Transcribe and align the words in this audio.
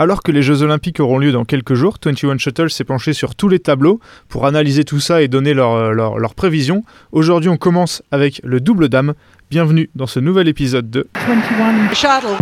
Alors 0.00 0.22
que 0.22 0.30
les 0.30 0.42
Jeux 0.42 0.62
Olympiques 0.62 1.00
auront 1.00 1.18
lieu 1.18 1.32
dans 1.32 1.44
quelques 1.44 1.74
jours, 1.74 1.96
21 2.00 2.38
Shuttle 2.38 2.70
s'est 2.70 2.84
penché 2.84 3.12
sur 3.12 3.34
tous 3.34 3.48
les 3.48 3.58
tableaux 3.58 3.98
pour 4.28 4.46
analyser 4.46 4.84
tout 4.84 5.00
ça 5.00 5.22
et 5.22 5.26
donner 5.26 5.54
leurs 5.54 5.92
leur, 5.92 6.18
leur 6.18 6.36
prévisions. 6.36 6.84
Aujourd'hui, 7.10 7.50
on 7.50 7.56
commence 7.56 8.04
avec 8.12 8.40
le 8.44 8.60
double 8.60 8.88
dame. 8.88 9.14
Bienvenue 9.50 9.90
dans 9.96 10.06
ce 10.06 10.20
nouvel 10.20 10.46
épisode 10.46 10.88
de 10.88 11.08
21 11.26 11.92
Shuttle. 11.94 12.36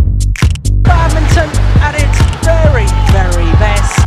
Badminton 0.83 1.49
at 1.81 1.95
its 1.95 2.19
very, 2.45 2.85
very 3.11 3.51
best. 3.59 4.05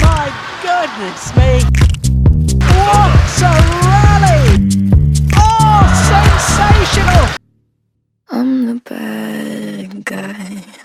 My 0.00 0.32
goodness 0.62 1.36
me. 1.36 1.60
What 2.64 3.42
a 3.42 3.52
rally! 3.84 4.70
Oh, 5.36 5.84
sensational! 6.08 7.28
I'm 8.30 8.66
the 8.66 8.80
bad 8.88 10.04
guy. 10.06 10.83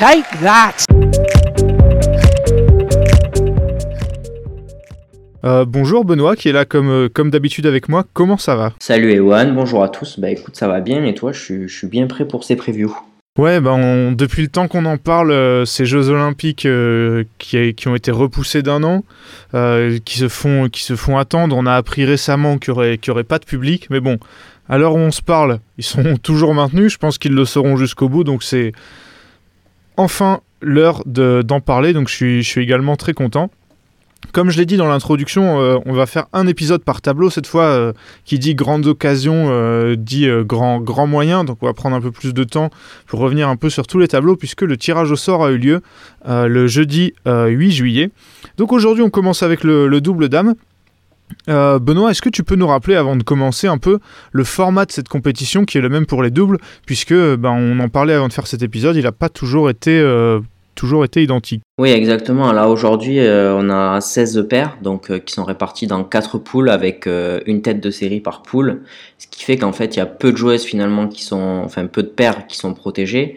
Take 0.00 0.24
that! 0.42 0.72
Euh, 5.44 5.66
bonjour 5.66 6.06
Benoît 6.06 6.36
qui 6.36 6.48
est 6.48 6.52
là 6.52 6.64
comme, 6.64 6.88
euh, 6.88 7.08
comme 7.12 7.30
d'habitude 7.30 7.66
avec 7.66 7.90
moi. 7.90 8.06
Comment 8.14 8.38
ça 8.38 8.56
va? 8.56 8.72
Salut 8.78 9.12
Ewan, 9.12 9.54
bonjour 9.54 9.82
à 9.82 9.90
tous. 9.90 10.18
Bah 10.18 10.30
écoute, 10.30 10.56
ça 10.56 10.68
va 10.68 10.80
bien 10.80 11.04
et 11.04 11.12
toi, 11.12 11.32
je 11.32 11.40
suis, 11.40 11.68
je 11.68 11.76
suis 11.76 11.86
bien 11.86 12.06
prêt 12.06 12.24
pour 12.26 12.44
ces 12.44 12.56
previews. 12.56 12.96
Ouais, 13.38 13.60
bah 13.60 13.72
on- 13.74 14.12
depuis 14.12 14.40
le 14.40 14.48
temps 14.48 14.68
qu'on 14.68 14.86
en 14.86 14.96
parle, 14.96 15.32
euh, 15.32 15.66
ces 15.66 15.84
Jeux 15.84 16.08
Olympiques 16.08 16.64
euh, 16.64 17.24
qui, 17.36 17.74
qui 17.74 17.88
ont 17.88 17.94
été 17.94 18.10
repoussés 18.10 18.62
d'un 18.62 18.82
an, 18.82 19.04
euh, 19.52 19.98
qui, 20.02 20.16
se 20.16 20.28
font, 20.28 20.70
qui 20.70 20.82
se 20.82 20.96
font 20.96 21.18
attendre, 21.18 21.54
on 21.58 21.66
a 21.66 21.74
appris 21.74 22.06
récemment 22.06 22.56
qu'il 22.56 22.72
n'y 22.72 22.78
aurait, 22.78 22.96
qu'il 22.96 23.10
y 23.10 23.12
aurait 23.12 23.24
pas 23.24 23.38
de 23.38 23.44
public, 23.44 23.88
mais 23.90 24.00
bon, 24.00 24.16
à 24.66 24.78
l'heure 24.78 24.94
où 24.94 24.98
on 24.98 25.10
se 25.10 25.20
parle, 25.20 25.58
ils 25.76 25.84
sont 25.84 26.16
toujours 26.22 26.54
maintenus, 26.54 26.90
je 26.94 26.96
pense 26.96 27.18
qu'ils 27.18 27.34
le 27.34 27.44
seront 27.44 27.76
jusqu'au 27.76 28.08
bout, 28.08 28.24
donc 28.24 28.42
c'est 28.42 28.72
enfin 30.00 30.40
l'heure 30.62 31.02
de- 31.06 31.42
d'en 31.42 31.60
parler, 31.60 31.92
donc 31.92 32.08
je 32.08 32.40
suis, 32.42 32.60
également 32.60 32.96
très 32.96 33.12
content. 33.12 33.50
Comme 34.32 34.50
je 34.50 34.58
l'ai 34.58 34.66
dit 34.66 34.76
dans 34.76 34.86
l'introduction, 34.86 35.60
euh, 35.60 35.78
on 35.86 35.92
va 35.94 36.04
faire 36.06 36.26
un 36.32 36.46
épisode 36.46 36.84
par 36.84 37.00
tableau 37.00 37.30
cette 37.30 37.46
fois. 37.46 37.64
euh, 37.64 37.92
qui 38.24 38.38
dit 38.38 38.54
grande 38.54 38.86
occasion 38.86 39.46
euh, 39.48 39.96
dit 39.96 40.28
grand, 40.42 40.78
grand 40.80 41.06
moyen. 41.06 41.42
Donc 41.44 41.58
on 41.62 41.66
va 41.66 41.72
prendre 41.72 41.96
un 41.96 42.00
peu 42.00 42.10
plus 42.10 42.32
de 42.34 42.44
temps 42.44 42.70
pour 43.06 43.18
revenir 43.20 43.48
un 43.48 43.56
peu 43.56 43.70
sur 43.70 43.86
tous 43.86 43.98
les 43.98 44.08
tableaux 44.08 44.36
puisque 44.36 44.62
le 44.62 44.76
tirage 44.76 45.10
au 45.10 45.16
sort 45.16 45.44
a 45.44 45.50
eu 45.50 45.58
lieu 45.58 45.80
le 46.28 46.66
jeudi 46.66 47.14
euh, 47.26 47.46
8 47.46 47.72
juillet. 47.72 48.10
Donc 48.58 48.72
aujourd'hui 48.72 49.02
on 49.02 49.10
commence 49.10 49.42
avec 49.42 49.64
le 49.64 50.00
double 50.00 50.28
dame. 50.28 50.54
Euh, 51.48 51.78
Benoît, 51.78 52.10
est-ce 52.10 52.22
que 52.22 52.28
tu 52.28 52.44
peux 52.44 52.56
nous 52.56 52.66
rappeler 52.66 52.94
avant 52.94 53.16
de 53.16 53.22
commencer 53.22 53.66
un 53.66 53.78
peu 53.78 53.98
le 54.32 54.44
format 54.44 54.84
de 54.84 54.92
cette 54.92 55.08
compétition 55.08 55.64
qui 55.64 55.78
est 55.78 55.80
le 55.80 55.88
même 55.88 56.06
pour 56.06 56.22
les 56.22 56.30
doubles 56.30 56.58
puisque 56.86 57.14
ben, 57.14 57.50
on 57.50 57.78
en 57.80 57.88
parlait 57.88 58.14
avant 58.14 58.28
de 58.28 58.32
faire 58.32 58.46
cet 58.46 58.62
épisode, 58.62 58.96
il 58.96 59.04
n'a 59.04 59.12
pas 59.12 59.28
toujours 59.28 59.70
été, 59.70 59.98
euh, 59.98 60.40
toujours 60.74 61.04
été 61.04 61.22
identique. 61.22 61.62
Oui, 61.78 61.90
exactement. 61.90 62.52
Là, 62.52 62.68
aujourd'hui, 62.68 63.20
euh, 63.20 63.54
on 63.54 63.68
a 63.70 64.00
16 64.00 64.46
paires 64.48 64.78
donc, 64.82 65.10
euh, 65.10 65.18
qui 65.18 65.34
sont 65.34 65.44
répartis 65.44 65.86
dans 65.86 66.04
4 66.04 66.38
poules 66.38 66.70
avec 66.70 67.06
euh, 67.06 67.40
une 67.46 67.62
tête 67.62 67.80
de 67.80 67.90
série 67.90 68.20
par 68.20 68.42
poule. 68.42 68.82
Ce 69.18 69.26
qui 69.26 69.44
fait 69.44 69.56
qu'en 69.56 69.72
fait, 69.72 69.96
il 69.96 69.98
y 69.98 70.02
a 70.02 70.06
peu 70.06 70.32
de 70.32 70.36
joueuses 70.36 70.64
finalement 70.64 71.08
qui 71.08 71.22
sont, 71.22 71.62
enfin, 71.64 71.86
peu 71.86 72.02
de 72.02 72.08
paires 72.08 72.46
qui 72.46 72.56
sont 72.56 72.74
protégées. 72.74 73.36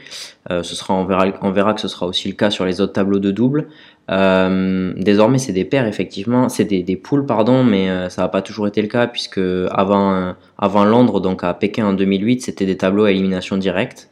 Euh, 0.52 0.62
ce 0.62 0.76
sera, 0.76 0.94
on, 0.94 1.06
verra, 1.06 1.28
on 1.42 1.52
verra 1.52 1.74
que 1.74 1.82
ce 1.82 1.88
sera 1.88 2.06
aussi 2.06 2.28
le 2.28 2.34
cas 2.34 2.50
sur 2.50 2.66
les 2.66 2.82
autres 2.82 2.94
tableaux 2.94 3.20
de 3.20 3.32
double. 3.32 3.68
Euh, 4.12 4.94
désormais, 4.98 5.38
c'est 5.38 5.54
des 5.54 5.66
paires, 5.66 5.88
effectivement, 5.88 6.50
c'est 6.50 6.66
des, 6.66 6.96
poules, 6.96 7.26
pardon, 7.26 7.64
mais 7.64 7.90
euh, 7.90 8.10
ça 8.10 8.24
n'a 8.24 8.28
pas 8.28 8.42
toujours 8.42 8.68
été 8.68 8.82
le 8.82 8.88
cas 8.88 9.08
puisque 9.08 9.40
avant, 9.72 10.14
euh, 10.14 10.34
avant 10.58 10.84
Londres, 10.86 11.22
donc 11.22 11.44
à 11.44 11.54
Pékin 11.54 11.86
en 11.86 11.94
2008, 11.94 12.42
c'était 12.42 12.66
des 12.66 12.78
tableaux 12.78 13.06
à 13.06 13.12
élimination 13.12 13.58
directe. 13.58 14.10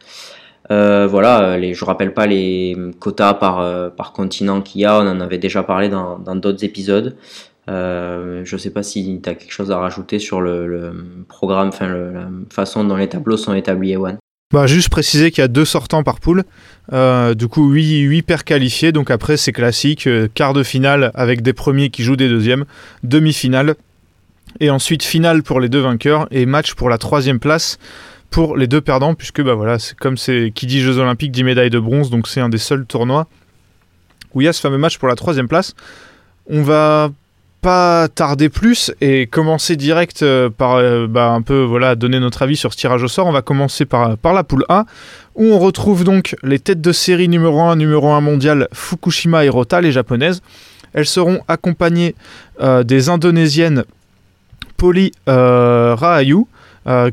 Euh, 0.71 1.07
voilà, 1.07 1.57
les, 1.57 1.73
je 1.73 1.83
rappelle 1.83 2.13
pas 2.13 2.27
les 2.27 2.77
quotas 2.99 3.33
par, 3.33 3.91
par 3.91 4.13
continent 4.13 4.61
qu'il 4.61 4.81
y 4.81 4.85
a, 4.85 4.99
on 5.01 5.07
en 5.07 5.19
avait 5.19 5.37
déjà 5.37 5.63
parlé 5.63 5.89
dans 5.89 6.35
d'autres 6.35 6.63
épisodes. 6.63 7.17
Je 7.67 8.57
sais 8.57 8.69
pas 8.71 8.83
si 8.83 9.19
tu 9.21 9.29
as 9.29 9.35
quelque 9.35 9.51
chose 9.51 9.71
à 9.71 9.77
rajouter 9.79 10.19
sur 10.19 10.39
le, 10.39 10.93
programme, 11.27 11.69
enfin 11.69 11.89
la 11.89 12.29
façon 12.49 12.85
dont 12.85 12.95
les 12.95 13.09
tableaux 13.09 13.37
sont 13.37 13.53
établis, 13.53 13.93
Ewan. 13.93 14.17
Bah, 14.51 14.67
juste 14.67 14.89
préciser 14.89 15.31
qu'il 15.31 15.41
y 15.41 15.45
a 15.45 15.47
deux 15.47 15.65
sortants 15.65 16.03
par 16.03 16.19
poule. 16.19 16.43
Euh, 16.91 17.33
du 17.33 17.47
coup, 17.47 17.69
8, 17.69 17.99
8 18.01 18.21
paires 18.23 18.43
qualifiées. 18.43 18.91
Donc 18.91 19.09
après, 19.09 19.37
c'est 19.37 19.53
classique. 19.53 20.07
euh, 20.07 20.27
quart 20.33 20.53
de 20.53 20.63
finale 20.63 21.11
avec 21.13 21.41
des 21.41 21.53
premiers 21.53 21.89
qui 21.89 22.03
jouent 22.03 22.17
des 22.17 22.27
deuxièmes. 22.27 22.65
Demi-finale. 23.03 23.75
Et 24.59 24.69
ensuite, 24.69 25.03
finale 25.03 25.43
pour 25.43 25.61
les 25.61 25.69
deux 25.69 25.79
vainqueurs. 25.79 26.27
Et 26.31 26.45
match 26.45 26.73
pour 26.73 26.89
la 26.89 26.97
troisième 26.97 27.39
place 27.39 27.79
pour 28.29 28.57
les 28.57 28.67
deux 28.67 28.81
perdants. 28.81 29.15
Puisque, 29.15 29.41
bah 29.41 29.53
voilà, 29.53 29.79
c'est 29.79 29.97
comme 29.97 30.17
c'est 30.17 30.51
qui 30.53 30.65
dit 30.65 30.81
Jeux 30.81 30.97
Olympiques 30.97 31.31
dit 31.31 31.45
médaille 31.45 31.69
de 31.69 31.79
bronze. 31.79 32.09
Donc 32.09 32.27
c'est 32.27 32.41
un 32.41 32.49
des 32.49 32.57
seuls 32.57 32.85
tournois 32.85 33.27
où 34.33 34.41
il 34.41 34.45
y 34.45 34.47
a 34.47 34.53
ce 34.53 34.61
fameux 34.61 34.77
match 34.77 34.97
pour 34.97 35.07
la 35.07 35.15
troisième 35.15 35.47
place. 35.47 35.75
On 36.47 36.61
va 36.61 37.11
pas 37.61 38.07
tarder 38.07 38.49
plus 38.49 38.91
et 39.01 39.27
commencer 39.27 39.75
direct 39.75 40.23
euh, 40.23 40.49
par 40.49 40.75
euh, 40.75 41.07
bah, 41.07 41.29
un 41.29 41.43
peu 41.43 41.61
voilà 41.61 41.95
donner 41.95 42.19
notre 42.19 42.41
avis 42.41 42.57
sur 42.57 42.73
ce 42.73 42.77
tirage 42.77 43.03
au 43.03 43.07
sort. 43.07 43.27
On 43.27 43.31
va 43.31 43.43
commencer 43.43 43.85
par, 43.85 44.17
la 44.23 44.43
poule 44.43 44.65
A 44.67 44.85
où 45.35 45.45
on 45.45 45.59
retrouve 45.59 46.03
donc 46.03 46.35
les 46.43 46.59
têtes 46.59 46.81
de 46.81 46.91
série 46.91 47.29
numéro 47.29 47.61
1, 47.61 47.75
numéro 47.75 48.09
1 48.09 48.21
mondial 48.21 48.67
Fukushima 48.73 49.45
et 49.45 49.49
Rota, 49.49 49.79
les 49.79 49.91
japonaises. 49.91 50.41
Elles 50.93 51.05
seront 51.05 51.39
accompagnées 51.47 52.15
euh, 52.59 52.83
des 52.83 53.09
indonésiennes 53.09 53.85
Poli 54.75 55.11
euh, 55.29 55.95
Rahayu 55.95 56.45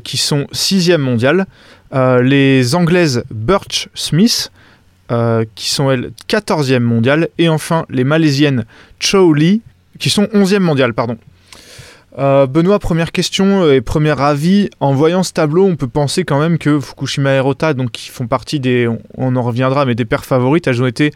qui 0.03 0.17
sont 0.17 0.47
6e 0.51 0.97
mondiale, 0.97 1.45
les 1.93 2.73
anglaises 2.73 3.23
Birch 3.29 3.87
Smith 3.93 4.51
qui 5.53 5.69
sont 5.69 5.91
elles 5.91 6.11
14e 6.27 6.79
mondiale 6.79 7.27
et 7.37 7.49
enfin 7.49 7.85
les 7.87 8.03
malaisiennes 8.03 8.65
Chow 8.99 9.31
Lee 9.31 9.61
qui 9.99 10.09
sont 10.09 10.23
11e 10.33 10.59
mondiale, 10.59 10.93
pardon. 10.93 11.17
Euh, 12.17 12.47
Benoît, 12.47 12.79
première 12.79 13.11
question 13.11 13.69
et 13.69 13.81
premier 13.81 14.19
avis. 14.19 14.69
En 14.79 14.93
voyant 14.93 15.21
ce 15.23 15.31
tableau, 15.31 15.65
on 15.65 15.75
peut 15.75 15.87
penser 15.87 16.23
quand 16.23 16.39
même 16.39 16.57
que 16.57 16.79
Fukushima 16.79 17.33
et 17.35 17.39
Rota, 17.39 17.73
donc 17.73 17.91
qui 17.91 18.09
font 18.09 18.25
partie 18.27 18.59
des, 18.59 18.87
on- 19.17 19.35
en 19.35 19.41
reviendra, 19.41 19.85
mais 19.85 19.93
des 19.95 20.05
paires 20.05 20.25
favorites, 20.25 20.65
elles 20.67 20.81
ont 20.81 20.87
été 20.87 21.11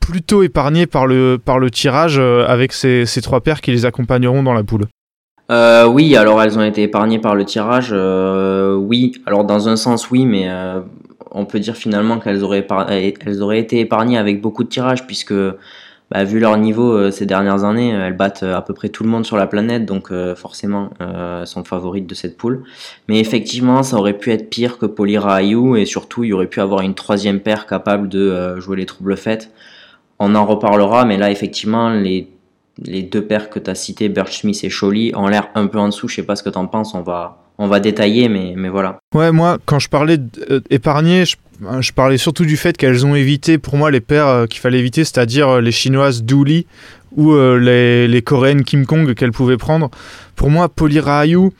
plutôt 0.00 0.42
épargnées 0.42 0.86
par 0.86 1.06
le, 1.06 1.38
par 1.42 1.58
le 1.58 1.70
tirage 1.70 2.16
euh, 2.18 2.44
avec 2.46 2.72
ces, 2.72 3.06
ces 3.06 3.22
trois 3.22 3.40
paires 3.40 3.60
qui 3.60 3.70
les 3.72 3.84
accompagneront 3.86 4.42
dans 4.42 4.54
la 4.54 4.62
poule. 4.62 4.84
Euh, 5.50 5.86
oui, 5.86 6.14
alors 6.14 6.42
elles 6.42 6.58
ont 6.58 6.64
été 6.64 6.82
épargnées 6.82 7.18
par 7.18 7.34
le 7.34 7.44
tirage. 7.46 7.88
euh, 7.92 8.74
oui, 8.74 9.12
alors 9.26 9.44
dans 9.44 9.68
un 9.68 9.76
sens 9.76 10.10
oui, 10.10 10.26
mais 10.26 10.44
euh, 10.48 10.80
on 11.30 11.46
peut 11.46 11.58
dire 11.58 11.74
finalement 11.74 12.18
qu'elles 12.18 12.44
auraient, 12.44 12.66
elles 13.24 13.42
auraient 13.42 13.58
été 13.60 13.80
épargnées 13.80 14.18
avec 14.18 14.42
beaucoup 14.42 14.62
de 14.62 14.68
tirages 14.68 15.06
puisque 15.06 15.32
bah, 16.10 16.24
vu 16.24 16.40
leur 16.40 16.56
niveau 16.56 16.92
euh, 16.92 17.10
ces 17.10 17.26
dernières 17.26 17.64
années, 17.64 17.94
euh, 17.94 18.06
elles 18.06 18.16
battent 18.16 18.42
euh, 18.42 18.56
à 18.56 18.62
peu 18.62 18.72
près 18.72 18.88
tout 18.88 19.04
le 19.04 19.10
monde 19.10 19.26
sur 19.26 19.36
la 19.36 19.46
planète, 19.46 19.84
donc 19.84 20.12
forcément 20.36 20.90
sont 21.44 21.64
favorites 21.64 22.06
de 22.06 22.14
cette 22.14 22.36
poule. 22.36 22.64
Mais 23.08 23.20
effectivement, 23.20 23.82
ça 23.82 23.96
aurait 23.96 24.16
pu 24.16 24.32
être 24.32 24.48
pire 24.48 24.78
que 24.78 24.86
Polira 24.86 25.36
Ayu 25.36 25.78
et 25.78 25.84
surtout 25.84 26.24
il 26.24 26.28
y 26.28 26.32
aurait 26.32 26.46
pu 26.46 26.60
avoir 26.60 26.80
une 26.82 26.94
troisième 26.94 27.40
paire 27.40 27.66
capable 27.66 28.08
de 28.08 28.58
jouer 28.58 28.76
les 28.76 28.86
troubles 28.86 29.16
faites. 29.16 29.50
On 30.18 30.34
en 30.34 30.46
reparlera, 30.46 31.04
mais 31.04 31.16
là 31.16 31.30
effectivement 31.30 31.90
les 31.90 32.28
les 32.80 33.02
deux 33.02 33.24
paires 33.24 33.50
que 33.50 33.58
tu 33.58 33.68
as 33.70 33.74
citées, 33.74 34.08
Birch 34.08 34.40
Smith 34.40 34.62
et 34.62 34.70
Scholly, 34.70 35.12
ont 35.16 35.26
l'air 35.26 35.48
un 35.56 35.66
peu 35.66 35.78
en 35.78 35.88
dessous. 35.88 36.06
Je 36.06 36.16
sais 36.16 36.22
pas 36.22 36.36
ce 36.36 36.44
que 36.44 36.50
tu 36.50 36.58
en 36.58 36.68
penses, 36.68 36.94
on 36.94 37.02
va, 37.02 37.47
on 37.58 37.68
va 37.68 37.80
détailler, 37.80 38.28
mais, 38.28 38.54
mais 38.56 38.68
voilà. 38.68 38.98
Ouais, 39.14 39.32
moi, 39.32 39.58
quand 39.64 39.78
je 39.78 39.88
parlais 39.88 40.18
d'épargner, 40.70 41.24
je, 41.24 41.36
je 41.80 41.92
parlais 41.92 42.18
surtout 42.18 42.44
du 42.44 42.56
fait 42.56 42.76
qu'elles 42.76 43.04
ont 43.04 43.14
évité, 43.14 43.58
pour 43.58 43.76
moi, 43.76 43.90
les 43.90 44.00
paires 44.00 44.28
euh, 44.28 44.46
qu'il 44.46 44.60
fallait 44.60 44.78
éviter, 44.78 45.04
c'est-à-dire 45.04 45.48
euh, 45.48 45.60
les 45.60 45.72
chinoises 45.72 46.22
Douli 46.22 46.66
ou 47.16 47.32
euh, 47.32 47.58
les, 47.58 48.06
les 48.08 48.22
coréennes 48.22 48.64
Kim 48.64 48.86
Kong 48.86 49.14
qu'elles 49.14 49.32
pouvaient 49.32 49.56
prendre. 49.56 49.90
Pour 50.36 50.50
moi, 50.50 50.68
Polira 50.68 51.20
Ayu, 51.20 51.50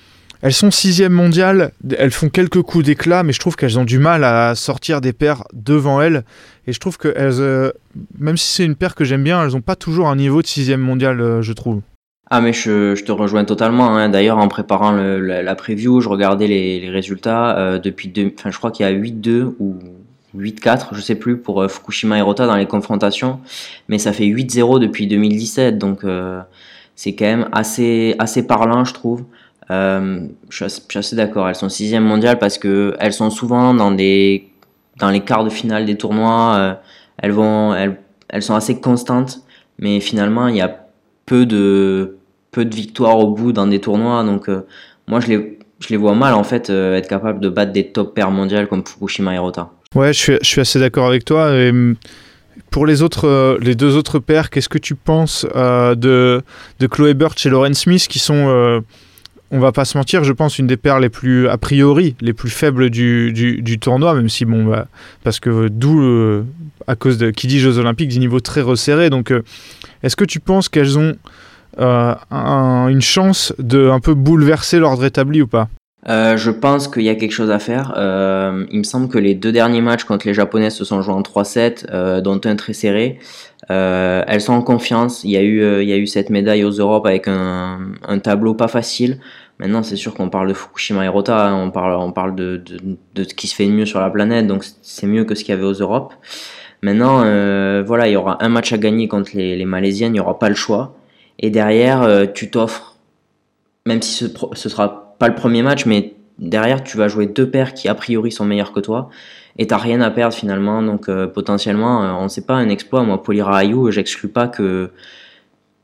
elles 0.41 0.53
sont 0.53 0.71
sixième 0.71 1.13
mondiale, 1.13 1.73
elles 1.99 2.13
font 2.13 2.29
quelques 2.29 2.63
coups 2.63 2.85
d'éclat, 2.85 3.25
mais 3.25 3.33
je 3.33 3.41
trouve 3.41 3.57
qu'elles 3.57 3.79
ont 3.79 3.85
du 3.85 3.99
mal 3.99 4.23
à 4.23 4.55
sortir 4.55 5.01
des 5.01 5.13
paires 5.13 5.43
devant 5.53 6.01
elles. 6.01 6.25
Et 6.69 6.73
je 6.73 6.79
trouve 6.79 6.97
que 6.97 7.13
elles, 7.17 7.41
euh, 7.41 7.73
même 8.19 8.37
si 8.37 8.47
c'est 8.55 8.65
une 8.65 8.77
paire 8.77 8.95
que 8.95 9.05
j'aime 9.05 9.25
bien, 9.25 9.43
elles 9.43 9.53
n'ont 9.53 9.61
pas 9.61 9.75
toujours 9.75 10.09
un 10.09 10.17
niveau 10.17 10.41
de 10.41 10.47
sixième 10.47 10.81
mondiale, 10.81 11.21
euh, 11.21 11.43
je 11.43 11.53
trouve. 11.53 11.81
Ah 12.31 12.41
mais 12.43 12.53
je, 12.53 12.95
je 12.95 13.05
te 13.05 13.13
rejoins 13.13 13.45
totalement. 13.45 13.97
hein. 13.97 14.09
D'ailleurs 14.11 14.39
en 14.39 14.49
préparant 14.49 14.93
la, 14.93 15.55
preview, 15.55 16.01
je 16.01 16.09
regardais 16.09 16.47
les, 16.47 16.91
résultats 16.91 17.57
euh, 17.59 17.79
depuis 17.79 18.09
deux, 18.09 18.33
enfin 18.39 18.51
je 18.51 18.59
crois 18.59 18.71
qu'il 18.71 18.85
y 18.85 18.89
a 18.89 18.93
8-2 18.93 19.55
ou 19.59 19.77
8-4, 20.37 20.89
je 20.93 21.01
sais 21.01 21.15
plus 21.15 21.39
pour 21.39 21.63
euh, 21.63 21.69
Fukushima 21.69 22.19
et 22.19 22.21
Rota 22.21 22.47
dans 22.47 22.57
les 22.57 22.67
confrontations, 22.67 23.41
mais 23.89 23.99
ça 23.99 24.13
fait 24.13 24.27
8-0 24.27 24.79
depuis 24.79 25.07
2017, 25.07 25.79
donc 25.79 26.05
euh, 26.05 26.41
c'est 26.97 27.15
quand 27.15 27.25
même 27.25 27.49
assez 27.53 28.15
assez 28.19 28.47
parlant 28.47 28.85
je 28.85 28.93
trouve. 28.95 29.25
Je, 29.71 30.27
suis 30.51 30.65
assez, 30.65 30.83
assez 30.95 31.17
d'accord. 31.17 31.49
Elles 31.49 31.55
sont 31.55 31.69
sixième 31.69 32.05
mondiale 32.05 32.39
parce 32.39 32.57
que 32.59 32.95
elles 33.01 33.13
sont 33.13 33.31
souvent 33.31 33.75
dans 33.75 33.91
des 33.93 34.49
dans 34.99 35.11
les 35.11 35.21
quarts 35.21 35.45
de 35.45 35.51
finale 35.51 35.85
des 35.87 35.97
tournois. 35.97 36.79
elles 37.19 37.33
vont 37.33 37.75
elles, 37.75 37.99
elles 38.29 38.43
sont 38.43 38.55
assez 38.55 38.81
constantes, 38.81 39.41
mais 39.79 40.01
finalement 40.01 40.49
il 40.49 40.57
y 40.57 40.63
a 40.63 40.87
peu 41.27 41.45
de 41.47 42.18
peu 42.51 42.65
de 42.65 42.75
victoires 42.75 43.19
au 43.19 43.29
bout 43.35 43.53
dans 43.53 43.67
des 43.67 43.81
tournois. 43.81 44.25
Donc 44.25 44.49
euh, 44.49 44.67
moi 45.07 45.21
je 45.21 45.29
les 45.29 45.59
je 45.81 45.89
les 45.91 45.97
vois 45.97 46.15
mal 46.15 46.35
en 46.35 46.45
fait 46.45 46.71
euh, 46.71 46.97
être 46.97 47.09
capable 47.09 47.41
de 47.41 47.49
battre 47.49 47.73
des 47.73 47.89
top 47.93 48.15
paires 48.15 48.31
mondiales 48.31 48.67
comme 48.69 48.85
Fukushima 48.85 49.35
et 49.35 49.39
Rota. 49.39 49.71
Ouais, 49.95 50.13
je 50.13 50.39
suis, 50.43 50.61
assez 50.61 50.81
d'accord 50.81 51.07
avec 51.07 51.25
toi. 51.25 51.51
Hum, 51.51 51.95
pour 52.71 52.85
les, 52.85 53.03
autres, 53.03 53.27
euh, 53.27 53.59
les 53.63 53.75
deux 53.75 53.97
autres 53.97 54.19
paires, 54.19 54.51
qu'est-ce 54.51 54.69
que 54.69 54.79
tu 54.79 54.95
penses 54.95 55.47
de, 55.55 56.43
de 56.81 56.87
Chloé 56.87 57.15
Birch 57.15 57.47
et 57.47 57.49
Lauren 57.49 57.73
Smith 57.73 58.09
qui 58.09 58.19
sont, 58.19 58.83
on 59.51 59.61
va 59.61 59.73
pas 59.73 59.87
se 59.87 59.97
mentir, 59.97 60.25
je 60.25 60.33
pense, 60.33 60.59
une 60.59 60.67
des 60.67 60.77
paires 60.77 60.99
les 60.99 61.09
plus, 61.09 61.49
a 61.49 61.57
priori, 61.57 62.17
les 62.21 62.35
plus 62.35 62.51
faibles 62.51 62.91
du, 62.91 63.33
du, 63.33 63.63
du 63.63 63.79
tournoi, 63.79 64.13
même 64.15 64.29
si, 64.29 64.45
bon, 64.45 64.65
bah, 64.65 64.89
parce 65.23 65.41
que 65.41 65.69
d'où, 65.69 66.45
à 66.87 66.97
cause 66.97 67.17
de 67.17 67.31
qui 67.31 67.47
dit 67.47 67.61
Jeux 67.61 67.79
Olympiques, 67.79 68.09
du 68.09 68.19
niveau 68.19 68.41
très 68.41 68.61
resserré. 68.61 69.09
Donc, 69.09 69.33
est-ce 70.03 70.17
que 70.17 70.25
tu 70.25 70.41
penses 70.41 70.69
qu'elles 70.69 70.99
ont 70.99 71.17
un- 71.79 72.89
une 72.89 73.01
chance 73.03 73.53
de 73.59 73.89
un 73.91 74.01
peu 74.01 74.15
bouleverser 74.15 74.79
l'ordre 74.79 75.05
établi 75.05 75.43
ou 75.43 75.47
pas 75.47 75.69
Euh, 76.09 76.37
je 76.37 76.51
pense 76.51 76.89
qu'il 76.89 77.03
y 77.03 77.09
a 77.09 77.17
quelque 77.17 77.33
chose 77.33 77.51
à 77.51 77.59
faire. 77.59 77.93
Euh, 77.97 78.65
il 78.71 78.79
me 78.79 78.85
semble 78.85 79.09
que 79.09 79.19
les 79.19 79.35
deux 79.35 79.53
derniers 79.53 79.81
matchs 79.83 80.05
contre 80.05 80.27
les 80.27 80.33
Japonaises 80.33 80.75
se 80.75 80.85
sont 80.85 81.03
joués 81.03 81.13
en 81.15 81.23
3-7, 81.23 81.87
euh, 81.93 82.21
dont 82.21 82.41
un 82.45 82.57
très 82.57 82.73
serré. 82.73 83.19
Euh, 83.71 84.23
elles 84.27 84.41
sont 84.41 84.55
en 84.55 84.63
confiance. 84.63 85.25
Il 85.25 85.31
y, 85.31 85.37
a 85.37 85.43
eu, 85.43 85.61
euh, 85.61 85.83
il 85.83 85.89
y 85.89 85.93
a 85.93 85.97
eu 85.97 86.07
cette 86.07 86.31
médaille 86.31 86.65
aux 86.65 86.71
Europes 86.71 87.05
avec 87.05 87.29
un, 87.29 87.79
tableau 88.23 88.55
pas 88.55 88.69
facile. 88.69 89.19
Maintenant, 89.59 89.83
c'est 89.83 89.97
sûr 89.97 90.15
qu'on 90.15 90.31
parle 90.31 90.49
de 90.49 90.55
Fukushima 90.55 91.05
Hirota, 91.05 91.49
hein, 91.49 91.55
on 91.61 91.71
parle, 91.73 91.95
on 91.97 92.13
parle 92.13 92.35
de, 92.37 92.57
de, 92.57 92.97
de 93.17 93.25
ce 93.29 93.35
qui 93.35 93.49
se 93.49 93.57
fait 93.57 93.67
de 93.67 93.73
mieux 93.73 93.87
sur 93.87 93.99
la 94.01 94.09
planète, 94.09 94.47
donc 94.47 94.65
c'est 94.83 95.09
mieux 95.09 95.25
que 95.25 95.35
ce 95.35 95.43
qu'il 95.43 95.53
y 95.53 95.59
avait 95.59 95.67
aux 95.67 95.73
Europes. 95.73 96.15
Maintenant, 96.81 97.23
euh, 97.25 97.83
voilà, 97.85 98.07
il 98.07 98.13
y 98.13 98.17
aura 98.17 98.43
un 98.43 98.49
match 98.49 98.73
à 98.73 98.79
gagner 98.79 99.09
contre 99.09 99.33
les, 99.35 99.57
les 99.57 99.65
Malaisiennes, 99.65 100.11
il 100.13 100.15
n'y 100.15 100.21
aura 100.21 100.39
pas 100.39 100.49
le 100.49 100.55
choix. 100.55 100.95
Et 101.39 101.51
derrière, 101.51 102.03
euh, 102.03 102.27
tu 102.33 102.51
t'offres, 102.51 102.97
même 103.87 104.03
si 104.03 104.13
ce, 104.13 104.27
ce 104.53 104.69
sera 104.69 105.17
pas 105.19 105.29
le 105.29 105.35
premier 105.35 105.63
match, 105.63 105.87
mais 105.87 106.15
derrière, 106.39 106.83
tu 106.83 106.97
vas 106.97 107.09
jouer 107.09 107.27
deux 107.27 107.49
paires 107.49 107.75
qui 107.75 107.89
a 107.89 107.95
priori 107.95 108.33
sont 108.33 108.45
meilleurs 108.45 108.73
que 108.73 108.81
toi, 108.81 109.11
et 109.59 109.67
t'as 109.67 109.77
rien 109.77 110.01
à 110.01 110.11
perdre 110.11 110.35
finalement. 110.35 110.83
Donc 110.83 111.09
euh, 111.09 111.27
potentiellement, 111.27 112.05
euh, 112.05 112.13
on 112.13 112.29
sait 112.29 112.45
pas 112.45 112.55
un 112.55 112.69
exploit. 112.69 113.03
Moi, 113.03 113.23
Polira 113.23 113.59
Ayou, 113.59 113.91
j'exclus 113.91 114.29
pas 114.29 114.49
que, 114.49 114.91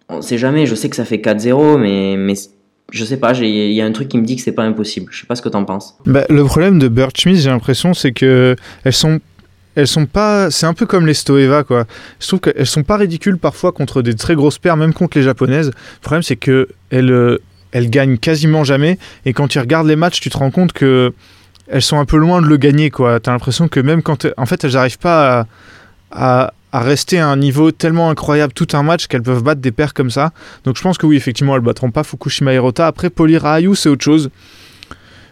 on 0.09 0.23
sait 0.23 0.39
jamais. 0.39 0.67
Je 0.67 0.75
sais 0.75 0.89
que 0.89 0.97
ça 0.97 1.05
fait 1.05 1.19
4-0, 1.19 1.79
mais 1.79 2.17
mais 2.17 2.35
je 2.93 3.05
sais 3.05 3.17
pas. 3.17 3.33
Il 3.33 3.73
y 3.73 3.81
a 3.81 3.85
un 3.85 3.93
truc 3.93 4.09
qui 4.09 4.19
me 4.19 4.25
dit 4.25 4.37
que 4.37 4.43
c'est 4.43 4.53
pas 4.53 4.65
impossible. 4.65 5.09
Je 5.11 5.21
sais 5.21 5.27
pas 5.27 5.35
ce 5.35 5.43
que 5.43 5.49
t'en 5.49 5.65
penses. 5.65 5.97
Bah, 6.07 6.25
le 6.29 6.45
problème 6.45 6.79
de 6.79 6.89
Birch 6.89 7.23
Smith, 7.23 7.37
j'ai 7.37 7.51
l'impression, 7.51 7.95
c'est 7.95 8.13
que 8.13 8.55
elles 8.85 8.93
sont, 8.93 9.21
elles 9.75 9.87
sont 9.87 10.07
pas. 10.07 10.51
C'est 10.51 10.67
un 10.67 10.75
peu 10.75 10.87
comme 10.87 11.07
les 11.07 11.15
Stoeva, 11.15 11.65
quoi. 11.65 11.87
Je 12.21 12.27
trouve 12.27 12.41
qu'elles 12.41 12.67
sont 12.67 12.83
pas 12.83 12.97
ridicules 12.97 13.39
parfois 13.39 13.73
contre 13.73 14.03
des 14.03 14.15
très 14.15 14.35
grosses 14.35 14.59
paires, 14.59 14.77
même 14.77 14.93
contre 14.93 15.19
les 15.19 15.25
japonaises. 15.25 15.69
Le 15.69 16.01
problème, 16.01 16.23
c'est 16.23 16.37
que 16.37 16.69
elles, 16.91 17.11
euh, 17.11 17.39
elles 17.73 17.91
gagnent 17.91 18.19
quasiment 18.19 18.65
jamais. 18.65 18.99
Et 19.25 19.33
quand 19.33 19.49
tu 19.49 19.59
regardes 19.59 19.87
les 19.87 19.97
matchs, 19.97 20.21
tu 20.21 20.31
te 20.31 20.39
rends 20.39 20.51
compte 20.51 20.73
que 20.73 21.13
elles 21.67 21.83
sont 21.83 21.99
un 21.99 22.05
peu 22.05 22.19
loin 22.19 22.43
de 22.43 22.47
le 22.47 22.57
gagner, 22.57 22.91
quoi. 22.91 23.21
T'as 23.21 23.33
l'impression 23.33 23.69
que 23.69 23.81
même 23.81 24.03
quand, 24.03 24.27
en 24.37 24.47
fait, 24.47 24.65
elles 24.65 24.73
n'arrivent 24.73 24.99
pas 24.99 25.47
à, 26.11 26.53
à, 26.73 26.81
rester 26.81 27.19
à 27.19 27.29
un 27.29 27.37
niveau 27.37 27.71
tellement 27.71 28.11
incroyable 28.11 28.53
tout 28.53 28.69
un 28.75 28.83
match 28.83 29.07
qu'elles 29.07 29.23
peuvent 29.23 29.43
battre 29.43 29.61
des 29.61 29.73
paires 29.73 29.95
comme 29.95 30.11
ça. 30.11 30.33
Donc 30.65 30.77
je 30.77 30.83
pense 30.83 30.99
que 30.99 31.07
oui, 31.07 31.17
effectivement, 31.17 31.55
elles 31.57 31.63
battront 31.63 31.91
pas 31.91 32.05
Fukushima 32.05 32.53
Hirota. 32.53 32.87
Après, 32.87 33.11
Polira 33.11 33.55
Ayu, 33.55 33.75
c'est 33.75 33.89
autre 33.89 34.05
chose 34.05 34.31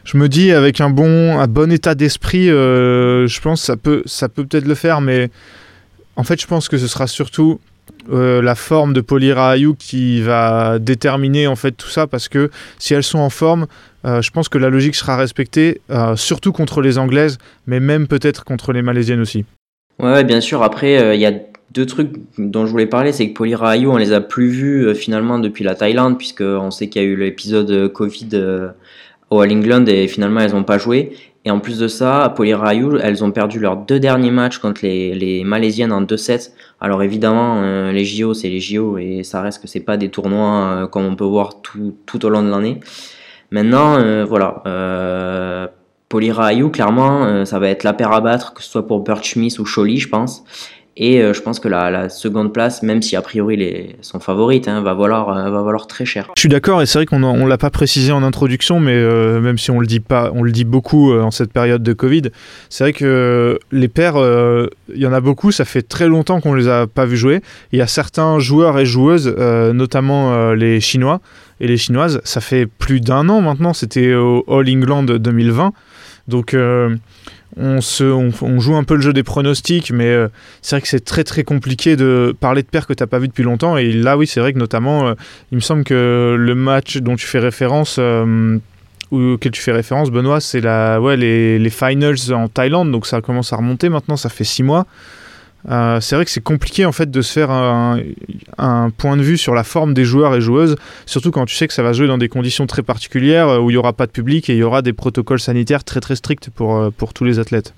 je 0.04 0.16
me 0.16 0.28
dis 0.28 0.52
avec 0.52 0.80
un 0.80 0.90
bon, 0.90 1.38
un 1.38 1.46
bon 1.46 1.70
état 1.72 1.94
d'esprit, 1.94 2.50
euh, 2.50 3.26
je 3.26 3.40
pense 3.40 3.60
que 3.60 3.66
ça 3.66 3.76
peut, 3.76 4.02
ça 4.06 4.28
peut 4.28 4.44
peut-être 4.44 4.66
le 4.66 4.74
faire, 4.74 5.00
mais 5.00 5.30
en 6.16 6.24
fait, 6.24 6.40
je 6.40 6.46
pense 6.46 6.68
que 6.68 6.78
ce 6.78 6.86
sera 6.86 7.06
surtout 7.06 7.60
euh, 8.12 8.42
la 8.42 8.54
forme 8.54 8.92
de 8.92 9.00
Polira 9.00 9.52
Ayou 9.52 9.74
qui 9.78 10.20
va 10.22 10.78
déterminer 10.78 11.46
en 11.46 11.56
fait 11.56 11.72
tout 11.72 11.88
ça, 11.88 12.06
parce 12.06 12.28
que 12.28 12.50
si 12.78 12.94
elles 12.94 13.02
sont 13.02 13.20
en 13.20 13.30
forme, 13.30 13.66
euh, 14.04 14.20
je 14.22 14.30
pense 14.30 14.48
que 14.48 14.58
la 14.58 14.70
logique 14.70 14.94
sera 14.94 15.16
respectée, 15.16 15.80
surtout 16.16 16.52
contre 16.52 16.80
les 16.80 16.98
Anglaises, 16.98 17.38
mais 17.66 17.80
même 17.80 18.08
peut-être 18.08 18.44
contre 18.44 18.72
les 18.72 18.82
Malaisiennes 18.82 19.20
aussi. 19.20 19.44
Ouais, 19.98 20.24
bien 20.24 20.40
sûr. 20.40 20.62
Après, 20.62 21.14
il 21.14 21.20
y 21.20 21.26
a 21.26 21.32
deux 21.72 21.86
trucs 21.86 22.12
dont 22.38 22.66
je 22.66 22.70
voulais 22.70 22.86
parler, 22.86 23.12
c'est 23.12 23.28
que 23.28 23.34
Polira 23.34 23.70
Ayou, 23.70 23.92
on 23.92 23.96
les 23.96 24.12
a 24.12 24.20
plus 24.20 24.48
vus 24.48 24.86
euh, 24.86 24.94
finalement 24.94 25.38
depuis 25.38 25.64
la 25.64 25.74
Thaïlande, 25.74 26.18
puisque 26.18 26.42
on 26.42 26.70
sait 26.70 26.88
qu'il 26.88 27.02
y 27.02 27.04
a 27.04 27.08
eu 27.08 27.16
l'épisode 27.16 27.90
Covid 27.92 28.28
au 29.32 29.40
All 29.40 29.52
England 29.52 29.86
et 29.86 30.06
finalement 30.08 30.40
elles 30.40 30.52
n'ont 30.52 30.64
pas 30.64 30.78
joué. 30.78 31.12
Et 31.44 31.50
en 31.50 31.58
plus 31.58 31.78
de 31.78 31.88
ça, 31.88 32.32
Polira 32.36 32.68
Ayou, 32.68 32.98
elles 32.98 33.24
ont 33.24 33.32
perdu 33.32 33.58
leurs 33.58 33.76
deux 33.76 33.98
derniers 33.98 34.30
matchs 34.30 34.58
contre 34.58 34.82
les, 34.84 35.42
Malaisiennes 35.44 35.92
en 35.92 36.02
2-7. 36.02 36.52
Alors 36.80 37.02
évidemment, 37.02 37.60
euh, 37.62 37.90
les 37.90 38.04
JO, 38.04 38.32
c'est 38.32 38.48
les 38.48 38.60
JO 38.60 38.96
et 38.98 39.24
ça 39.24 39.40
reste 39.42 39.60
que 39.60 39.66
c'est 39.66 39.80
pas 39.80 39.96
des 39.96 40.08
tournois 40.08 40.82
euh, 40.82 40.86
comme 40.86 41.04
on 41.04 41.16
peut 41.16 41.24
voir 41.24 41.60
tout, 41.60 41.96
tout 42.06 42.24
au 42.24 42.28
long 42.28 42.44
de 42.44 42.50
l'année. 42.50 42.78
Maintenant, 43.50 43.96
euh, 43.98 44.24
voilà. 44.24 44.62
Euh, 44.66 45.66
Ayou, 46.14 46.68
clairement, 46.68 47.46
ça 47.46 47.58
va 47.58 47.68
être 47.70 47.84
la 47.84 47.94
paire 47.94 48.12
à 48.12 48.20
battre, 48.20 48.52
que 48.52 48.62
ce 48.62 48.68
soit 48.68 48.86
pour 48.86 49.00
Birch 49.00 49.32
Smith 49.32 49.58
ou 49.58 49.64
Choly, 49.64 49.96
je 49.96 50.10
pense. 50.10 50.44
Et 50.96 51.22
euh, 51.22 51.32
je 51.32 51.40
pense 51.40 51.58
que 51.58 51.68
la, 51.68 52.08
seconde 52.10 52.52
place, 52.52 52.82
même 52.82 53.00
si 53.00 53.16
a 53.16 53.22
priori 53.22 53.56
les 53.56 53.96
sont 54.02 54.20
favorites, 54.20 54.68
hein, 54.68 54.82
va, 54.82 54.92
valoir, 54.92 55.30
euh, 55.30 55.50
va 55.50 55.62
valoir 55.62 55.86
très 55.86 56.04
cher. 56.04 56.30
Je 56.36 56.40
suis 56.40 56.48
d'accord 56.50 56.82
et 56.82 56.86
c'est 56.86 56.98
vrai 56.98 57.06
qu'on 57.06 57.22
on 57.22 57.46
l'a 57.46 57.56
pas 57.56 57.70
précisé 57.70 58.12
en 58.12 58.22
introduction, 58.22 58.78
mais 58.78 58.94
euh, 58.94 59.40
même 59.40 59.56
si 59.56 59.70
on 59.70 59.80
le 59.80 59.86
dit 59.86 60.00
pas, 60.00 60.30
on 60.34 60.42
le 60.42 60.52
dit 60.52 60.64
beaucoup 60.64 61.12
en 61.14 61.30
cette 61.30 61.52
période 61.52 61.82
de 61.82 61.92
Covid, 61.94 62.22
c'est 62.68 62.84
vrai 62.84 62.92
que 62.92 63.58
les 63.70 63.88
paires, 63.88 64.16
euh, 64.16 64.66
il 64.94 65.00
y 65.00 65.06
en 65.06 65.12
a 65.14 65.20
beaucoup. 65.20 65.50
Ça 65.50 65.64
fait 65.64 65.82
très 65.82 66.08
longtemps 66.08 66.40
qu'on 66.40 66.54
les 66.54 66.68
a 66.68 66.86
pas 66.86 67.06
vus 67.06 67.16
jouer. 67.16 67.40
Il 67.72 67.78
y 67.78 67.82
a 67.82 67.86
certains 67.86 68.38
joueurs 68.38 68.78
et 68.78 68.84
joueuses, 68.84 69.34
notamment 69.72 70.52
les 70.52 70.80
Chinois 70.80 71.20
et 71.60 71.66
les 71.66 71.76
Chinoises, 71.76 72.20
ça 72.24 72.40
fait 72.40 72.66
plus 72.66 73.00
d'un 73.00 73.28
an 73.28 73.40
maintenant. 73.40 73.72
C'était 73.72 74.14
au 74.14 74.44
All 74.48 74.68
England 74.68 75.04
2020, 75.04 75.72
donc. 76.28 76.54
On, 77.56 77.80
se, 77.80 78.04
on 78.04 78.60
joue 78.60 78.76
un 78.76 78.84
peu 78.84 78.94
le 78.94 79.00
jeu 79.02 79.12
des 79.12 79.22
pronostics, 79.22 79.90
mais 79.92 80.08
euh, 80.08 80.28
c'est 80.62 80.76
vrai 80.76 80.80
que 80.82 80.88
c'est 80.88 81.04
très 81.04 81.24
très 81.24 81.44
compliqué 81.44 81.96
de 81.96 82.34
parler 82.38 82.62
de 82.62 82.68
paires 82.68 82.86
que 82.86 82.94
tu 82.94 83.02
n'as 83.02 83.06
pas 83.06 83.18
vu 83.18 83.28
depuis 83.28 83.42
longtemps. 83.42 83.76
Et 83.76 83.92
là, 83.92 84.16
oui, 84.16 84.26
c'est 84.26 84.40
vrai 84.40 84.52
que 84.52 84.58
notamment, 84.58 85.08
euh, 85.08 85.14
il 85.50 85.56
me 85.56 85.60
semble 85.60 85.84
que 85.84 86.36
le 86.38 86.54
match 86.54 86.98
dont 86.98 87.16
tu 87.16 87.26
fais 87.26 87.38
référence, 87.38 87.96
euh, 87.98 88.58
ou 89.10 89.32
auquel 89.32 89.52
tu 89.52 89.60
fais 89.60 89.72
référence, 89.72 90.10
Benoît, 90.10 90.40
c'est 90.40 90.60
la, 90.60 91.00
ouais, 91.00 91.16
les, 91.16 91.58
les 91.58 91.70
finals 91.70 92.16
en 92.32 92.48
Thaïlande. 92.48 92.90
Donc 92.90 93.06
ça 93.06 93.20
commence 93.20 93.52
à 93.52 93.56
remonter 93.56 93.88
maintenant, 93.90 94.16
ça 94.16 94.28
fait 94.28 94.44
six 94.44 94.62
mois. 94.62 94.86
Euh, 95.70 96.00
c'est 96.00 96.16
vrai 96.16 96.24
que 96.24 96.30
c'est 96.30 96.42
compliqué 96.42 96.84
en 96.84 96.92
fait 96.92 97.10
de 97.10 97.22
se 97.22 97.32
faire 97.32 97.50
un, 97.50 98.00
point 98.96 99.16
de 99.16 99.22
vue 99.22 99.38
sur 99.38 99.54
la 99.54 99.64
forme 99.64 99.94
des 99.94 100.04
joueurs 100.04 100.34
et 100.34 100.40
joueuses, 100.40 100.76
surtout 101.06 101.30
quand 101.30 101.46
tu 101.46 101.54
sais 101.54 101.68
que 101.68 101.74
ça 101.74 101.82
va 101.82 101.92
jouer 101.92 102.06
dans 102.06 102.18
des 102.18 102.28
conditions 102.28 102.66
très 102.66 102.82
particulières 102.82 103.48
euh, 103.48 103.58
où 103.58 103.70
il 103.70 103.74
n'y 103.74 103.78
aura 103.78 103.92
pas 103.92 104.06
de 104.06 104.10
public 104.10 104.50
et 104.50 104.54
il 104.54 104.58
y 104.58 104.62
aura 104.62 104.82
des 104.82 104.92
protocoles 104.92 105.40
sanitaires 105.40 105.84
très 105.84 106.00
très 106.00 106.16
stricts 106.16 106.50
pour, 106.50 106.76
euh, 106.76 106.90
pour 106.90 107.14
tous 107.14 107.24
les 107.24 107.38
athlètes. 107.38 107.74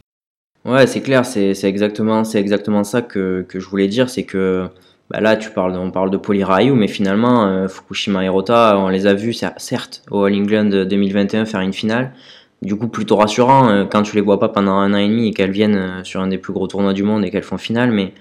Ouais, 0.65 0.87
c'est 0.87 1.03
clair, 1.03 1.27
c'est 1.27 1.53
exactement, 1.65 2.23
exactement 2.23 2.85
ça 2.85 3.03
que, 3.03 3.45
que 3.47 3.61
je 3.61 3.69
voulais 3.69 3.89
dire, 3.89 4.09
c'est 4.09 4.23
que 4.23 4.67
bah 5.11 5.21
là, 5.21 5.37
tu 5.37 5.51
parles, 5.51 5.77
on 5.77 5.91
parle 5.91 6.11
de 6.11 6.17
Polira 6.17 6.57
Ayou, 6.57 6.75
mais 6.75 6.89
finalement, 6.89 7.69
Fukushima 7.69 8.25
Hirota, 8.25 8.79
on 8.79 8.89
les 8.89 9.07
a 9.07 9.13
vus, 9.13 9.33
cer- 9.33 9.53
certes, 9.59 10.03
au 10.11 10.25
All 10.25 10.35
England 10.35 10.87
2021 10.87 11.45
faire 11.45 11.61
une 11.61 11.75
finale. 11.75 12.15
Du 12.65 12.77
coup, 12.77 12.89
plutôt 12.89 13.17
rassurant 13.17 13.69
euh, 13.69 13.85
quand 13.85 14.03
tu 14.03 14.17
les 14.17 14.23
vois 14.23 14.41
pas 14.41 14.49
pendant 14.49 14.73
un 14.73 14.95
an 14.95 14.97
et 14.97 15.07
demi 15.07 15.29
et 15.29 15.33
qu'elles 15.33 15.51
viennent 15.51 15.77
euh, 15.77 16.05
sur 16.05 16.23
un 16.23 16.29
des 16.29 16.39
plus 16.39 16.55
gros 16.55 16.67
tournois 16.67 16.95
du 16.95 17.03
monde 17.03 17.23
et 17.23 17.31
qu'elles 17.31 17.43
font 17.43 17.59
finale. 17.59 17.93
Mais 17.93 18.15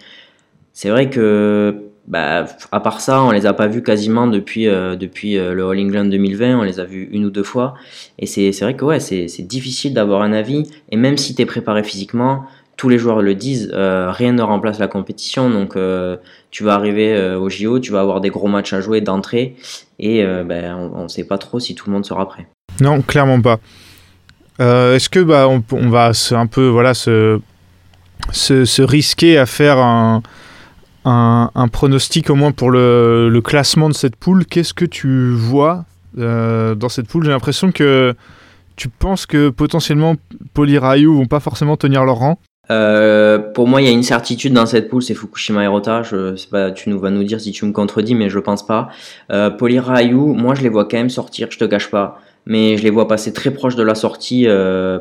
c'est 0.73 0.89
vrai 0.89 1.09
que, 1.09 1.83
bah, 2.07 2.45
à 2.73 2.79
part 2.81 2.99
ça, 2.99 3.23
on 3.23 3.31
les 3.31 3.45
a 3.45 3.53
pas 3.53 3.67
vus 3.67 3.81
quasiment 3.81 4.27
depuis, 4.27 4.67
euh, 4.67 4.97
depuis 4.97 5.35
le 5.35 5.65
All 5.65 5.79
England 5.79 6.05
2020. 6.05 6.59
On 6.59 6.63
les 6.63 6.81
a 6.81 6.83
vus 6.83 7.07
une 7.13 7.23
ou 7.23 7.29
deux 7.29 7.43
fois. 7.43 7.75
Et 8.19 8.25
c'est 8.25 8.51
vrai 8.59 8.75
que 8.75 8.83
ouais, 8.83 8.99
c'est 8.99 9.47
difficile 9.47 9.93
d'avoir 9.93 10.21
un 10.21 10.33
avis. 10.33 10.69
Et 10.91 10.97
même 10.97 11.17
si 11.17 11.35
tu 11.35 11.41
es 11.41 11.45
préparé 11.45 11.81
physiquement, 11.83 12.43
tous 12.75 12.89
les 12.89 12.97
joueurs 12.97 13.21
le 13.21 13.35
disent, 13.35 13.71
rien 13.73 14.33
ne 14.33 14.41
remplace 14.41 14.77
la 14.79 14.87
compétition. 14.87 15.49
Donc, 15.49 15.77
tu 16.51 16.63
vas 16.65 16.73
arriver 16.73 17.13
euh, 17.13 17.39
au 17.39 17.49
JO, 17.49 17.79
tu 17.79 17.93
vas 17.93 18.01
avoir 18.01 18.19
des 18.19 18.29
gros 18.29 18.49
matchs 18.49 18.73
à 18.73 18.81
jouer 18.81 18.99
d'entrée. 18.99 19.55
Et 19.99 20.25
ben, 20.25 20.91
on 20.93 21.03
ne 21.03 21.07
sait 21.07 21.23
pas 21.23 21.37
trop 21.37 21.61
si 21.61 21.75
tout 21.75 21.85
le 21.87 21.93
monde 21.93 22.05
sera 22.05 22.27
prêt. 22.27 22.47
Non, 22.81 23.01
clairement 23.01 23.39
pas. 23.39 23.59
Euh, 24.59 24.95
Est-ce 24.95 25.09
que 25.09 25.19
bah, 25.19 25.47
on, 25.47 25.89
va 25.89 26.13
se, 26.13 26.35
un 26.35 26.47
peu 26.47 26.67
voilà, 26.67 26.93
se, 26.93 27.39
risquer 28.81 29.37
à 29.37 29.45
faire 29.45 29.77
un, 29.79 30.21
pronostic 31.71 32.29
au 32.29 32.35
moins 32.35 32.51
pour 32.51 32.71
le, 32.71 33.41
classement 33.43 33.89
de 33.89 33.93
cette 33.93 34.15
poule? 34.15 34.45
Qu'est-ce 34.45 34.73
que 34.73 34.85
tu 34.85 35.31
vois 35.31 35.85
euh, 36.17 36.75
dans 36.75 36.89
cette 36.89 37.07
poule? 37.07 37.25
J'ai 37.25 37.31
l'impression 37.31 37.71
que 37.71 38.15
tu 38.75 38.89
penses 38.89 39.25
que 39.25 39.49
potentiellement 39.49 40.15
Polira 40.53 40.97
et 40.97 41.01
Ayu 41.01 41.07
vont 41.07 41.27
pas 41.27 41.39
forcément 41.39 41.77
tenir 41.77 42.03
leur 42.05 42.17
rang. 42.17 42.39
Euh, 42.71 43.39
pour 43.39 43.67
moi, 43.67 43.81
il 43.81 43.85
y 43.85 43.89
a 43.89 43.91
une 43.91 44.03
certitude 44.03 44.53
dans 44.53 44.65
cette 44.65 44.89
poule, 44.89 45.03
c'est 45.03 45.13
Fukushima 45.13 45.63
Hirota. 45.63 46.01
Je 46.03 46.35
sais 46.35 46.47
pas, 46.47 46.71
tu 46.71 46.89
nous 46.89 46.99
vas 46.99 47.09
nous 47.09 47.23
dire 47.23 47.39
si 47.41 47.51
tu 47.51 47.65
me 47.65 47.73
contredis, 47.73 48.15
mais 48.15 48.29
je 48.29 48.39
pense 48.39 48.65
pas. 48.65 48.89
Euh, 49.31 49.51
Ayu, 49.93 50.15
moi, 50.15 50.55
je 50.55 50.61
les 50.61 50.69
vois 50.69 50.85
quand 50.85 50.97
même 50.97 51.09
sortir, 51.09 51.47
je 51.51 51.57
te 51.57 51.65
cache 51.65 51.89
pas. 51.89 52.21
Mais 52.45 52.77
je 52.77 52.83
les 52.83 52.89
vois 52.89 53.07
passer 53.07 53.33
très 53.33 53.51
proche 53.51 53.75
de 53.75 53.83
la 53.83 53.95
sortie 53.95 54.47
euh, 54.47 54.99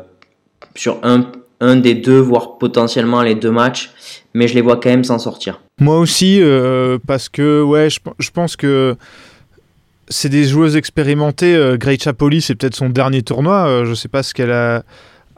sur 0.75 0.99
un, 1.03 1.31
un 1.59 1.75
des 1.75 1.93
deux, 1.93 2.19
voire 2.19 2.57
potentiellement 2.57 3.21
les 3.21 3.35
deux 3.35 3.51
matchs. 3.51 3.91
Mais 4.33 4.47
je 4.47 4.55
les 4.55 4.61
vois 4.61 4.77
quand 4.77 4.89
même 4.89 5.03
s'en 5.03 5.19
sortir. 5.19 5.61
Moi 5.79 5.99
aussi, 5.99 6.41
euh, 6.41 6.97
parce 7.05 7.29
que 7.29 7.61
ouais, 7.61 7.89
je, 7.89 7.99
je 8.19 8.29
pense 8.31 8.55
que 8.55 8.95
c'est 10.09 10.29
des 10.29 10.45
joueuses 10.45 10.75
expérimentées. 10.75 11.55
Euh, 11.55 11.77
Grey 11.77 11.97
Chapoli, 11.99 12.41
c'est 12.41 12.55
peut-être 12.55 12.75
son 12.75 12.89
dernier 12.89 13.21
tournoi. 13.21 13.83
Je 13.85 13.93
sais 13.93 14.09
pas 14.09 14.23
ce 14.23 14.33
qu'elle 14.33 14.51
a 14.51 14.83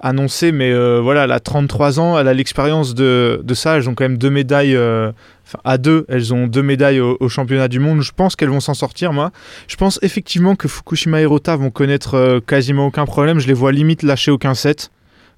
annoncé, 0.05 0.51
mais 0.51 0.71
euh, 0.71 1.01
voilà, 1.01 1.23
elle 1.23 1.31
a 1.31 1.39
33 1.39 1.99
ans, 1.99 2.19
elle 2.19 2.27
a 2.27 2.33
l'expérience 2.33 2.93
de, 2.93 3.41
de 3.43 3.53
ça. 3.55 3.75
Elles 3.75 3.89
ont 3.89 3.95
quand 3.95 4.03
même 4.03 4.19
deux 4.19 4.29
médailles, 4.29 4.75
euh, 4.75 5.11
enfin, 5.45 5.59
à 5.63 5.77
deux, 5.79 6.05
elles 6.09 6.33
ont 6.33 6.45
deux 6.45 6.61
médailles 6.61 6.99
au, 6.99 7.17
au 7.19 7.27
championnat 7.27 7.67
du 7.67 7.79
monde. 7.79 8.01
Je 8.01 8.11
pense 8.15 8.35
qu'elles 8.35 8.49
vont 8.49 8.59
s'en 8.59 8.75
sortir, 8.75 9.13
moi. 9.13 9.31
Je 9.67 9.75
pense 9.75 9.97
effectivement 10.03 10.55
que 10.55 10.67
Fukushima 10.67 11.19
et 11.19 11.23
Hirota 11.23 11.55
vont 11.55 11.71
connaître 11.71 12.13
euh, 12.13 12.39
quasiment 12.39 12.85
aucun 12.85 13.05
problème. 13.05 13.39
Je 13.39 13.47
les 13.47 13.53
vois 13.53 13.71
limite 13.71 14.03
lâcher 14.03 14.29
aucun 14.31 14.53
set, 14.53 14.91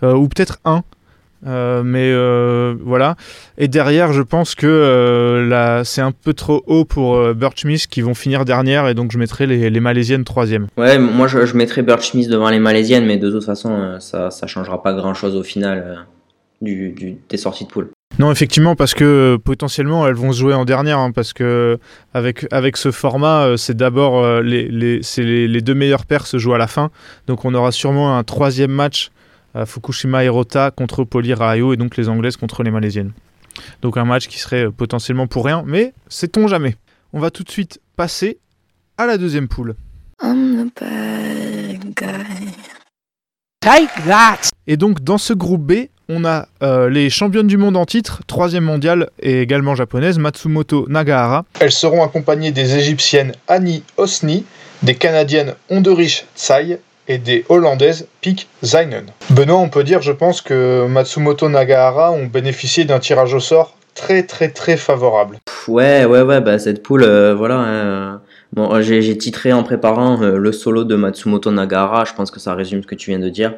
ou 0.03 0.27
peut-être 0.27 0.59
un. 0.63 0.83
Euh, 1.45 1.83
mais 1.83 2.11
euh, 2.11 2.75
voilà. 2.83 3.15
Et 3.57 3.67
derrière, 3.67 4.11
je 4.11 4.21
pense 4.23 4.55
que 4.55 4.65
euh, 4.65 5.47
là, 5.47 5.83
c'est 5.83 6.01
un 6.01 6.11
peu 6.11 6.33
trop 6.33 6.63
haut 6.65 6.83
pour 6.85 7.33
Birchmith 7.35 7.87
qui 7.87 8.01
vont 8.01 8.15
finir 8.15 8.43
dernière 8.43 8.87
et 8.87 8.93
donc 8.95 9.11
je 9.11 9.19
mettrai 9.19 9.45
les, 9.45 9.69
les 9.69 9.79
Malaisiennes 9.79 10.23
troisième. 10.23 10.67
Ouais, 10.77 10.97
moi 10.97 11.27
je, 11.27 11.45
je 11.45 11.55
mettrais 11.55 11.83
Birch 11.83 12.09
Smith 12.11 12.29
devant 12.29 12.49
les 12.49 12.59
Malaisiennes, 12.59 13.05
mais 13.05 13.17
de 13.17 13.29
toute 13.29 13.43
façon, 13.43 13.97
ça, 13.99 14.31
ça 14.31 14.47
changera 14.47 14.81
pas 14.81 14.93
grand 14.93 15.13
chose 15.13 15.35
au 15.35 15.43
final 15.43 16.05
du, 16.61 16.89
du- 16.89 17.17
des 17.29 17.37
sorties 17.37 17.65
de 17.65 17.69
poule. 17.69 17.89
Non, 18.19 18.31
effectivement, 18.31 18.75
parce 18.75 18.95
que 18.95 19.37
potentiellement 19.43 20.07
elles 20.07 20.15
vont 20.15 20.31
se 20.31 20.39
jouer 20.39 20.53
en 20.55 20.65
dernière, 20.65 20.97
hein, 20.97 21.11
parce 21.11 21.33
que 21.33 21.77
avec, 22.15 22.47
avec 22.51 22.77
ce 22.77 22.89
format, 22.89 23.57
c'est 23.57 23.77
d'abord 23.77 24.41
les, 24.41 24.67
les, 24.69 25.01
les, 25.47 25.61
deux 25.61 25.75
meilleures 25.75 26.05
paires 26.05 26.25
se 26.25 26.37
jouent 26.37 26.53
à 26.55 26.57
la 26.57 26.67
fin. 26.67 26.89
Donc 27.27 27.45
on 27.45 27.53
aura 27.53 27.71
sûrement 27.71 28.17
un 28.17 28.23
troisième 28.23 28.71
match 28.71 29.11
Fukushima 29.65 30.23
Hirota 30.23 30.71
contre 30.71 31.03
Poli 31.03 31.33
Rayo 31.33 31.73
et 31.73 31.77
donc 31.77 31.97
les 31.97 32.09
Anglaises 32.09 32.37
contre 32.37 32.63
les 32.63 32.71
Malaisiennes. 32.71 33.11
Donc 33.81 33.97
un 33.97 34.05
match 34.05 34.27
qui 34.27 34.39
serait 34.39 34.65
euh, 34.65 34.71
potentiellement 34.71 35.27
pour 35.27 35.45
rien, 35.45 35.63
mais 35.65 35.93
sait-on 36.07 36.47
jamais. 36.47 36.75
On 37.13 37.19
va 37.19 37.31
tout 37.31 37.43
de 37.43 37.51
suite 37.51 37.79
passer 37.95 38.39
à 38.97 39.05
la 39.05 39.17
deuxième 39.17 39.47
poule. 39.47 39.75
I'm 40.21 40.69
the 40.69 40.81
bad 40.81 41.93
guy. 41.95 42.53
Take 43.59 44.03
that! 44.07 44.49
Et 44.67 44.77
donc 44.77 45.03
dans 45.03 45.17
ce 45.17 45.33
groupe 45.33 45.61
B, 45.61 45.87
on 46.09 46.23
a 46.23 46.47
euh, 46.63 46.89
les 46.89 47.09
championnes 47.09 47.47
du 47.47 47.57
monde 47.57 47.75
en 47.75 47.85
titre, 47.85 48.21
troisième 48.27 48.63
mondiale 48.63 49.09
et 49.19 49.41
également 49.41 49.75
japonaise, 49.75 50.19
Matsumoto 50.19 50.87
Nagahara. 50.87 51.45
Elles 51.59 51.71
seront 51.71 52.03
accompagnées 52.03 52.51
des 52.51 52.77
Égyptiennes 52.77 53.33
Annie 53.47 53.83
Osni, 53.97 54.45
des 54.83 54.95
Canadiennes 54.95 55.55
Onderich 55.69 56.25
Tsai 56.35 56.79
et 57.07 57.17
des 57.17 57.45
Hollandaises 57.49 58.07
Pik 58.21 58.47
Zeinen. 58.63 59.05
Benoît, 59.29 59.57
on 59.57 59.69
peut 59.69 59.83
dire, 59.83 60.01
je 60.01 60.11
pense, 60.11 60.41
que 60.41 60.85
Matsumoto 60.87 61.49
Nagahara 61.49 62.11
ont 62.11 62.25
bénéficié 62.25 62.85
d'un 62.85 62.99
tirage 62.99 63.33
au 63.33 63.39
sort 63.39 63.75
très 63.95 64.23
très 64.23 64.49
très 64.49 64.77
favorable. 64.77 65.37
Ouais, 65.67 66.05
ouais, 66.05 66.21
ouais, 66.21 66.39
bah 66.39 66.59
cette 66.59 66.83
poule, 66.83 67.03
euh, 67.03 67.33
voilà. 67.35 67.55
hein, 67.55 68.21
Bon, 68.53 68.73
euh, 68.73 68.81
j'ai 68.81 69.17
titré 69.17 69.51
en 69.51 69.63
préparant 69.63 70.21
euh, 70.21 70.37
le 70.37 70.51
solo 70.51 70.83
de 70.83 70.95
Matsumoto 70.95 71.51
Nagahara, 71.51 72.05
je 72.05 72.13
pense 72.13 72.31
que 72.31 72.39
ça 72.39 72.53
résume 72.53 72.81
ce 72.81 72.87
que 72.87 72.95
tu 72.95 73.09
viens 73.09 73.19
de 73.19 73.29
dire. 73.29 73.53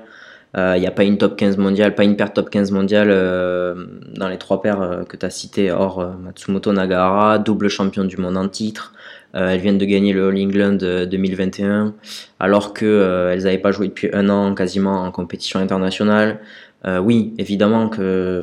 Il 0.56 0.80
n'y 0.80 0.88
a 0.88 0.92
pas 0.92 1.04
une 1.04 1.20
top 1.20 1.36
15 1.38 1.58
mondiale, 1.58 1.94
pas 1.94 2.04
une 2.04 2.16
paire 2.16 2.34
top 2.34 2.50
15 2.50 2.72
mondiale 2.72 3.10
euh, 3.12 3.86
dans 4.16 4.28
les 4.28 4.40
trois 4.40 4.64
paires 4.64 4.82
euh, 4.82 5.04
que 5.04 5.16
tu 5.16 5.24
as 5.24 5.30
citées, 5.30 5.72
hors 5.72 6.00
euh, 6.00 6.08
Matsumoto 6.24 6.74
Nagahara, 6.74 7.38
double 7.38 7.70
champion 7.70 8.04
du 8.04 8.18
monde 8.18 8.36
en 8.36 8.48
titre. 8.48 8.94
Euh, 9.36 9.50
elles 9.50 9.60
viennent 9.60 9.78
de 9.78 9.86
gagner 9.86 10.14
le 10.14 10.28
All 10.28 10.38
England 10.38 10.78
euh, 10.82 11.06
2021, 11.06 11.94
alors 12.40 12.74
que 12.74 12.86
euh, 12.86 13.32
elles 13.32 13.44
n'avaient 13.44 13.60
pas 13.60 13.72
joué 13.72 13.88
depuis 13.88 14.10
un 14.14 14.30
an 14.30 14.56
quasiment 14.56 15.04
en 15.04 15.12
compétition 15.12 15.60
internationale. 15.60 16.40
Euh, 16.86 17.00
oui, 17.00 17.34
évidemment 17.38 17.90
que 17.90 18.42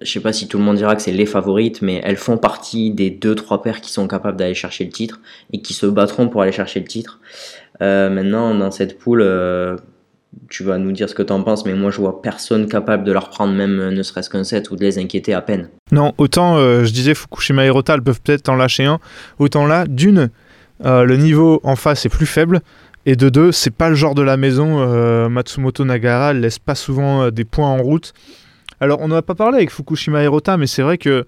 je 0.00 0.10
sais 0.10 0.20
pas 0.20 0.32
si 0.32 0.48
tout 0.48 0.58
le 0.58 0.64
monde 0.64 0.76
dira 0.76 0.96
que 0.96 1.02
c'est 1.02 1.12
les 1.12 1.26
favorites, 1.26 1.82
mais 1.82 2.00
elles 2.04 2.16
font 2.16 2.38
partie 2.38 2.90
des 2.90 3.10
deux 3.10 3.34
trois 3.34 3.62
paires 3.62 3.80
qui 3.80 3.92
sont 3.92 4.08
capables 4.08 4.36
d'aller 4.36 4.54
chercher 4.54 4.84
le 4.84 4.90
titre 4.90 5.20
et 5.52 5.60
qui 5.60 5.74
se 5.74 5.86
battront 5.86 6.28
pour 6.28 6.42
aller 6.42 6.52
chercher 6.52 6.80
le 6.80 6.86
titre. 6.86 7.20
Euh, 7.82 8.08
maintenant, 8.10 8.54
dans 8.54 8.70
cette 8.70 8.98
poule, 8.98 9.22
euh, 9.22 9.76
tu 10.48 10.64
vas 10.64 10.78
nous 10.78 10.92
dire 10.92 11.08
ce 11.08 11.14
que 11.14 11.22
tu 11.22 11.32
en 11.32 11.42
penses, 11.42 11.64
mais 11.66 11.74
moi 11.74 11.90
je 11.90 11.98
vois 11.98 12.22
personne 12.22 12.68
capable 12.68 13.04
de 13.04 13.12
leur 13.12 13.30
prendre 13.30 13.52
même 13.52 13.78
euh, 13.80 13.90
ne 13.90 14.02
serait-ce 14.02 14.30
qu'un 14.30 14.44
set 14.44 14.70
ou 14.70 14.76
de 14.76 14.82
les 14.82 14.98
inquiéter 14.98 15.34
à 15.34 15.40
peine. 15.40 15.68
Non, 15.92 16.12
autant 16.18 16.56
euh, 16.56 16.84
je 16.84 16.92
disais 16.92 17.14
Fukushima 17.14 17.66
et 17.66 17.68
elles 17.88 18.02
peuvent 18.02 18.20
peut-être 18.20 18.48
en 18.48 18.56
lâcher 18.56 18.84
un, 18.84 19.00
autant 19.38 19.66
là, 19.66 19.86
d'une, 19.86 20.30
euh, 20.84 21.04
le 21.04 21.16
niveau 21.16 21.60
en 21.64 21.76
face 21.76 22.06
est 22.06 22.10
plus 22.10 22.26
faible, 22.26 22.60
et 23.06 23.16
de 23.16 23.28
deux, 23.28 23.50
c'est 23.50 23.74
pas 23.74 23.88
le 23.88 23.94
genre 23.94 24.14
de 24.14 24.22
la 24.22 24.36
maison. 24.36 24.86
Matsumoto 25.30 25.86
Nagara, 25.86 26.34
laisse 26.34 26.58
pas 26.58 26.74
souvent 26.74 27.30
des 27.30 27.46
points 27.46 27.66
en 27.66 27.78
route. 27.78 28.12
Alors, 28.78 29.00
on 29.00 29.08
n'en 29.08 29.16
a 29.16 29.22
pas 29.22 29.34
parlé 29.34 29.56
avec 29.56 29.70
Fukushima 29.70 30.20
et 30.20 30.24
Hirota, 30.24 30.58
mais 30.58 30.66
c'est 30.66 30.82
vrai 30.82 30.98
que 30.98 31.24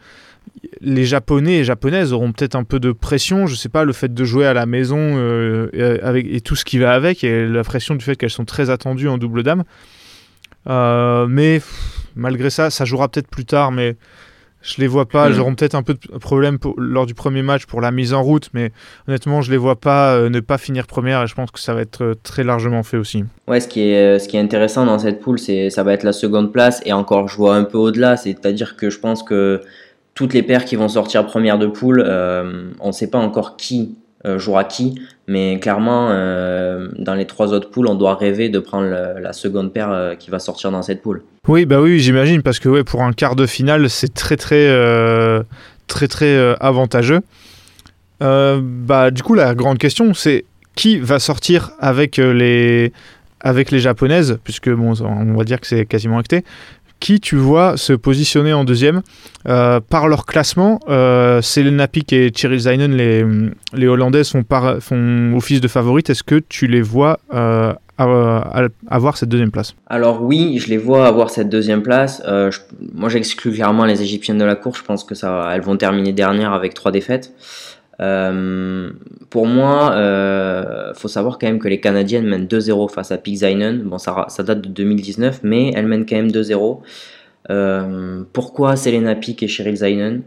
les 0.81 1.05
Japonais 1.05 1.59
et 1.59 1.65
Japonaises 1.65 2.13
auront 2.13 2.33
peut-être 2.33 2.57
un 2.57 2.65
peu 2.65 2.81
de 2.81 2.93
pression, 2.93 3.47
je 3.47 3.55
sais 3.55 3.69
pas, 3.69 3.85
le 3.85 3.93
fait 3.93 4.13
de 4.13 4.25
jouer 4.25 4.47
à 4.47 4.53
la 4.53 4.67
maison 4.67 4.99
euh, 4.99 5.69
et, 5.73 6.03
avec, 6.03 6.27
et 6.31 6.41
tout 6.41 6.57
ce 6.57 6.65
qui 6.65 6.79
va 6.79 6.93
avec, 6.93 7.25
et 7.25 7.47
la 7.47 7.63
pression 7.63 7.95
du 7.95 8.05
fait 8.05 8.17
qu'elles 8.17 8.31
sont 8.31 8.45
très 8.45 8.71
attendues 8.71 9.09
en 9.09 9.19
double 9.19 9.43
dame. 9.43 9.65
Euh, 10.69 11.27
mais 11.29 11.55
pff, 11.55 12.07
malgré 12.15 12.51
ça, 12.51 12.71
ça 12.71 12.85
jouera 12.85 13.09
peut-être 13.09 13.29
plus 13.29 13.45
tard, 13.45 13.73
mais 13.73 13.97
je 14.61 14.81
les 14.81 14.87
vois 14.87 15.09
pas. 15.09 15.29
Mm. 15.29 15.33
Elles 15.33 15.41
auront 15.41 15.55
peut-être 15.55 15.75
un 15.75 15.83
peu 15.83 15.95
de 15.95 16.19
problème 16.19 16.59
pour- 16.59 16.75
lors 16.79 17.07
du 17.07 17.15
premier 17.15 17.43
match 17.43 17.67
pour 17.67 17.81
la 17.81 17.91
mise 17.91 18.13
en 18.13 18.23
route, 18.23 18.49
mais 18.53 18.71
honnêtement, 19.09 19.41
je 19.41 19.51
les 19.51 19.57
vois 19.57 19.81
pas 19.81 20.15
euh, 20.15 20.31
ne 20.31 20.41
pas 20.41 20.59
finir 20.59 20.87
première, 20.87 21.23
et 21.23 21.27
je 21.27 21.35
pense 21.35 21.51
que 21.51 21.59
ça 21.61 21.75
va 21.75 21.81
être 21.81 22.03
euh, 22.03 22.15
très 22.23 22.45
largement 22.45 22.83
fait 22.83 22.97
aussi. 22.97 23.25
Ouais, 23.49 23.61
ce 23.61 23.67
qui 23.69 23.81
est, 23.81 24.19
ce 24.19 24.29
qui 24.29 24.37
est 24.37 24.41
intéressant 24.41 24.87
dans 24.87 24.99
cette 24.99 25.21
poule, 25.21 25.39
c'est 25.39 25.71
ça 25.71 25.83
va 25.83 25.93
être 25.93 26.05
la 26.05 26.13
seconde 26.13 26.53
place 26.53 26.81
et 26.85 26.93
encore, 26.93 27.29
je 27.29 27.37
vois 27.37 27.57
un 27.57 27.65
peu 27.65 27.79
au-delà, 27.79 28.17
c'est-à-dire 28.17 28.77
que 28.77 28.91
je 28.91 28.99
pense 28.99 29.23
que 29.23 29.61
toutes 30.15 30.35
les 30.35 30.43
paires 30.43 30.65
qui 30.65 30.77
vont 30.77 30.89
sortir 30.89 31.27
première 31.27 31.59
de 31.59 31.67
poule, 31.67 32.03
euh, 32.07 32.71
on 32.81 32.89
ne 32.89 32.93
sait 32.93 33.09
pas 33.09 33.19
encore 33.19 33.57
qui 33.57 33.97
euh, 34.25 34.39
jouera 34.39 34.65
qui, 34.65 35.01
mais 35.27 35.59
clairement, 35.59 36.09
euh, 36.11 36.89
dans 36.99 37.15
les 37.15 37.27
trois 37.27 37.53
autres 37.53 37.71
poules, 37.71 37.89
on 37.89 37.95
doit 37.95 38.15
rêver 38.15 38.49
de 38.49 38.59
prendre 38.59 38.89
la 38.89 39.33
seconde 39.33 39.73
paire 39.73 40.15
qui 40.19 40.31
va 40.31 40.39
sortir 40.39 40.71
dans 40.71 40.83
cette 40.83 41.03
poule. 41.03 41.23
Oui, 41.49 41.67
bah 41.67 41.81
oui, 41.81 41.99
j'imagine, 41.99 42.43
parce 42.43 42.59
que 42.59 42.83
pour 42.83 43.03
un 43.03 43.13
quart 43.13 43.37
de 43.37 43.47
finale, 43.47 43.89
c'est 43.91 44.13
très 44.15 44.37
très 44.37 44.69
avantageux. 46.61 47.21
Bah 48.21 49.11
du 49.11 49.23
coup, 49.25 49.35
la 49.35 49.55
grande 49.55 49.79
question, 49.79 50.15
c'est 50.15 50.45
qui 50.77 50.99
va 50.99 51.19
sortir 51.19 51.73
avec 51.81 52.19
les 52.19 52.93
japonaises, 53.73 54.39
puisque 54.45 54.69
on 54.69 55.35
va 55.35 55.45
dire 55.45 55.61
que 55.61 55.67
c'est 55.67 55.85
quasiment 55.85 56.19
acté. 56.19 56.45
Qui 57.03 57.19
tu 57.19 57.35
vois 57.35 57.77
se 57.77 57.93
positionner 57.93 58.53
en 58.53 58.63
deuxième 58.63 59.03
Euh, 59.49 59.81
par 59.81 60.07
leur 60.07 60.25
classement 60.25 60.79
euh, 60.89 61.43
Selena 61.43 61.89
Pick 61.89 62.13
et 62.13 62.31
Cheryl 62.33 62.61
Zeinen, 62.61 62.95
les, 62.95 63.87
Hollandaises, 63.89 64.31
font, 64.31 64.45
par, 64.45 64.81
font 64.81 65.35
office 65.37 65.61
de 65.61 65.67
favorites. 65.67 66.11
Est-ce 66.11 66.23
que 66.23 66.41
tu 66.49 66.69
les 66.69 66.81
vois 66.81 67.19
euh, 67.35 67.73
avoir 67.99 69.17
cette 69.17 69.31
deuxième 69.31 69.51
place? 69.51 69.75
Alors 69.89 70.23
oui, 70.23 70.61
je 70.61 70.69
les 70.69 70.77
vois 70.79 71.09
avoir 71.09 71.31
cette 71.31 71.49
deuxième 71.49 71.83
place. 71.83 72.23
Euh, 72.25 72.53
moi, 72.95 73.09
j'exclus 73.09 73.51
clairement 73.51 73.85
les 73.85 74.01
Égyptiennes 74.01 74.39
de 74.39 74.45
la 74.45 74.55
course. 74.55 74.79
Je 74.79 74.85
pense 74.85 75.03
que 75.03 75.17
ça, 75.17 75.51
elles 75.53 75.63
vont 75.63 75.77
terminer 75.77 76.13
dernière 76.13 76.53
avec 76.53 76.73
trois 76.73 76.93
défaites. 76.93 77.33
Euh, 78.03 78.91
pour 79.31 79.47
moi, 79.47 79.93
euh, 79.93 80.93
faut 80.95 81.09
savoir 81.09 81.39
quand 81.39 81.47
même 81.47 81.59
que 81.59 81.69
les 81.69 81.81
Canadiennes 81.81 82.27
mènent 82.27 82.47
2-0 82.47 82.89
face 82.91 83.13
à 83.13 83.19
Pixinen. 83.19 83.83
Bon, 83.83 83.99
ça, 83.99 84.27
date 84.41 84.61
de 84.61 84.69
2019, 84.69 85.41
mais 85.43 85.73
elles 85.75 85.87
mènent 85.87 86.05
quand 86.05 86.17
même 86.17 86.31
2-0. 86.31 86.81
Euh, 87.51 88.23
pourquoi 88.33 88.77
Selena 88.77 89.15
Pick 89.15 89.43
et 89.43 89.49
Cheryl 89.49 89.77
Zeinen 89.77 90.23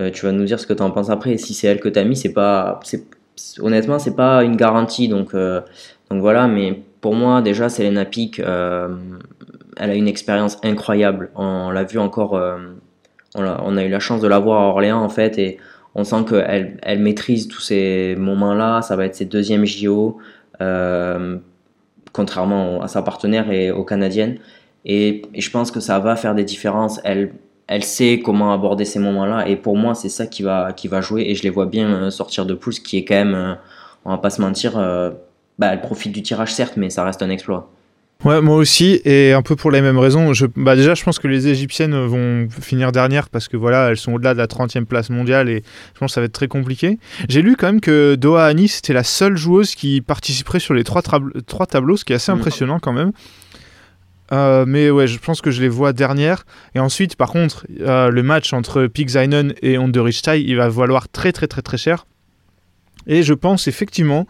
Euh, 0.00 0.10
Tu 0.10 0.26
vas 0.26 0.32
nous 0.32 0.44
dire 0.44 0.58
ce 0.60 0.66
que 0.66 0.72
tu 0.72 0.82
en 0.82 0.90
penses 0.90 1.10
après. 1.10 1.32
Et 1.32 1.38
si 1.38 1.54
c'est 1.54 1.66
elle 1.66 1.80
que 1.80 1.88
tu 1.88 1.98
as 1.98 2.04
mis, 2.04 2.16
c'est 2.16 2.32
pas, 2.32 2.80
c'est, 2.82 3.04
honnêtement, 3.60 3.98
c'est 3.98 4.16
pas 4.16 4.42
une 4.44 4.56
garantie. 4.56 5.08
Donc, 5.08 5.34
donc 5.34 6.20
voilà, 6.20 6.46
mais 6.48 6.82
pour 7.00 7.14
moi, 7.14 7.42
déjà, 7.42 7.68
Selena 7.68 8.04
euh, 8.40 8.96
elle 9.76 9.90
a 9.90 9.94
une 9.94 10.08
expérience 10.08 10.58
incroyable. 10.64 11.30
On 11.36 11.70
l'a 11.70 11.84
vu 11.84 11.98
encore, 11.98 12.40
on, 13.34 13.76
a, 13.76 13.84
eu 13.84 13.88
la 13.88 14.00
chance 14.00 14.20
de 14.20 14.28
la 14.28 14.38
voir 14.38 14.62
à 14.62 14.66
Orléans 14.66 15.02
en 15.02 15.08
fait, 15.08 15.58
on 15.94 16.04
sent 16.04 16.24
qu'elle 16.28 16.78
elle 16.82 16.98
maîtrise 17.00 17.48
tous 17.48 17.60
ces 17.60 18.14
moments-là. 18.18 18.82
Ça 18.82 18.96
va 18.96 19.04
être 19.06 19.14
ses 19.16 19.24
deuxièmes 19.24 19.64
JO, 19.64 20.18
euh, 20.60 21.38
contrairement 22.12 22.82
à 22.82 22.88
sa 22.88 23.02
partenaire 23.02 23.50
et 23.50 23.70
aux 23.70 23.84
Canadiennes. 23.84 24.38
Et, 24.84 25.22
et 25.34 25.40
je 25.40 25.50
pense 25.50 25.70
que 25.70 25.80
ça 25.80 25.98
va 25.98 26.16
faire 26.16 26.34
des 26.34 26.44
différences. 26.44 27.00
Elle, 27.04 27.32
elle 27.66 27.84
sait 27.84 28.20
comment 28.24 28.52
aborder 28.52 28.84
ces 28.84 28.98
moments-là, 28.98 29.48
et 29.48 29.56
pour 29.56 29.76
moi, 29.76 29.94
c'est 29.94 30.08
ça 30.08 30.26
qui 30.26 30.42
va, 30.42 30.72
qui 30.72 30.88
va 30.88 31.00
jouer. 31.00 31.22
Et 31.28 31.34
je 31.34 31.42
les 31.42 31.50
vois 31.50 31.66
bien 31.66 31.88
euh, 31.90 32.10
sortir 32.10 32.46
de 32.46 32.54
poule, 32.54 32.72
ce 32.72 32.80
qui 32.80 32.96
est 32.98 33.04
quand 33.04 33.16
même, 33.16 33.34
euh, 33.34 33.54
on 34.04 34.10
va 34.10 34.18
pas 34.18 34.30
se 34.30 34.40
mentir, 34.40 34.74
bah, 35.58 35.70
elle 35.72 35.80
profite 35.80 36.12
du 36.12 36.22
tirage 36.22 36.54
certes, 36.54 36.76
mais 36.76 36.90
ça 36.90 37.04
reste 37.04 37.22
un 37.22 37.30
exploit. 37.30 37.70
Ouais, 38.24 38.40
moi 38.40 38.56
aussi, 38.56 39.00
et 39.04 39.32
un 39.32 39.42
peu 39.42 39.54
pour 39.54 39.70
les 39.70 39.80
mêmes 39.80 39.96
raisons. 39.98 40.32
Je, 40.32 40.46
bah 40.56 40.74
déjà, 40.74 40.94
je 40.94 41.04
pense 41.04 41.20
que 41.20 41.28
les 41.28 41.46
Égyptiennes 41.46 41.94
vont 41.94 42.48
finir 42.50 42.90
dernière 42.90 43.28
parce 43.28 43.46
que 43.46 43.56
voilà, 43.56 43.90
elles 43.90 43.96
sont 43.96 44.12
au-delà 44.14 44.34
de 44.34 44.38
la 44.38 44.48
30e 44.48 44.86
place 44.86 45.08
mondiale 45.08 45.48
et 45.48 45.62
je 45.94 45.98
pense 46.00 46.10
que 46.10 46.14
ça 46.14 46.20
va 46.20 46.24
être 46.24 46.32
très 46.32 46.48
compliqué. 46.48 46.98
J'ai 47.28 47.42
lu 47.42 47.54
quand 47.54 47.68
même 47.68 47.80
que 47.80 48.16
Doha 48.16 48.46
Hani, 48.46 48.66
c'était 48.66 48.92
la 48.92 49.04
seule 49.04 49.36
joueuse 49.36 49.76
qui 49.76 50.00
participerait 50.00 50.58
sur 50.58 50.74
les 50.74 50.82
trois, 50.82 51.00
trois 51.46 51.66
tableaux, 51.66 51.96
ce 51.96 52.04
qui 52.04 52.12
est 52.12 52.16
assez 52.16 52.32
Mm. 52.32 52.34
impressionnant 52.34 52.78
quand 52.80 52.92
même. 52.92 53.12
Euh, 54.32 54.64
mais 54.66 54.90
ouais, 54.90 55.06
je 55.06 55.18
pense 55.20 55.40
que 55.40 55.52
je 55.52 55.60
les 55.60 55.68
vois 55.68 55.92
dernière. 55.92 56.44
Et 56.74 56.80
ensuite, 56.80 57.14
par 57.14 57.30
contre, 57.30 57.66
euh, 57.80 58.10
le 58.10 58.22
match 58.24 58.52
entre 58.52 58.88
Pixinen 58.88 59.54
et 59.62 59.78
Onderich 59.78 60.22
Tai, 60.22 60.42
il 60.42 60.56
va 60.56 60.68
valoir 60.68 61.08
très 61.08 61.30
très 61.30 61.46
très 61.46 61.62
très 61.62 61.78
cher. 61.78 62.04
Et 63.06 63.22
je 63.22 63.32
pense 63.32 63.68
effectivement 63.68 64.26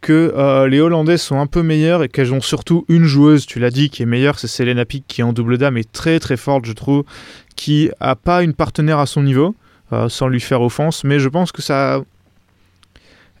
que 0.00 0.32
euh, 0.36 0.66
les 0.68 0.80
Hollandaises 0.80 1.22
sont 1.22 1.38
un 1.38 1.46
peu 1.46 1.62
meilleures 1.62 2.02
et 2.02 2.08
qu'elles 2.08 2.32
ont 2.32 2.40
surtout 2.40 2.84
une 2.88 3.04
joueuse, 3.04 3.46
tu 3.46 3.58
l'as 3.58 3.70
dit, 3.70 3.90
qui 3.90 4.02
est 4.02 4.06
meilleure, 4.06 4.38
c'est 4.38 4.48
Selena 4.48 4.84
Pick 4.84 5.04
qui 5.06 5.22
en 5.22 5.32
double 5.32 5.58
dame 5.58 5.76
est 5.76 5.90
très 5.90 6.18
très 6.20 6.36
forte, 6.36 6.64
je 6.64 6.72
trouve, 6.72 7.04
qui 7.56 7.90
a 8.00 8.16
pas 8.16 8.42
une 8.42 8.54
partenaire 8.54 8.98
à 8.98 9.06
son 9.06 9.22
niveau, 9.22 9.54
euh, 9.92 10.08
sans 10.08 10.28
lui 10.28 10.40
faire 10.40 10.62
offense, 10.62 11.04
mais 11.04 11.18
je 11.18 11.28
pense 11.28 11.52
que 11.52 11.62
ça, 11.62 12.02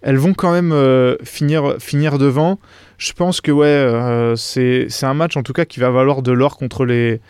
elles 0.02 0.18
vont 0.18 0.34
quand 0.34 0.52
même 0.52 0.72
euh, 0.72 1.16
finir 1.24 1.76
finir 1.78 2.18
devant. 2.18 2.58
Je 2.98 3.12
pense 3.14 3.40
que 3.40 3.50
ouais, 3.50 4.34
c'est 4.36 5.06
un 5.06 5.14
match 5.14 5.38
en 5.38 5.42
tout 5.42 5.54
cas 5.54 5.64
qui 5.64 5.80
va 5.80 5.88
valoir 5.88 6.20
de 6.20 6.32
l'or 6.32 6.58
contre 6.58 6.84
les 6.84 7.20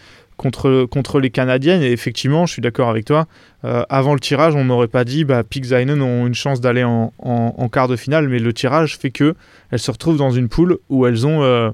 contre, 0.41 1.21
les 1.21 1.31
Canadiennes. 1.31 1.83
Et 1.83 1.93
effectivement, 1.93 2.47
je 2.47 2.53
suis 2.53 2.63
d'accord 2.63 2.89
avec 2.89 3.05
toi. 3.05 3.27
Euh, 3.65 3.85
avant 3.89 4.15
le 4.15 4.21
tirage, 4.21 4.55
on 4.55 4.65
n'aurait 4.65 4.89
pas 4.89 5.05
dit 5.05 5.25
bah, 5.25 5.45
Pixainen 5.45 6.01
ont 6.01 6.27
une 6.27 6.35
chance 6.35 6.61
d'aller 6.61 6.85
en, 6.85 7.13
en, 7.19 7.69
quart 7.69 7.89
de 7.89 7.97
finale, 7.97 8.29
mais 8.29 8.39
le 8.39 8.53
tirage 8.53 8.97
fait 8.97 9.11
que 9.11 9.35
elles 9.71 9.79
se 9.79 9.91
retrouvent 9.91 10.17
dans 10.17 10.31
une 10.31 10.49
poule 10.49 10.79
où 10.89 11.07
elles 11.07 11.27
ont 11.27 11.43
euh, 11.43 11.71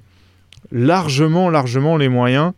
largement, 0.72 1.48
largement 1.48 1.96
les 1.96 2.08
moyens 2.08 2.52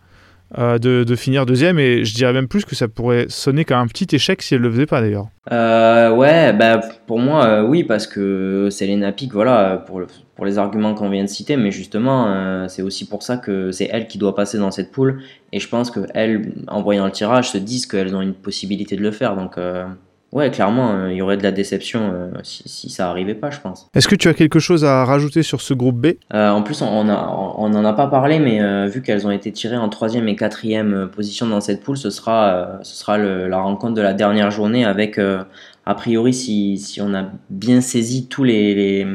euh, 0.57 0.79
de, 0.79 1.17
finir 1.17 1.45
deuxième. 1.45 1.79
Et 1.79 2.05
je 2.05 2.15
dirais 2.15 2.33
même 2.33 2.49
plus 2.49 2.65
que 2.65 2.75
ça 2.75 2.89
pourrait 2.89 3.27
sonner 3.29 3.65
comme 3.65 3.79
un 3.79 3.87
petit 3.87 4.07
échec 4.15 4.41
si 4.41 4.55
elles 4.55 4.61
le 4.61 4.71
faisaient 4.71 4.87
pas 4.87 5.01
d'ailleurs. 5.01 5.27
ouais, 5.51 6.53
bah, 6.53 6.81
pour 7.07 7.19
moi, 7.19 7.65
oui, 7.65 7.85
parce 7.85 8.07
que 8.07 8.69
Selena 8.71 9.13
Pic, 9.13 9.33
voilà, 9.33 9.83
pour 9.87 10.01
pour 10.39 10.47
les 10.47 10.57
arguments 10.57 10.95
qu'on 10.95 11.09
vient 11.11 11.25
de 11.25 11.29
citer, 11.29 11.57
mais 11.57 11.73
justement, 11.73 12.29
euh, 12.29 12.69
c'est 12.69 12.83
aussi 12.83 13.09
pour 13.09 13.25
ça 13.25 13.39
que 13.39 13.73
c'est 13.73 13.89
elle 13.91 14.07
qui 14.07 14.19
doit 14.19 14.37
passer 14.37 14.57
dans 14.57 14.71
cette 14.71 14.93
poule. 14.93 15.21
Et 15.51 15.59
je 15.59 15.69
pense 15.69 15.91
qu'elles, 15.91 16.53
en 16.69 16.81
voyant 16.81 17.07
le 17.07 17.11
tirage, 17.11 17.51
se 17.51 17.59
disent 17.59 17.87
qu'elles 17.87 18.15
ont 18.15 18.21
une 18.21 18.35
possibilité 18.35 18.95
de 18.95 19.03
le 19.03 19.11
faire. 19.11 19.35
Donc, 19.35 19.59
euh, 19.59 19.85
ouais, 20.33 20.51
clairement, 20.51 20.93
euh, 20.93 21.13
il 21.13 21.17
y 21.17 21.23
aurait 21.23 21.37
de 21.37 21.43
la 21.43 21.53
déception 21.53 22.31
si, 22.43 22.63
si, 22.67 22.91
ça 22.91 23.11
arrivait 23.11 23.35
pas, 23.35 23.51
je 23.51 23.61
pense. 23.61 23.89
Est-ce 23.95 24.09
que 24.09 24.15
tu 24.15 24.29
as 24.29 24.35
quelque 24.35 24.59
chose 24.59 24.85
à 24.85 25.05
rajouter 25.05 25.43
sur 25.43 25.61
ce 25.61 25.75
groupe 25.75 25.97
B? 25.97 26.07
En 26.33 26.63
plus, 26.63 26.83
on 26.83 27.05
n'en 27.05 27.85
a 27.85 27.93
pas 27.93 28.07
parlé, 28.07 28.39
mais 28.39 28.89
vu 28.89 29.03
qu'elles 29.03 29.27
ont 29.27 29.31
été 29.31 29.53
tirées 29.53 29.77
en 29.77 29.89
troisième 29.89 30.29
et 30.29 30.37
quatrième 30.37 31.09
position 31.09 31.47
dans 31.47 31.61
cette 31.61 31.83
poule, 31.83 31.97
ce 31.97 32.11
sera, 32.11 32.79
ce 32.83 32.95
sera 32.95 33.19
le, 33.19 33.49
la 33.49 33.59
rencontre 33.59 33.95
de 33.95 34.03
la 34.03 34.15
dernière 34.15 34.51
journée 34.51 34.85
avec, 34.85 35.19
a 35.19 35.95
priori, 35.95 36.35
si, 36.35 36.79
si, 36.79 37.01
on 37.01 37.15
a 37.15 37.27
bien 37.51 37.81
saisi 37.81 38.29
tous 38.29 38.45
les, 38.45 38.75
les 38.75 39.07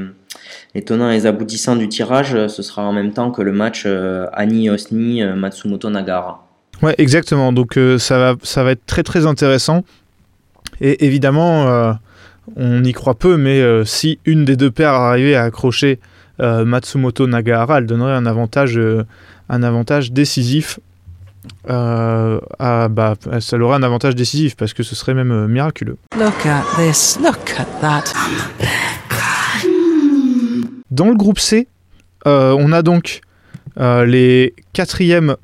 les 0.76 0.84
tenants 0.84 1.10
et 1.10 1.14
les 1.14 1.26
aboutissants 1.26 1.76
du 1.76 1.88
tirage, 1.88 2.36
euh, 2.36 2.48
ce 2.48 2.64
sera 2.64 2.84
en 2.84 2.94
même 2.94 3.14
temps 3.14 3.32
que 3.32 3.42
le 3.42 3.52
match 3.52 3.84
euh, 3.86 4.28
Annie 4.34 4.70
Osni 4.70 5.22
euh, 5.22 5.36
Matsumoto 5.36 5.90
Nagara. 5.90 6.48
Ouais, 6.82 6.96
exactement. 6.98 7.54
Donc 7.54 7.80
ça, 8.00 8.18
va, 8.18 8.36
ça 8.42 8.64
va 8.64 8.72
être 8.72 8.86
très 8.86 9.04
très 9.04 9.26
intéressant. 9.26 9.84
Et 10.84 11.06
évidemment, 11.06 11.98
on 12.56 12.84
y 12.84 12.92
croit 12.92 13.16
peu, 13.16 13.38
mais 13.38 13.64
si 13.86 14.20
une 14.26 14.46
des 14.46 14.56
deux 14.56 14.70
paires 14.70 14.94
arrivait 14.94 15.36
à 15.36 15.44
accrocher 15.44 16.00
Matsumoto 16.40 17.26
Nagara, 17.26 17.80
elle 17.80 17.88
donnerait 17.88 18.14
un 18.14 18.26
avantage, 18.26 18.80
un 19.50 19.64
avantage 19.64 20.12
décisif. 20.12 20.80
À, 21.68 22.90
bah, 22.90 23.16
ça 23.40 23.58
aurait 23.58 23.78
un 23.78 23.84
avantage 23.84 24.16
décisif 24.16 24.56
parce 24.56 24.74
que 24.74 24.84
ce 24.84 24.94
serait 24.94 25.14
même 25.14 25.48
miraculeux. 25.48 25.98
Look 26.20 26.46
at 26.46 26.64
this, 26.78 27.18
look 27.22 27.56
at 27.58 27.66
that. 27.82 28.04
Dans 30.94 31.08
le 31.08 31.16
groupe 31.16 31.40
C, 31.40 31.68
euh, 32.28 32.56
on 32.58 32.72
a 32.72 32.84
donc 32.84 33.22
euh, 33.80 34.06
les 34.06 34.54
quatrièmes 34.74 35.38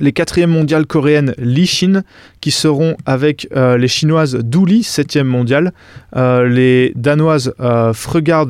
les 0.00 0.12
quatrièmes 0.12 0.50
mondiales 0.50 0.86
coréennes 0.86 1.34
Lee 1.38 1.66
Shin 1.66 2.02
qui 2.40 2.50
seront 2.50 2.96
avec 3.06 3.48
euh, 3.54 3.78
les 3.78 3.88
chinoises 3.88 4.34
Douli, 4.34 4.82
septième 4.82 5.26
mondiale, 5.26 5.72
les 6.14 6.92
danoises 6.96 7.54
Fregard 7.92 8.46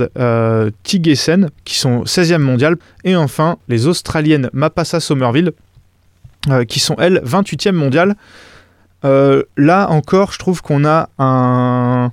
Tigesen 0.83 1.51
qui 1.65 1.77
sont 1.77 2.03
16e 2.05 2.39
mondiale, 2.39 2.77
et 3.05 3.17
enfin 3.17 3.57
les 3.69 3.87
australiennes 3.87 4.51
Mapasa 4.53 5.01
Somerville 5.01 5.53
qui 6.69 6.81
sont 6.81 6.97
elles 6.99 7.21
28e 7.25 7.73
mondiale. 7.73 8.15
là 9.03 9.89
encore, 9.91 10.33
je 10.33 10.39
trouve 10.39 10.63
qu'on 10.63 10.85
a 10.85 11.11
un, 11.19 12.13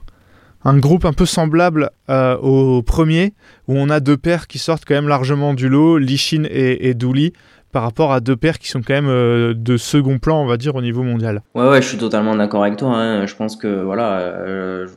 groupe 0.78 1.06
un 1.06 1.14
peu 1.14 1.26
semblable 1.26 1.92
euh, 2.10 2.38
au 2.38 2.82
premier, 2.82 3.34
où 3.68 3.78
on 3.78 3.90
a 3.90 4.00
deux 4.00 4.18
paires 4.18 4.48
qui 4.48 4.60
sortent 4.60 4.86
quand 4.86 4.96
même 4.96 5.08
largement 5.08 5.54
du 5.54 5.70
lot, 5.70 5.98
Lishin 5.98 6.44
et, 6.50 6.90
et 6.90 6.94
Douli, 6.94 7.34
par 7.74 7.84
rapport 7.84 8.14
à 8.14 8.22
deux 8.22 8.38
paires 8.38 8.60
qui 8.60 8.70
sont 8.70 8.82
quand 8.82 8.94
même 8.94 9.10
euh, 9.10 9.54
de 9.54 9.76
second 9.76 10.20
plan, 10.20 10.42
on 10.42 10.46
va 10.46 10.56
dire, 10.58 10.76
au 10.76 10.82
niveau 10.82 11.04
mondial. 11.04 11.42
Ouais, 11.56 11.68
ouais, 11.68 11.82
je 11.82 11.88
suis 11.90 11.98
totalement 11.98 12.36
d'accord 12.36 12.64
avec 12.64 12.78
toi. 12.78 12.96
Hein. 12.96 13.26
Je 13.26 13.36
pense 13.36 13.58
que, 13.58 13.84
voilà, 13.84 14.20
euh, 14.20 14.88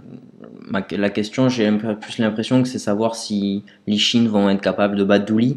la 0.93 1.11
question, 1.11 1.49
j'ai 1.49 1.69
plus 1.73 2.19
l'impression 2.19 2.63
que 2.63 2.69
c'est 2.69 2.79
savoir 2.79 3.17
si 3.17 3.65
Lishin 3.87 4.29
vont 4.29 4.51
être 4.51 4.61
capables 4.61 4.95
de 4.95 5.05
battre 5.05 5.25
Douli. 5.25 5.57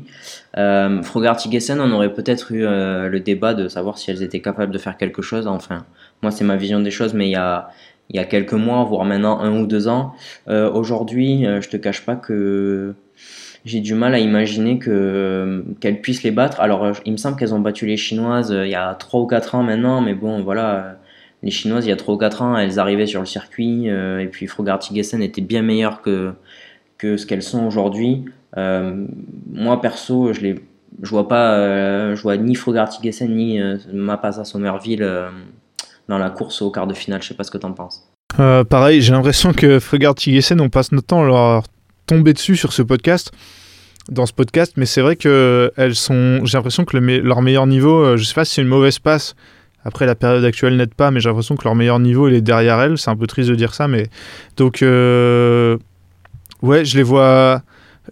Euh, 0.58 1.04
Frogart 1.04 1.36
Tigesen, 1.36 1.80
on 1.80 1.92
aurait 1.92 2.14
peut-être 2.14 2.52
eu 2.54 2.62
le 2.62 3.20
débat 3.20 3.54
de 3.54 3.68
savoir 3.68 3.98
si 3.98 4.10
elles 4.10 4.24
étaient 4.24 4.42
capables 4.42 4.72
de 4.72 4.78
faire 4.80 4.98
quelque 4.98 5.22
chose. 5.22 5.46
Enfin, 5.46 5.86
moi, 6.24 6.32
c'est 6.32 6.46
ma 6.46 6.56
vision 6.56 6.80
des 6.80 6.92
choses, 6.92 7.14
mais 7.14 7.28
il 7.28 7.32
y 7.32 7.36
a 7.36 7.70
il 8.10 8.16
y 8.16 8.20
a 8.20 8.26
quelques 8.26 8.54
mois, 8.54 8.84
voire 8.84 9.06
maintenant 9.06 9.40
un 9.40 9.60
ou 9.60 9.68
deux 9.68 9.88
ans. 9.88 10.14
Euh, 10.48 10.72
Aujourd'hui, 10.72 11.46
euh, 11.46 11.62
je 11.62 11.70
te 11.70 11.78
cache 11.78 12.06
pas 12.06 12.16
que 12.16 12.96
j'ai 13.70 13.82
du 13.82 13.94
mal 13.94 14.14
à 14.14 14.20
imaginer 14.20 14.80
que 14.80 14.90
euh, 14.92 15.62
qu'elles 15.80 16.02
puissent 16.02 16.24
les 16.24 16.32
battre. 16.32 16.60
Alors, 16.60 16.84
euh, 16.84 16.94
il 17.06 17.12
me 17.12 17.18
semble 17.18 17.38
qu'elles 17.38 17.54
ont 17.54 17.60
battu 17.60 17.86
les 17.86 17.98
Chinoises 17.98 18.54
il 18.54 18.70
y 18.70 18.76
a 18.76 18.94
trois 18.96 19.22
ou 19.22 19.28
quatre 19.28 19.56
ans 19.56 19.64
maintenant, 19.64 20.02
mais 20.02 20.14
bon, 20.14 20.42
voilà. 20.42 20.98
Les 21.42 21.52
Chinoises, 21.52 21.86
il 21.86 21.90
y 21.90 21.94
a 21.94 21.96
trois 21.96 22.16
ou 22.16 22.18
quatre 22.18 22.42
ans, 22.42 22.58
elles 22.58 22.80
arrivaient 22.80 23.06
sur 23.06 23.22
le 23.22 23.26
circuit, 23.26 23.88
et 23.88 24.28
puis 24.30 24.46
Frogart 24.48 24.80
Tigesen 24.80 25.22
était 25.22 25.40
bien 25.40 25.62
meilleure 25.62 26.02
que, 26.02 26.34
que 26.98 27.16
ce 27.16 27.26
qu'elles 27.26 27.44
sont 27.44 27.66
aujourd'hui. 27.66 28.26
moi, 28.58 29.80
perso, 29.82 30.34
je 30.34 30.42
les 30.42 30.56
je 31.02 31.10
vois 31.12 31.30
pas, 31.30 32.14
je 32.14 32.22
vois 32.22 32.36
ni 32.36 32.56
Frogart 32.56 32.90
Tigesen 32.90 33.34
ni 33.34 33.58
Mapasa 33.94 34.44
Somerville 34.44 35.08
dans 36.10 36.18
la 36.18 36.30
course 36.30 36.62
au 36.62 36.72
quart 36.72 36.88
de 36.88 36.94
finale. 36.94 37.22
Je 37.24 37.30
sais 37.30 37.36
pas 37.36 37.46
ce 37.46 37.52
que 37.52 37.58
tu 37.58 37.66
en 37.66 37.72
penses. 37.72 38.10
Euh, 38.40 38.64
pareil, 38.64 39.02
j'ai 39.02 39.14
l'impression 39.14 39.54
que 39.54 39.80
Fregard 39.80 40.16
Tigesen, 40.16 40.60
on 40.60 40.70
passe 40.70 40.92
notre 40.92 41.08
temps 41.08 41.24
à 41.24 41.26
leur 41.26 41.64
tomber 42.06 42.34
dessus 42.34 42.56
sur 42.56 42.74
ce 42.74 42.82
podcast, 42.82 43.32
dans 44.08 44.26
ce 44.26 44.34
podcast, 44.34 44.74
mais 44.78 44.86
c'est 44.86 45.02
vrai 45.02 45.16
que 45.16 45.72
elles 45.76 45.96
sont. 45.96 46.46
J'ai 46.46 46.58
l'impression 46.58 46.86
que 46.86 46.98
leur 46.98 47.42
meilleur 47.42 47.68
niveau, 47.68 48.04
euh, 48.04 48.18
je 48.18 48.24
sais 48.24 48.34
pas 48.34 48.46
si 48.46 48.56
c'est 48.56 48.62
une 48.62 48.68
mauvaise 48.68 49.00
passe. 49.00 49.36
Après, 49.86 50.06
la 50.06 50.16
période 50.16 50.44
actuelle 50.44 50.76
n'aide 50.76 50.94
pas, 50.94 51.10
mais 51.10 51.20
j'ai 51.20 51.30
l'impression 51.30 51.56
que 51.56 51.64
leur 51.64 51.76
meilleur 51.76 52.00
niveau, 52.00 52.28
il 52.28 52.34
est 52.34 52.42
derrière 52.42 52.80
elles. 52.82 52.98
C'est 52.98 53.10
un 53.10 53.16
peu 53.16 53.28
triste 53.28 53.50
de 53.50 53.56
dire 53.56 53.74
ça, 53.74 53.88
mais 53.88 54.08
donc 54.58 54.82
euh, 54.82 55.78
ouais, 56.62 56.84
je 56.86 56.98
les 56.98 57.04
vois, 57.04 57.62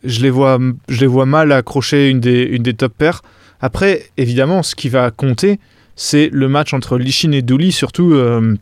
je 0.04 0.22
les 0.22 0.30
vois, 0.30 0.60
je 0.88 1.00
les 1.00 1.08
vois 1.08 1.26
mal 1.26 1.52
accrocher 1.52 2.10
une 2.10 2.20
des, 2.20 2.44
une 2.44 2.64
des 2.64 2.74
top 2.74 2.94
paires. 2.98 3.22
Après, 3.60 4.04
évidemment, 4.18 4.64
ce 4.64 4.76
qui 4.76 4.88
va 4.88 5.10
compter, 5.12 5.60
c'est 5.96 6.30
le 6.32 6.48
match 6.48 6.74
entre 6.74 6.98
Lichin 6.98 7.32
et 7.32 7.42
Douli, 7.42 7.72
surtout. 7.72 8.14
Euh, 8.14 8.56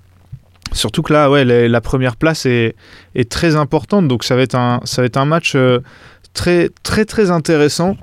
surtout 0.71 1.01
que 1.03 1.13
là, 1.13 1.29
ouais, 1.29 1.45
la, 1.45 1.81
première 1.81 2.15
place 2.15 2.45
est, 2.45 2.75
est, 3.13 3.29
très 3.29 3.55
importante, 3.55 4.07
donc 4.07 4.23
ça 4.23 4.35
va 4.35 4.41
être 4.41 4.55
un, 4.55 4.79
ça 4.83 5.01
va 5.01 5.05
être 5.05 5.17
un 5.17 5.25
match 5.25 5.53
euh, 5.55 5.79
très, 6.35 6.69
très, 6.83 7.05
très 7.05 7.31
intéressant 7.31 7.97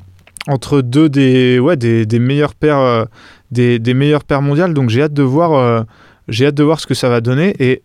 entre 0.49 0.81
deux 0.81 1.09
des, 1.09 1.61
ouais, 1.61 1.77
des, 1.77 2.05
des 2.05 2.19
meilleurs 2.19 2.55
paires, 2.55 2.81
euh, 2.81 3.05
des, 3.53 3.79
des 3.79 3.95
meilleures 3.95 4.25
paires 4.25 4.43
mondiales. 4.43 4.75
Donc 4.75 4.91
j'ai 4.91 5.03
hâte 5.03 5.15
de 5.15 5.23
voir, 5.23 5.87
j'ai 6.27 6.47
hâte 6.47 6.57
de 6.57 6.65
voir 6.65 6.81
ce 6.81 6.87
que 6.89 6.95
ça 6.95 7.09
va 7.09 7.21
donner 7.21 7.55
et 7.61 7.83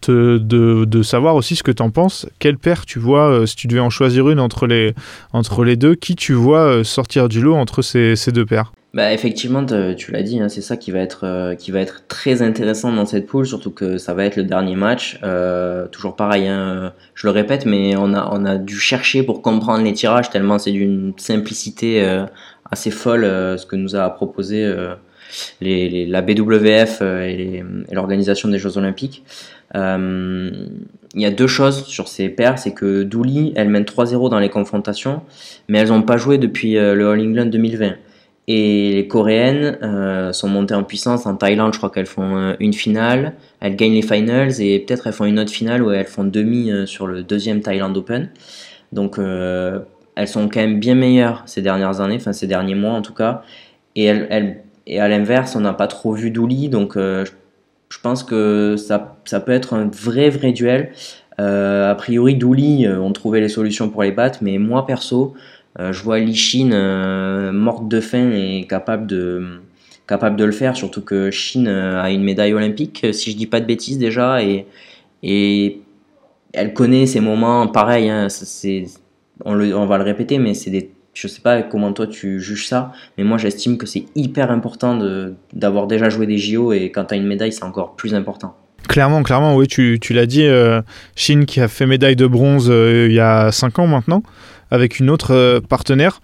te, 0.00 0.38
de, 0.38 0.84
de, 0.84 1.02
savoir 1.02 1.34
aussi 1.34 1.56
ce 1.56 1.64
que 1.64 1.72
tu 1.72 1.82
en 1.82 1.90
penses. 1.90 2.28
Quelle 2.38 2.58
paire 2.58 2.86
tu 2.86 3.00
vois, 3.00 3.44
si 3.46 3.56
tu 3.56 3.66
devais 3.66 3.80
en 3.80 3.90
choisir 3.90 4.30
une 4.30 4.38
entre 4.38 4.68
les, 4.68 4.94
entre 5.32 5.64
les 5.64 5.76
deux, 5.76 5.96
qui 5.96 6.14
tu 6.14 6.32
vois 6.32 6.84
sortir 6.84 7.28
du 7.28 7.40
lot 7.40 7.56
entre 7.56 7.82
ces, 7.82 8.14
ces 8.14 8.30
deux 8.30 8.46
paires 8.46 8.72
bah, 8.94 9.12
effectivement, 9.12 9.64
tu 9.94 10.10
l'as 10.12 10.22
dit, 10.22 10.40
hein, 10.40 10.48
c'est 10.48 10.62
ça 10.62 10.78
qui 10.78 10.90
va, 10.90 11.00
être, 11.00 11.24
euh, 11.24 11.54
qui 11.54 11.70
va 11.70 11.80
être 11.80 12.04
très 12.08 12.40
intéressant 12.40 12.90
dans 12.92 13.04
cette 13.04 13.26
poule, 13.26 13.46
surtout 13.46 13.70
que 13.70 13.98
ça 13.98 14.14
va 14.14 14.24
être 14.24 14.36
le 14.36 14.44
dernier 14.44 14.74
match. 14.74 15.20
Euh, 15.22 15.86
toujours 15.88 16.16
pareil, 16.16 16.48
hein, 16.48 16.94
je 17.14 17.26
le 17.26 17.30
répète, 17.30 17.66
mais 17.66 17.94
on 17.96 18.14
a, 18.14 18.30
on 18.32 18.46
a 18.46 18.56
dû 18.56 18.78
chercher 18.78 19.22
pour 19.22 19.42
comprendre 19.42 19.84
les 19.84 19.92
tirages, 19.92 20.30
tellement 20.30 20.58
c'est 20.58 20.70
d'une 20.70 21.12
simplicité 21.18 22.02
euh, 22.02 22.24
assez 22.70 22.90
folle 22.90 23.24
ce 23.24 23.66
que 23.66 23.76
nous 23.76 23.96
a 23.96 24.08
proposé 24.08 24.66
la 25.60 26.22
BWF 26.22 27.02
et 27.02 27.62
l'organisation 27.92 28.48
des 28.48 28.58
Jeux 28.58 28.78
Olympiques. 28.78 29.24
Il 29.74 31.22
y 31.22 31.26
a 31.26 31.30
deux 31.30 31.46
choses 31.46 31.84
sur 31.84 32.08
ces 32.08 32.30
paires, 32.30 32.58
c'est 32.58 32.72
que 32.72 33.02
Douli, 33.02 33.52
elle 33.56 33.68
mène 33.68 33.84
3-0 33.84 34.30
dans 34.30 34.38
les 34.38 34.48
confrontations, 34.48 35.20
mais 35.68 35.78
elles 35.78 35.88
n'ont 35.88 36.02
pas 36.02 36.16
joué 36.16 36.38
depuis 36.38 36.74
le 36.74 37.10
All 37.10 37.20
England 37.20 37.46
2020. 37.46 37.96
Et 38.48 38.92
les 38.92 39.08
Coréennes 39.08 39.76
euh, 39.82 40.32
sont 40.32 40.48
montées 40.48 40.74
en 40.74 40.84
puissance. 40.84 41.26
En 41.26 41.34
Thaïlande, 41.34 41.72
je 41.72 41.78
crois 41.78 41.90
qu'elles 41.90 42.06
font 42.06 42.36
euh, 42.36 42.54
une 42.60 42.72
finale. 42.72 43.34
Elles 43.60 43.74
gagnent 43.74 43.94
les 43.94 44.02
finals 44.02 44.60
et 44.60 44.78
peut-être 44.78 45.08
elles 45.08 45.12
font 45.12 45.24
une 45.24 45.40
autre 45.40 45.50
finale 45.50 45.82
où 45.82 45.90
elles 45.90 46.06
font 46.06 46.22
demi 46.22 46.70
euh, 46.70 46.86
sur 46.86 47.08
le 47.08 47.24
deuxième 47.24 47.60
Thailand 47.60 47.92
Open. 47.94 48.30
Donc 48.92 49.18
elles 49.18 50.28
sont 50.28 50.48
quand 50.48 50.60
même 50.60 50.78
bien 50.78 50.94
meilleures 50.94 51.42
ces 51.46 51.60
dernières 51.60 52.00
années, 52.00 52.16
enfin 52.16 52.32
ces 52.32 52.46
derniers 52.46 52.76
mois 52.76 52.92
en 52.92 53.02
tout 53.02 53.12
cas. 53.12 53.42
Et, 53.96 54.08
à 54.08 55.08
l'inverse, 55.08 55.56
on 55.56 55.60
n'a 55.60 55.72
pas 55.72 55.88
trop 55.88 56.12
vu 56.12 56.30
Douli. 56.30 56.68
Donc 56.68 56.96
je 56.96 58.00
pense 58.00 58.22
que 58.22 58.76
ça, 58.78 59.16
ça, 59.24 59.40
peut 59.40 59.50
être 59.50 59.74
un 59.74 59.90
vrai, 59.92 60.30
vrai 60.30 60.52
duel. 60.52 60.92
A 61.36 61.94
priori, 61.98 62.36
Douli 62.36 62.86
ont 62.88 63.12
trouvé 63.12 63.40
les 63.40 63.48
solutions 63.48 63.90
pour 63.90 64.04
les 64.04 64.12
battre, 64.12 64.38
mais 64.40 64.56
moi 64.58 64.86
perso, 64.86 65.34
je 65.78 66.02
vois 66.02 66.18
Li 66.18 66.64
morte 67.52 67.88
de 67.88 68.00
faim 68.00 68.30
et 68.32 68.66
capable 68.68 69.06
de, 69.06 69.60
capable 70.06 70.36
de 70.36 70.44
le 70.44 70.52
faire, 70.52 70.76
surtout 70.76 71.02
que 71.02 71.30
Chine 71.30 71.68
a 71.68 72.10
une 72.10 72.22
médaille 72.22 72.54
olympique, 72.54 73.06
si 73.12 73.32
je 73.32 73.36
dis 73.36 73.46
pas 73.46 73.60
de 73.60 73.66
bêtises 73.66 73.98
déjà, 73.98 74.42
et, 74.42 74.66
et 75.22 75.80
elle 76.52 76.72
connaît 76.72 77.06
ces 77.06 77.20
moments 77.20 77.66
pareils, 77.68 78.08
hein, 78.08 78.28
on, 79.44 79.86
va 79.86 79.98
le 79.98 80.04
répéter, 80.04 80.38
mais 80.38 80.54
c'est 80.54 80.70
des 80.70 80.90
je 81.16 81.28
sais 81.28 81.40
pas 81.40 81.62
comment 81.62 81.94
toi 81.94 82.06
tu 82.06 82.40
juges 82.40 82.66
ça, 82.66 82.92
mais 83.16 83.24
moi 83.24 83.38
j'estime 83.38 83.78
que 83.78 83.86
c'est 83.86 84.04
hyper 84.14 84.50
important 84.50 84.98
d'avoir 85.54 85.86
déjà 85.86 86.10
joué 86.10 86.26
des 86.26 86.36
JO 86.36 86.74
et 86.74 86.90
quand 86.90 87.06
tu 87.06 87.14
as 87.14 87.16
une 87.16 87.26
médaille, 87.26 87.52
c'est 87.52 87.64
encore 87.64 87.96
plus 87.96 88.14
important. 88.14 88.54
Clairement, 88.86 89.22
clairement, 89.22 89.56
oui, 89.56 89.66
tu, 89.66 89.98
tu 89.98 90.12
l'as 90.12 90.26
dit, 90.26 90.44
euh, 90.44 90.82
Chine 91.16 91.46
qui 91.46 91.60
a 91.60 91.68
fait 91.68 91.86
médaille 91.86 92.16
de 92.16 92.26
bronze 92.26 92.68
euh, 92.70 93.06
il 93.08 93.14
y 93.14 93.20
a 93.20 93.50
5 93.50 93.78
ans 93.78 93.86
maintenant, 93.86 94.22
avec 94.70 94.98
une 94.98 95.10
autre 95.10 95.34
euh, 95.34 95.60
partenaire. 95.60 96.20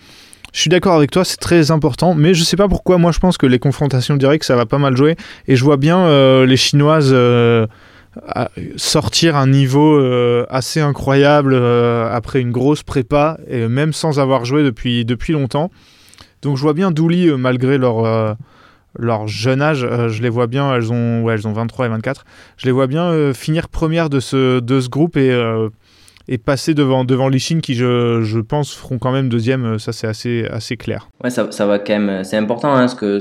Je 0.52 0.61
suis 0.61 0.70
d'accord 0.70 0.94
avec 0.94 1.11
toi, 1.11 1.24
c'est 1.24 1.38
très 1.38 1.70
important, 1.70 2.14
mais 2.14 2.35
je 2.35 2.44
sais 2.44 2.59
pas 2.59 2.68
pourquoi, 2.68 2.98
moi 2.98 3.11
je 3.11 3.18
pense 3.18 3.38
que 3.38 3.46
les 3.46 3.59
confrontations 3.59 4.16
directes, 4.16 4.44
ça 4.44 4.55
va 4.55 4.66
pas 4.66 4.76
mal 4.76 4.94
jouer, 4.94 5.16
et 5.48 5.57
je 5.57 5.64
vois 5.64 5.78
bien 5.78 6.44
les 6.44 6.59
Chinoises 6.59 7.14
sortir 8.76 9.37
un 9.37 9.46
niveau 9.46 9.94
euh, 9.94 10.44
assez 10.50 10.81
incroyable 10.81 11.55
euh, 11.55 12.11
après 12.12 12.40
une 12.40 12.52
grosse 12.52 12.83
prépa, 12.83 13.38
et 13.48 13.68
même 13.68 13.92
sans 13.92 14.20
avoir 14.20 14.44
joué 14.44 14.62
depuis, 14.62 15.05
depuis 15.05 15.33
longtemps. 15.33 15.70
Donc 16.42 16.57
je 16.57 16.62
vois 16.62 16.74
bien 16.74 16.90
Douli, 16.90 17.28
euh, 17.28 17.37
malgré 17.37 17.78
leur, 17.78 18.37
leur 18.98 19.28
jeune 19.28 19.62
âge, 19.62 19.87
je 20.09 20.22
les 20.22 20.28
vois 20.28 20.46
bien, 20.46 20.74
elles 20.74 20.92
ont, 20.92 21.22
ouais, 21.22 21.35
elles 21.35 21.48
ont 21.48 21.52
23 21.52 21.87
et 21.87 21.88
24, 21.88 22.24
je 22.59 22.66
les 22.66 22.72
vois 22.72 22.87
bien 22.87 23.33
finir 23.33 23.68
première 23.68 24.11
de 24.11 24.20
ce, 24.20 24.61
de 24.61 24.81
ce 24.81 24.88
groupe 24.88 25.16
et, 25.16 25.31
et 26.33 26.38
passer 26.38 26.73
devant, 26.73 27.05
devant 27.05 27.31
Chine 27.33 27.61
qui, 27.61 27.75
je, 27.75 28.23
je, 28.23 28.38
pense, 28.38 28.75
feront 28.75 28.99
quand 28.99 29.12
même 29.12 29.29
deuxième, 29.29 29.79
ça 29.79 29.92
c'est 29.92 30.07
assez, 30.07 30.47
assez 30.51 30.77
clair. 30.77 31.09
Ouais, 31.23 31.31
ça, 31.31 31.53
ça 31.53 31.66
va 31.66 31.79
quand 31.79 31.99
même, 31.99 32.25
c'est 32.25 32.38
important 32.38 32.73
hein, 32.75 32.88
ce 32.88 32.95
que 32.95 33.18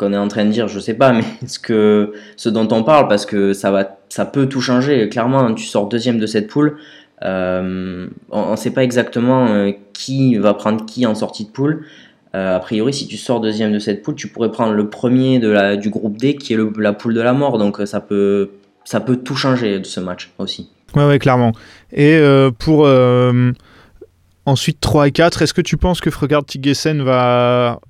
qu'on 0.00 0.14
est 0.14 0.18
en 0.18 0.28
train 0.28 0.46
de 0.46 0.50
dire, 0.50 0.66
je 0.66 0.80
sais 0.80 0.94
pas, 0.94 1.12
mais 1.14 1.24
ce, 1.46 1.58
que, 1.58 2.12
ce 2.36 2.48
dont 2.48 2.66
on 2.72 2.82
parle, 2.82 3.06
parce 3.06 3.26
que 3.26 3.52
ça, 3.52 3.70
va, 3.70 3.98
ça 4.08 4.24
peut 4.24 4.46
tout 4.46 4.62
changer. 4.62 5.08
Clairement, 5.10 5.52
tu 5.54 5.64
sors 5.64 5.88
deuxième 5.88 6.18
de 6.18 6.26
cette 6.26 6.48
poule. 6.48 6.78
Euh, 7.22 8.06
on 8.30 8.50
ne 8.52 8.56
sait 8.56 8.70
pas 8.70 8.82
exactement 8.82 9.48
euh, 9.48 9.72
qui 9.92 10.36
va 10.36 10.54
prendre 10.54 10.86
qui 10.86 11.04
en 11.04 11.14
sortie 11.14 11.44
de 11.44 11.50
poule. 11.50 11.84
Euh, 12.34 12.56
a 12.56 12.60
priori, 12.60 12.94
si 12.94 13.08
tu 13.08 13.18
sors 13.18 13.40
deuxième 13.40 13.72
de 13.72 13.78
cette 13.78 14.02
poule, 14.02 14.14
tu 14.14 14.28
pourrais 14.28 14.50
prendre 14.50 14.72
le 14.72 14.88
premier 14.88 15.38
de 15.38 15.50
la, 15.50 15.76
du 15.76 15.90
groupe 15.90 16.16
D, 16.16 16.36
qui 16.36 16.54
est 16.54 16.58
la 16.78 16.94
poule 16.94 17.12
de 17.12 17.20
la 17.20 17.34
mort. 17.34 17.58
Donc 17.58 17.78
ça 17.84 18.00
peut, 18.00 18.52
ça 18.84 19.00
peut 19.00 19.16
tout 19.16 19.36
changer 19.36 19.80
de 19.80 19.84
ce 19.84 20.00
match 20.00 20.32
aussi. 20.38 20.70
Ouais, 20.96 21.06
ouais, 21.06 21.18
clairement. 21.18 21.52
Et 21.92 22.20
pour 22.58 22.88
ensuite 24.46 24.80
3 24.80 25.08
et 25.08 25.12
4, 25.12 25.42
est-ce 25.42 25.54
que 25.54 25.60
tu 25.62 25.76
penses 25.76 26.00
que 26.00 26.10
Fregard 26.10 26.44
Tigesen 26.44 27.02
va 27.02 27.80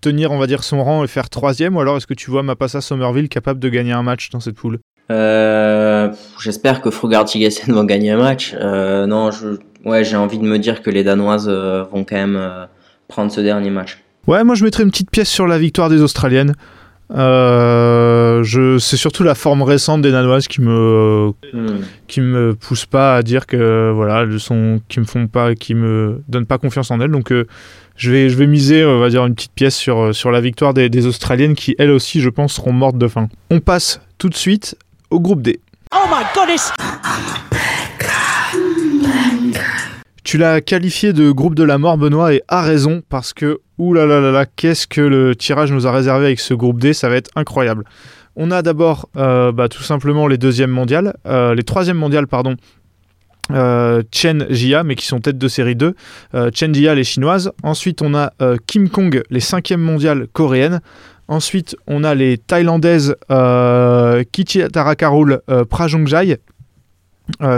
tenir, 0.00 0.32
on 0.32 0.38
va 0.38 0.46
dire, 0.46 0.64
son 0.64 0.82
rang 0.82 1.04
et 1.04 1.06
faire 1.06 1.28
troisième 1.28 1.76
Ou 1.76 1.80
alors 1.80 1.96
est-ce 1.96 2.06
que 2.06 2.14
tu 2.14 2.30
vois 2.30 2.42
Mapassa 2.42 2.80
Somerville 2.80 3.28
capable 3.28 3.60
de 3.60 3.68
gagner 3.68 3.92
un 3.92 4.02
match 4.02 4.30
dans 4.30 4.40
cette 4.40 4.56
poule? 4.56 4.78
Euh, 5.10 6.08
J'espère 6.40 6.80
que 6.80 6.90
Frogard 6.90 7.24
Tigassen 7.24 7.72
vont 7.74 7.84
gagner 7.84 8.10
un 8.10 8.18
match. 8.18 8.54
Euh, 8.58 9.06
non, 9.06 9.30
je, 9.30 9.58
ouais, 9.84 10.04
j'ai 10.04 10.16
envie 10.16 10.38
de 10.38 10.44
me 10.44 10.58
dire 10.58 10.82
que 10.82 10.90
les 10.90 11.04
Danoises 11.04 11.48
euh, 11.48 11.84
vont 11.84 12.04
quand 12.04 12.16
même 12.16 12.68
prendre 13.08 13.30
ce 13.32 13.40
dernier 13.40 13.70
match. 13.70 13.98
Ouais, 14.26 14.44
moi 14.44 14.54
je 14.54 14.64
mettrais 14.64 14.82
une 14.82 14.90
petite 14.90 15.10
pièce 15.10 15.28
sur 15.28 15.46
la 15.46 15.58
victoire 15.58 15.88
des 15.88 16.02
Australiennes. 16.02 16.54
Je, 17.12 18.78
c'est 18.78 18.96
surtout 18.96 19.22
la 19.22 19.34
forme 19.34 19.62
récente 19.62 20.02
des 20.02 20.12
Danoises 20.12 20.48
qui 20.48 20.60
me, 20.60 21.32
hmm. 21.52 21.80
qui 22.06 22.20
me 22.20 22.54
pousse 22.54 22.86
pas 22.86 23.16
à 23.16 23.22
dire 23.22 23.46
que 23.46 23.92
voilà, 23.94 24.22
elles 24.22 24.40
sont, 24.40 24.80
qui 24.88 25.00
me 25.00 25.04
font 25.04 25.26
pas, 25.26 25.54
qui 25.54 25.74
me 25.74 26.22
donnent 26.28 26.46
pas 26.46 26.58
confiance 26.58 26.90
en 26.90 27.00
elles. 27.00 27.10
Donc 27.10 27.32
je 28.00 28.10
vais, 28.10 28.30
je 28.30 28.36
vais 28.36 28.46
miser, 28.46 28.82
on 28.86 28.98
va 28.98 29.10
dire, 29.10 29.26
une 29.26 29.34
petite 29.34 29.52
pièce 29.52 29.76
sur, 29.76 29.98
euh, 29.98 30.12
sur 30.14 30.30
la 30.30 30.40
victoire 30.40 30.72
des, 30.72 31.06
Australiennes 31.06 31.54
qui, 31.54 31.74
elles 31.78 31.90
aussi, 31.90 32.22
je 32.22 32.30
pense, 32.30 32.54
seront 32.54 32.72
mortes 32.72 32.96
de 32.96 33.06
faim. 33.06 33.28
On 33.50 33.60
passe 33.60 34.00
tout 34.16 34.30
de 34.30 34.34
suite 34.34 34.74
au 35.10 35.20
groupe 35.20 35.42
D. 35.42 35.60
Oh 35.92 36.06
my 36.08 36.24
goodness 36.34 36.72
Tu 40.22 40.36
l'as 40.36 40.60
qualifié 40.60 41.12
de 41.12 41.30
groupe 41.30 41.54
de 41.54 41.64
la 41.64 41.78
mort, 41.78 41.96
Benoît, 41.96 42.34
et 42.34 42.42
a 42.48 42.62
raison, 42.62 43.02
parce 43.08 43.32
que, 43.32 43.60
oulala, 43.78 44.20
là 44.20 44.30
là 44.30 44.46
qu'est-ce 44.46 44.86
que 44.86 45.00
le 45.00 45.34
tirage 45.34 45.72
nous 45.72 45.86
a 45.86 45.92
réservé 45.92 46.26
avec 46.26 46.40
ce 46.40 46.52
groupe 46.52 46.78
D, 46.78 46.92
ça 46.92 47.08
va 47.08 47.16
être 47.16 47.30
incroyable. 47.36 47.84
On 48.36 48.50
a 48.50 48.62
d'abord 48.62 49.08
euh, 49.16 49.50
bah, 49.52 49.68
tout 49.68 49.82
simplement 49.82 50.26
les 50.26 50.38
deuxièmes 50.38 50.70
mondiales, 50.70 51.14
euh, 51.26 51.54
les 51.54 51.62
troisièmes 51.62 51.96
mondiales, 51.96 52.26
pardon, 52.26 52.56
euh, 53.50 54.02
Chen 54.12 54.46
Jia, 54.50 54.84
mais 54.84 54.94
qui 54.94 55.06
sont 55.06 55.20
tête 55.20 55.38
de 55.38 55.48
série 55.48 55.74
2. 55.74 55.94
Euh, 56.34 56.50
Chen 56.54 56.74
Jia, 56.74 56.94
les 56.94 57.04
chinoises. 57.04 57.50
Ensuite, 57.62 58.02
on 58.02 58.14
a 58.14 58.32
Kim 58.66 58.88
Kong, 58.88 59.22
les 59.30 59.40
cinquièmes 59.40 59.80
mondiales 59.80 60.28
coréennes. 60.32 60.80
Ensuite, 61.28 61.76
on 61.86 62.04
a 62.04 62.14
les 62.14 62.38
thaïlandaises 62.38 63.16
Kichi 64.32 64.62
Tarakarul 64.68 65.40
Prajongjai, 65.68 66.38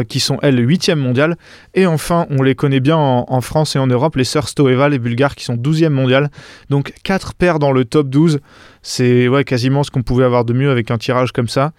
qui 0.09 0.21
sont 0.21 0.39
elles 0.43 0.65
8e 0.65 0.95
mondiales. 0.95 1.37
Et 1.75 1.87
enfin, 1.87 2.27
on 2.31 2.43
les 2.43 2.55
connaît 2.55 2.81
bien 2.81 2.97
en, 2.97 3.41
France 3.41 3.77
et 3.77 3.79
en 3.79 3.87
Europe, 3.87 4.17
les 4.17 4.25
sœurs 4.25 4.49
Stoeva, 4.49 4.89
les 4.89 4.99
Bulgares, 4.99 5.35
qui 5.35 5.45
sont 5.45 5.57
12e 5.57 5.91
mondiales. 5.91 6.31
Donc 6.71 6.93
4 7.05 7.35
paires 7.35 7.59
dans 7.59 7.73
le 7.73 7.85
top 7.85 8.09
12. 8.09 8.41
C'est 8.83 9.29
ouais, 9.29 9.45
quasiment 9.45 9.83
ce 9.83 9.91
qu'on 9.91 10.03
pouvait 10.03 10.25
avoir 10.25 10.45
de 10.45 10.53
mieux 10.53 10.71
avec 10.71 10.91
un 10.91 10.99
tirage 10.99 11.33
comme 11.33 11.49
ça. 11.49 11.73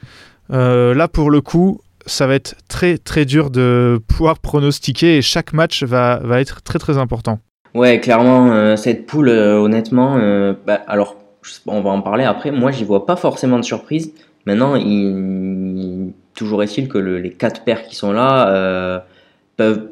là, 0.50 1.08
pour 1.08 1.32
le 1.32 1.42
coup, 1.42 1.82
ça 2.06 2.28
va 2.28 2.36
être 2.36 2.56
très 2.68 2.98
très 2.98 3.26
dur 3.26 3.50
de 3.50 4.02
pouvoir 4.08 4.40
pronostiquer 4.40 5.18
et 5.18 5.22
chaque 5.22 5.54
match 5.54 5.84
va, 5.84 6.20
va 6.24 6.42
être 6.42 6.62
très 6.62 6.80
très 6.80 6.98
important. 6.98 7.40
Ouais, 7.74 8.00
clairement, 8.00 8.52
euh, 8.52 8.76
cette 8.76 9.08
poule, 9.08 9.30
euh, 9.30 9.60
honnêtement, 9.60 10.18
euh, 10.18 10.54
bah, 10.66 10.82
alors 10.88 11.18
on 11.66 11.82
va 11.82 11.90
en 11.90 12.02
parler 12.02 12.24
après. 12.24 12.52
Moi, 12.52 12.72
j'y 12.72 12.84
vois 12.84 13.06
pas 13.06 13.16
forcément 13.16 13.58
de 13.58 13.66
surprise. 13.66 14.14
Maintenant, 14.46 14.76
il, 14.76 16.14
toujours 16.44 16.64
est-il 16.64 16.88
que 16.88 16.98
les 16.98 17.32
quatre 17.32 17.64
paires 17.64 17.84
qui 17.84 17.96
sont 17.96 18.12
là 18.12 19.04
peuvent, 19.58 19.90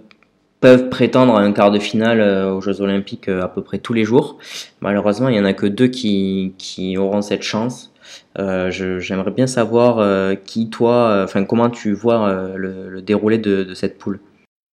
peuvent 0.59 0.89
prétendre 0.89 1.35
à 1.35 1.41
un 1.41 1.51
quart 1.51 1.71
de 1.71 1.79
finale 1.79 2.21
aux 2.21 2.61
Jeux 2.61 2.81
Olympiques 2.81 3.29
à 3.29 3.47
peu 3.47 3.61
près 3.61 3.79
tous 3.79 3.93
les 3.93 4.03
jours. 4.03 4.37
Malheureusement, 4.81 5.29
il 5.29 5.35
y 5.35 5.39
en 5.39 5.45
a 5.45 5.53
que 5.53 5.65
deux 5.65 5.87
qui, 5.87 6.53
auront 6.97 7.21
cette 7.21 7.43
chance. 7.43 7.91
Euh, 8.39 8.71
j'aimerais 8.71 9.31
bien 9.31 9.47
savoir 9.47 9.99
euh, 9.99 10.35
qui, 10.35 10.69
toi, 10.69 11.09
euh, 11.09 11.23
enfin 11.25 11.43
comment 11.43 11.69
tu 11.69 11.93
vois 11.93 12.53
le, 12.55 13.01
déroulé 13.01 13.37
de, 13.37 13.73
cette 13.73 13.97
poule? 13.97 14.19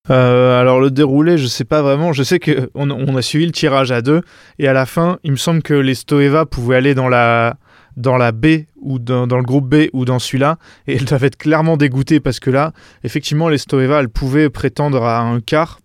alors 0.10 0.80
le 0.80 0.90
déroulé, 0.90 1.38
je 1.38 1.48
sais 1.48 1.66
pas 1.66 1.82
vraiment. 1.82 2.14
Je 2.14 2.24
sais 2.24 2.40
qu'on 2.40 2.90
on 2.90 3.16
a 3.16 3.22
suivi 3.22 3.46
le 3.46 3.52
tirage 3.52 3.92
à 3.92 4.02
deux 4.02 4.22
et 4.58 4.68
à 4.68 4.74
la 4.74 4.86
fin, 4.86 5.20
il 5.24 5.32
me 5.32 5.38
semble 5.38 5.62
que 5.62 5.74
les 5.74 5.96
Stoeva 5.96 6.46
pouvaient 6.46 6.78
aller 6.78 6.96
dans 6.96 7.10
la 7.10 7.58
dans 7.98 8.16
la 8.16 8.32
B 8.32 8.66
ou 8.80 9.00
dans, 9.00 9.28
dans 9.28 9.38
le 9.38 9.44
groupe 9.44 9.68
B 9.68 9.90
ou 9.92 10.06
dans 10.06 10.20
celui-là 10.20 10.58
et 10.88 10.96
elles 10.96 11.06
doivent 11.06 11.26
être 11.26 11.38
clairement 11.38 11.76
dégoûtées 11.76 12.22
parce 12.22 12.40
que 12.40 12.50
là, 12.50 12.72
effectivement, 13.04 13.50
les 13.50 13.58
Stoeva, 13.58 14.00
elles 14.00 14.10
pouvaient 14.10 14.50
prétendre 14.50 15.04
à 15.04 15.20
un 15.20 15.42
quart 15.42 15.80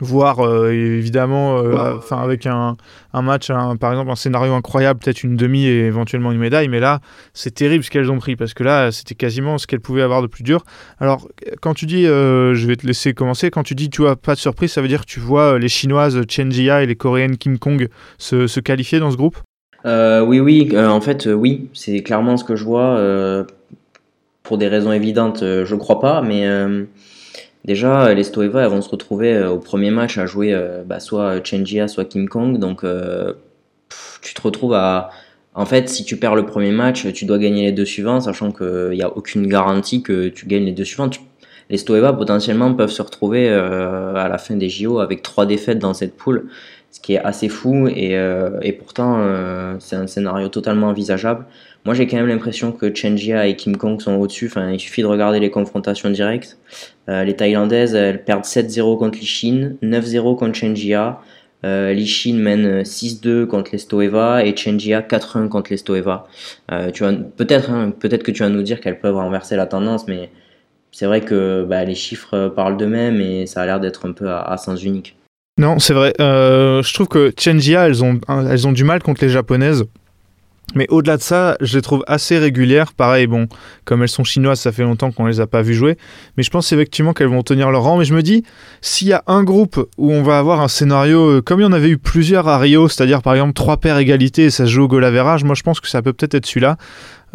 voire 0.00 0.40
euh, 0.40 0.72
évidemment 0.72 1.58
euh, 1.58 1.98
avec 2.10 2.46
un, 2.46 2.76
un 3.12 3.22
match 3.22 3.48
par 3.78 3.92
exemple 3.92 4.10
un 4.10 4.16
scénario 4.16 4.52
incroyable 4.52 5.00
peut-être 5.00 5.22
une 5.22 5.36
demi 5.36 5.66
et 5.66 5.86
éventuellement 5.86 6.32
une 6.32 6.38
médaille 6.38 6.68
mais 6.68 6.80
là 6.80 7.00
c'est 7.32 7.54
terrible 7.54 7.84
ce 7.84 7.90
qu'elles 7.90 8.10
ont 8.10 8.18
pris 8.18 8.36
parce 8.36 8.54
que 8.54 8.64
là 8.64 8.90
c'était 8.90 9.14
quasiment 9.14 9.56
ce 9.56 9.68
qu'elles 9.68 9.80
pouvaient 9.80 10.02
avoir 10.02 10.22
de 10.22 10.26
plus 10.26 10.42
dur. 10.42 10.64
Alors 10.98 11.28
quand 11.60 11.74
tu 11.74 11.86
dis 11.86 12.06
euh, 12.06 12.54
je 12.54 12.66
vais 12.66 12.76
te 12.76 12.86
laisser 12.86 13.14
commencer 13.14 13.50
quand 13.50 13.62
tu 13.62 13.74
dis 13.74 13.90
tu 13.90 14.06
as 14.06 14.16
pas 14.16 14.34
de 14.34 14.40
surprise 14.40 14.72
ça 14.72 14.82
veut 14.82 14.88
dire 14.88 15.02
que 15.02 15.10
tu 15.10 15.20
vois 15.20 15.58
les 15.58 15.68
chinoises 15.68 16.20
Chen 16.28 16.50
Jia 16.50 16.82
et 16.82 16.86
les 16.86 16.96
coréennes 16.96 17.36
Kim 17.36 17.58
Kong 17.58 17.88
se, 18.18 18.46
se 18.46 18.60
qualifier 18.60 18.98
dans 18.98 19.10
ce 19.10 19.16
groupe? 19.16 19.38
Oui 19.84 20.40
oui 20.40 20.78
en 20.78 21.00
fait 21.00 21.26
oui 21.26 21.68
c'est 21.74 22.02
clairement 22.02 22.36
ce 22.36 22.44
que 22.44 22.56
je 22.56 22.64
vois 22.64 23.46
pour 24.42 24.58
des 24.58 24.68
raisons 24.68 24.92
évidentes 24.92 25.40
je 25.40 25.74
crois 25.74 26.00
pas 26.00 26.22
mais 26.22 26.46
Déjà, 27.64 28.12
les 28.12 28.24
Stoeva 28.24 28.62
elles 28.62 28.68
vont 28.68 28.82
se 28.82 28.90
retrouver 28.90 29.32
euh, 29.32 29.50
au 29.50 29.58
premier 29.58 29.90
match 29.90 30.18
à 30.18 30.26
jouer 30.26 30.52
euh, 30.52 30.82
bah, 30.84 31.00
soit 31.00 31.42
Jia, 31.42 31.88
soit 31.88 32.04
Kim 32.04 32.28
Kong. 32.28 32.58
Donc, 32.58 32.84
euh, 32.84 33.32
tu 34.20 34.34
te 34.34 34.42
retrouves 34.42 34.74
à. 34.74 35.10
En 35.54 35.66
fait, 35.66 35.88
si 35.88 36.04
tu 36.04 36.16
perds 36.16 36.34
le 36.34 36.44
premier 36.44 36.72
match, 36.72 37.10
tu 37.12 37.24
dois 37.24 37.38
gagner 37.38 37.62
les 37.62 37.72
deux 37.72 37.84
suivants, 37.84 38.20
sachant 38.20 38.50
qu'il 38.50 38.90
n'y 38.90 39.02
a 39.02 39.16
aucune 39.16 39.46
garantie 39.46 40.02
que 40.02 40.28
tu 40.28 40.46
gagnes 40.46 40.64
les 40.64 40.72
deux 40.72 40.84
suivants. 40.84 41.08
Les 41.70 41.78
Stoeva 41.78 42.12
potentiellement 42.12 42.74
peuvent 42.74 42.90
se 42.90 43.02
retrouver 43.02 43.48
à 43.48 44.28
la 44.28 44.38
fin 44.38 44.56
des 44.56 44.68
JO 44.68 44.98
avec 44.98 45.22
trois 45.22 45.46
défaites 45.46 45.78
dans 45.78 45.94
cette 45.94 46.16
poule, 46.16 46.48
ce 46.90 47.00
qui 47.00 47.14
est 47.14 47.18
assez 47.18 47.48
fou 47.48 47.88
et, 47.88 48.12
et 48.62 48.72
pourtant 48.72 49.18
c'est 49.78 49.96
un 49.96 50.06
scénario 50.06 50.48
totalement 50.48 50.88
envisageable. 50.88 51.46
Moi, 51.84 51.92
j'ai 51.92 52.06
quand 52.06 52.16
même 52.16 52.28
l'impression 52.28 52.72
que 52.72 52.92
Jia 52.94 53.46
et 53.46 53.56
Kim 53.56 53.76
Kong 53.76 54.00
sont 54.00 54.14
au-dessus. 54.14 54.46
Enfin, 54.46 54.70
il 54.70 54.80
suffit 54.80 55.02
de 55.02 55.06
regarder 55.06 55.38
les 55.38 55.50
confrontations 55.50 56.08
directes. 56.08 56.56
Euh, 57.10 57.24
les 57.24 57.36
Thaïlandaises, 57.36 57.94
elles 57.94 58.24
perdent 58.24 58.44
7-0 58.44 58.98
contre 58.98 59.18
l'Ishin, 59.18 59.72
9-0 59.82 60.36
contre 60.36 60.54
Chenjia. 60.56 61.20
Euh, 61.66 61.92
L'Ishin 61.92 62.36
mène 62.36 62.82
6-2 62.82 63.46
contre 63.46 63.72
les 63.72 63.78
Stoeva 63.78 64.44
et 64.46 64.56
Chenjia 64.56 65.02
4-1 65.02 65.48
contre 65.48 65.72
les 65.72 65.76
Stoeva. 65.76 66.26
Euh, 66.72 66.90
peut-être, 67.36 67.70
hein, 67.70 67.90
peut-être 67.90 68.22
que 68.22 68.30
tu 68.30 68.42
vas 68.42 68.48
nous 68.48 68.62
dire 68.62 68.80
qu'elles 68.80 68.98
peuvent 68.98 69.16
renverser 69.16 69.54
la 69.56 69.66
tendance, 69.66 70.08
mais 70.08 70.30
c'est 70.94 71.06
vrai 71.06 71.22
que 71.22 71.66
bah, 71.68 71.84
les 71.84 71.96
chiffres 71.96 72.52
parlent 72.54 72.76
d'eux-mêmes 72.76 73.20
et 73.20 73.46
ça 73.46 73.62
a 73.62 73.66
l'air 73.66 73.80
d'être 73.80 74.06
un 74.06 74.12
peu 74.12 74.30
à, 74.30 74.56
sens 74.56 74.82
unique. 74.84 75.16
Non, 75.58 75.80
c'est 75.80 75.92
vrai. 75.92 76.12
Euh, 76.20 76.82
je 76.84 76.94
trouve 76.94 77.08
que 77.08 77.32
Chenjia, 77.36 77.86
elles 77.86 78.04
ont, 78.04 78.20
elles 78.28 78.68
ont 78.68 78.72
du 78.72 78.84
mal 78.84 79.02
contre 79.02 79.24
les 79.24 79.28
japonaises. 79.28 79.84
Mais 80.74 80.86
au-delà 80.88 81.16
de 81.16 81.22
ça, 81.22 81.56
je 81.60 81.76
les 81.76 81.82
trouve 81.82 82.04
assez 82.06 82.38
régulières. 82.38 82.92
Pareil, 82.94 83.26
bon, 83.26 83.48
comme 83.84 84.02
elles 84.02 84.08
sont 84.08 84.24
chinoises, 84.24 84.60
ça 84.60 84.72
fait 84.72 84.82
longtemps 84.82 85.12
qu'on 85.12 85.26
les 85.26 85.40
a 85.40 85.46
pas 85.46 85.62
vues 85.62 85.74
jouer. 85.74 85.98
Mais 86.36 86.42
je 86.42 86.50
pense 86.50 86.72
effectivement 86.72 87.12
qu'elles 87.12 87.28
vont 87.28 87.42
tenir 87.42 87.70
leur 87.70 87.82
rang. 87.82 87.98
Mais 87.98 88.04
je 88.04 88.14
me 88.14 88.22
dis, 88.22 88.44
s'il 88.80 89.08
y 89.08 89.12
a 89.12 89.22
un 89.26 89.44
groupe 89.44 89.88
où 89.98 90.12
on 90.12 90.22
va 90.22 90.38
avoir 90.38 90.60
un 90.60 90.68
scénario, 90.68 91.28
euh, 91.28 91.42
comme 91.42 91.60
il 91.60 91.64
y 91.64 91.66
en 91.66 91.72
avait 91.72 91.90
eu 91.90 91.98
plusieurs 91.98 92.48
à 92.48 92.58
Rio, 92.58 92.88
c'est-à-dire 92.88 93.22
par 93.22 93.34
exemple 93.34 93.52
trois 93.52 93.76
paires 93.76 93.98
égalité 93.98 94.44
et 94.44 94.50
ça 94.50 94.64
se 94.64 94.70
joue 94.70 94.84
au 94.84 94.88
goal 94.88 95.04
average, 95.04 95.44
moi 95.44 95.54
je 95.54 95.62
pense 95.62 95.80
que 95.80 95.88
ça 95.88 96.02
peut 96.02 96.12
peut-être 96.12 96.34
être 96.34 96.46
celui-là. 96.46 96.76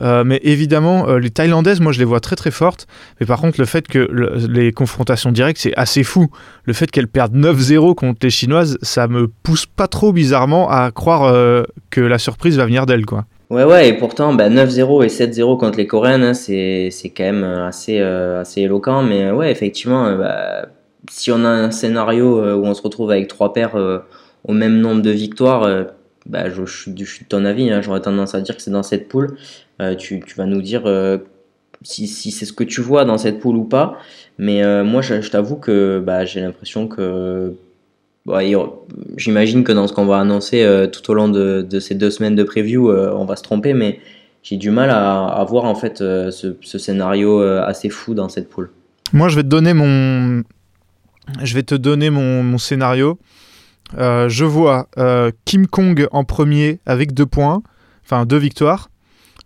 Euh, 0.01 0.23
mais 0.23 0.39
évidemment, 0.43 1.07
euh, 1.09 1.19
les 1.19 1.29
Thaïlandaises, 1.29 1.81
moi 1.81 1.91
je 1.91 1.99
les 1.99 2.05
vois 2.05 2.19
très 2.19 2.35
très 2.35 2.51
fortes. 2.51 2.87
Mais 3.19 3.25
par 3.25 3.39
contre, 3.41 3.59
le 3.59 3.65
fait 3.65 3.87
que 3.87 3.99
le- 3.99 4.33
les 4.49 4.71
confrontations 4.71 5.31
directes, 5.31 5.59
c'est 5.59 5.73
assez 5.75 6.03
fou. 6.03 6.27
Le 6.63 6.73
fait 6.73 6.89
qu'elles 6.89 7.07
perdent 7.07 7.35
9-0 7.35 7.95
contre 7.95 8.19
les 8.23 8.29
Chinoises, 8.29 8.77
ça 8.81 9.07
me 9.07 9.27
pousse 9.27 9.65
pas 9.65 9.87
trop 9.87 10.13
bizarrement 10.13 10.69
à 10.69 10.91
croire 10.91 11.23
euh, 11.23 11.63
que 11.89 12.01
la 12.01 12.17
surprise 12.17 12.57
va 12.57 12.65
venir 12.65 12.85
d'elles, 12.85 13.05
quoi. 13.05 13.25
Ouais, 13.49 13.63
ouais, 13.63 13.89
et 13.89 13.93
pourtant, 13.93 14.33
bah, 14.33 14.49
9-0 14.49 15.03
et 15.03 15.09
7-0 15.09 15.57
contre 15.57 15.77
les 15.79 15.87
Coréennes, 15.87 16.23
hein, 16.23 16.33
c'est, 16.35 16.91
quand 17.17 17.23
même 17.23 17.43
assez, 17.43 17.99
assez 17.99 18.61
éloquent. 18.61 19.01
Mais 19.01 19.31
ouais, 19.31 19.51
effectivement, 19.51 20.15
bah, 20.15 20.67
si 21.09 21.31
on 21.31 21.43
a 21.43 21.49
un 21.49 21.71
scénario 21.71 22.43
où 22.55 22.65
on 22.65 22.73
se 22.75 22.81
retrouve 22.83 23.09
avec 23.09 23.27
trois 23.27 23.51
paires 23.51 23.75
au 24.47 24.53
même 24.53 24.79
nombre 24.79 25.01
de 25.01 25.09
victoires, 25.09 25.67
bah, 26.25 26.49
je, 26.49 26.65
suis 26.65 26.91
de- 26.91 27.05
ton 27.27 27.45
avis, 27.45 27.71
hein, 27.71 27.81
j'aurais 27.81 28.01
tendance 28.01 28.35
à 28.35 28.41
dire 28.41 28.55
que 28.55 28.61
c'est 28.61 28.71
dans 28.71 28.83
cette 28.83 29.07
poule. 29.07 29.37
Euh, 29.81 29.95
tu, 29.95 30.21
tu 30.25 30.35
vas 30.35 30.45
nous 30.45 30.61
dire 30.61 30.83
euh, 30.85 31.17
si, 31.81 32.07
si 32.07 32.31
c'est 32.31 32.45
ce 32.45 32.53
que 32.53 32.63
tu 32.63 32.81
vois 32.81 33.05
dans 33.05 33.17
cette 33.17 33.39
poule 33.39 33.55
ou 33.55 33.63
pas. 33.63 33.97
Mais 34.37 34.63
euh, 34.63 34.83
moi, 34.83 35.01
je, 35.01 35.15
t'avoue 35.29 35.55
que 35.55 36.01
bah, 36.05 36.25
j'ai 36.25 36.41
l'impression 36.41 36.87
que. 36.87 37.53
bah, 38.25 38.39
J'imagine 39.17 39.63
que 39.63 39.71
dans 39.71 39.87
ce 39.87 39.93
qu'on 39.93 40.05
va 40.05 40.19
annoncer 40.19 40.87
tout 40.91 41.09
au 41.11 41.13
long 41.13 41.29
de, 41.29 41.79
ces 41.79 41.95
deux 41.95 42.11
semaines 42.11 42.35
de 42.35 42.43
preview, 42.43 42.91
on 42.91 43.25
va 43.25 43.35
se 43.35 43.43
tromper, 43.43 43.73
mais 43.73 43.99
j'ai 44.43 44.57
du 44.57 44.71
mal 44.71 44.89
à, 44.89 45.45
voir 45.47 45.65
en 45.65 45.75
fait 45.75 45.97
ce, 45.97 46.55
scénario 46.61 47.41
assez 47.41 47.89
fou 47.89 48.13
dans 48.13 48.29
cette 48.29 48.49
poule. 48.49 48.69
Moi, 49.11 49.27
je 49.29 49.35
vais 49.35 49.43
te 49.43 49.47
donner 49.47 49.73
mon, 49.73 50.43
je 51.41 51.55
vais 51.55 51.63
te 51.63 51.75
donner 51.75 52.09
mon 52.09 52.57
scénario. 52.57 53.17
Euh, 53.97 54.29
je 54.29 54.45
vois 54.45 54.87
euh, 54.97 55.31
Kim 55.45 55.67
Kong 55.67 56.07
en 56.11 56.23
premier 56.23 56.79
avec 56.85 57.13
deux 57.13 57.25
points, 57.25 57.61
enfin 58.03 58.25
deux 58.25 58.37
victoires. 58.37 58.89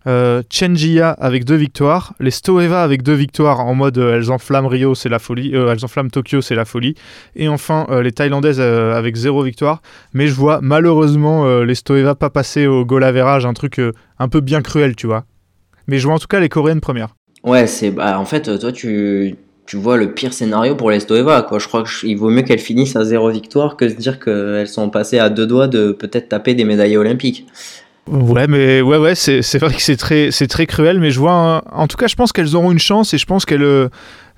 Euh, 0.06 0.42
Chen 0.50 0.76
Jia 0.76 1.10
avec 1.12 1.46
deux 1.46 1.54
victoires, 1.54 2.12
les 2.20 2.30
Stoeva 2.30 2.82
avec 2.82 3.02
deux 3.02 3.14
victoires 3.14 3.60
en 3.60 3.74
mode 3.74 3.96
euh, 3.96 4.16
elles 4.16 4.30
enflamment 4.30 4.68
Rio, 4.68 4.94
c'est 4.94 5.08
la 5.08 5.18
folie, 5.18 5.54
elles 5.54 5.82
enflamment 5.82 6.10
Tokyo, 6.10 6.42
c'est 6.42 6.54
la 6.54 6.66
folie, 6.66 6.94
et 7.36 7.48
enfin 7.48 7.86
les 8.02 8.12
Thaïlandaises 8.12 8.60
avec 8.60 9.16
zéro 9.16 9.42
victoire. 9.42 9.80
Mais 10.12 10.26
je 10.26 10.34
vois 10.34 10.60
malheureusement 10.60 11.60
les 11.62 11.74
Stoeva 11.74 12.14
pas 12.14 12.28
passer 12.28 12.66
au 12.66 12.84
goal 12.84 13.02
average, 13.02 13.46
un 13.46 13.54
truc 13.54 13.80
un 14.18 14.28
peu 14.28 14.40
bien 14.40 14.60
cruel, 14.60 14.94
tu 14.94 15.06
vois. 15.06 15.24
Mais 15.86 15.98
je 15.98 16.06
vois 16.06 16.16
en 16.16 16.18
tout 16.18 16.26
cas 16.26 16.40
les 16.40 16.50
Coréennes 16.50 16.80
premières. 16.80 17.14
Ouais, 17.42 17.66
c'est 17.66 17.90
bah, 17.90 18.18
en 18.18 18.24
fait, 18.24 18.58
toi, 18.58 18.72
tu, 18.72 19.36
tu 19.66 19.76
vois 19.76 19.96
le 19.96 20.12
pire 20.12 20.32
scénario 20.32 20.74
pour 20.74 20.90
les 20.90 21.00
Stoeva. 21.00 21.42
Quoi. 21.42 21.58
Je 21.58 21.66
crois 21.68 21.84
qu'il 21.84 22.16
vaut 22.18 22.30
mieux 22.30 22.42
qu'elles 22.42 22.58
finissent 22.58 22.96
à 22.96 23.04
zéro 23.04 23.30
victoire 23.30 23.76
que 23.76 23.84
de 23.86 23.90
se 23.90 23.94
dire 23.96 24.18
qu'elles 24.20 24.68
sont 24.68 24.90
passées 24.90 25.18
à 25.18 25.30
deux 25.30 25.46
doigts 25.46 25.68
de 25.68 25.92
peut-être 25.92 26.28
taper 26.28 26.54
des 26.54 26.64
médailles 26.64 26.96
olympiques. 26.96 27.46
Ouais, 28.10 28.46
mais 28.46 28.82
ouais, 28.82 28.98
ouais, 28.98 29.14
c'est 29.14 29.40
vrai 29.58 29.72
que 29.72 29.80
c'est 29.80 29.96
très, 29.96 30.30
c'est 30.30 30.46
très 30.46 30.66
cruel, 30.66 31.00
mais 31.00 31.10
je 31.10 31.18
vois, 31.18 31.32
un- 31.32 31.62
en 31.72 31.86
tout 31.86 31.96
cas, 31.96 32.06
je 32.06 32.14
pense 32.16 32.32
qu'elles 32.32 32.54
auront 32.54 32.70
une 32.70 32.78
chance 32.78 33.14
et 33.14 33.18
je 33.18 33.24
pense 33.24 33.46
qu'elles, 33.46 33.88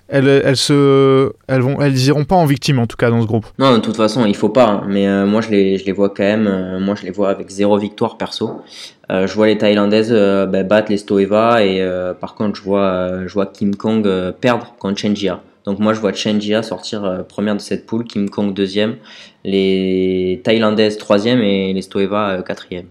elles, 0.08 0.28
elles 0.44 0.56
se, 0.56 1.32
elles 1.48 1.62
vont, 1.62 1.80
elles 1.80 1.98
iront 2.06 2.24
pas 2.24 2.36
en 2.36 2.44
victime 2.46 2.78
en 2.78 2.86
tout 2.86 2.96
cas 2.96 3.10
dans 3.10 3.20
ce 3.20 3.26
groupe. 3.26 3.46
Non, 3.58 3.72
de 3.74 3.78
toute 3.80 3.96
façon, 3.96 4.24
il 4.24 4.36
faut 4.36 4.50
pas. 4.50 4.68
hein. 4.68 4.82
Mais 4.86 5.08
euh, 5.08 5.26
moi, 5.26 5.40
je 5.40 5.50
les, 5.50 5.78
je 5.78 5.84
les 5.84 5.90
vois 5.90 6.10
quand 6.10 6.22
même. 6.22 6.46
euh, 6.46 6.78
moi, 6.78 6.94
je 6.94 7.04
les 7.04 7.10
vois 7.10 7.28
avec 7.30 7.50
zéro 7.50 7.76
victoire 7.76 8.16
perso. 8.16 8.62
Euh, 9.10 9.26
je 9.26 9.34
vois 9.34 9.46
les 9.46 9.56
Thaïlandaises 9.56 10.10
euh, 10.10 10.46
bah, 10.46 10.64
battre 10.64 10.90
les 10.90 10.96
Stoeva 10.96 11.64
et 11.64 11.80
euh, 11.80 12.12
par 12.12 12.34
contre, 12.34 12.56
je 12.56 12.62
vois, 12.62 13.46
Kim 13.46 13.76
Kong 13.76 14.08
perdre 14.40 14.74
contre 14.78 14.98
Chen 14.98 15.14
Jia. 15.14 15.42
Donc 15.64 15.78
moi, 15.78 15.94
je 15.94 16.00
vois 16.00 16.12
Chen 16.12 16.40
Jia 16.40 16.62
sortir 16.62 17.24
première 17.28 17.56
de 17.56 17.60
cette 17.60 17.86
poule, 17.86 18.04
Kim 18.04 18.28
Kong 18.30 18.54
deuxième, 18.54 18.96
les 19.44 20.40
Thaïlandaises 20.44 20.96
troisième 20.96 21.40
et 21.40 21.72
les 21.72 21.82
Stoeva 21.82 22.42
quatrième. 22.46 22.86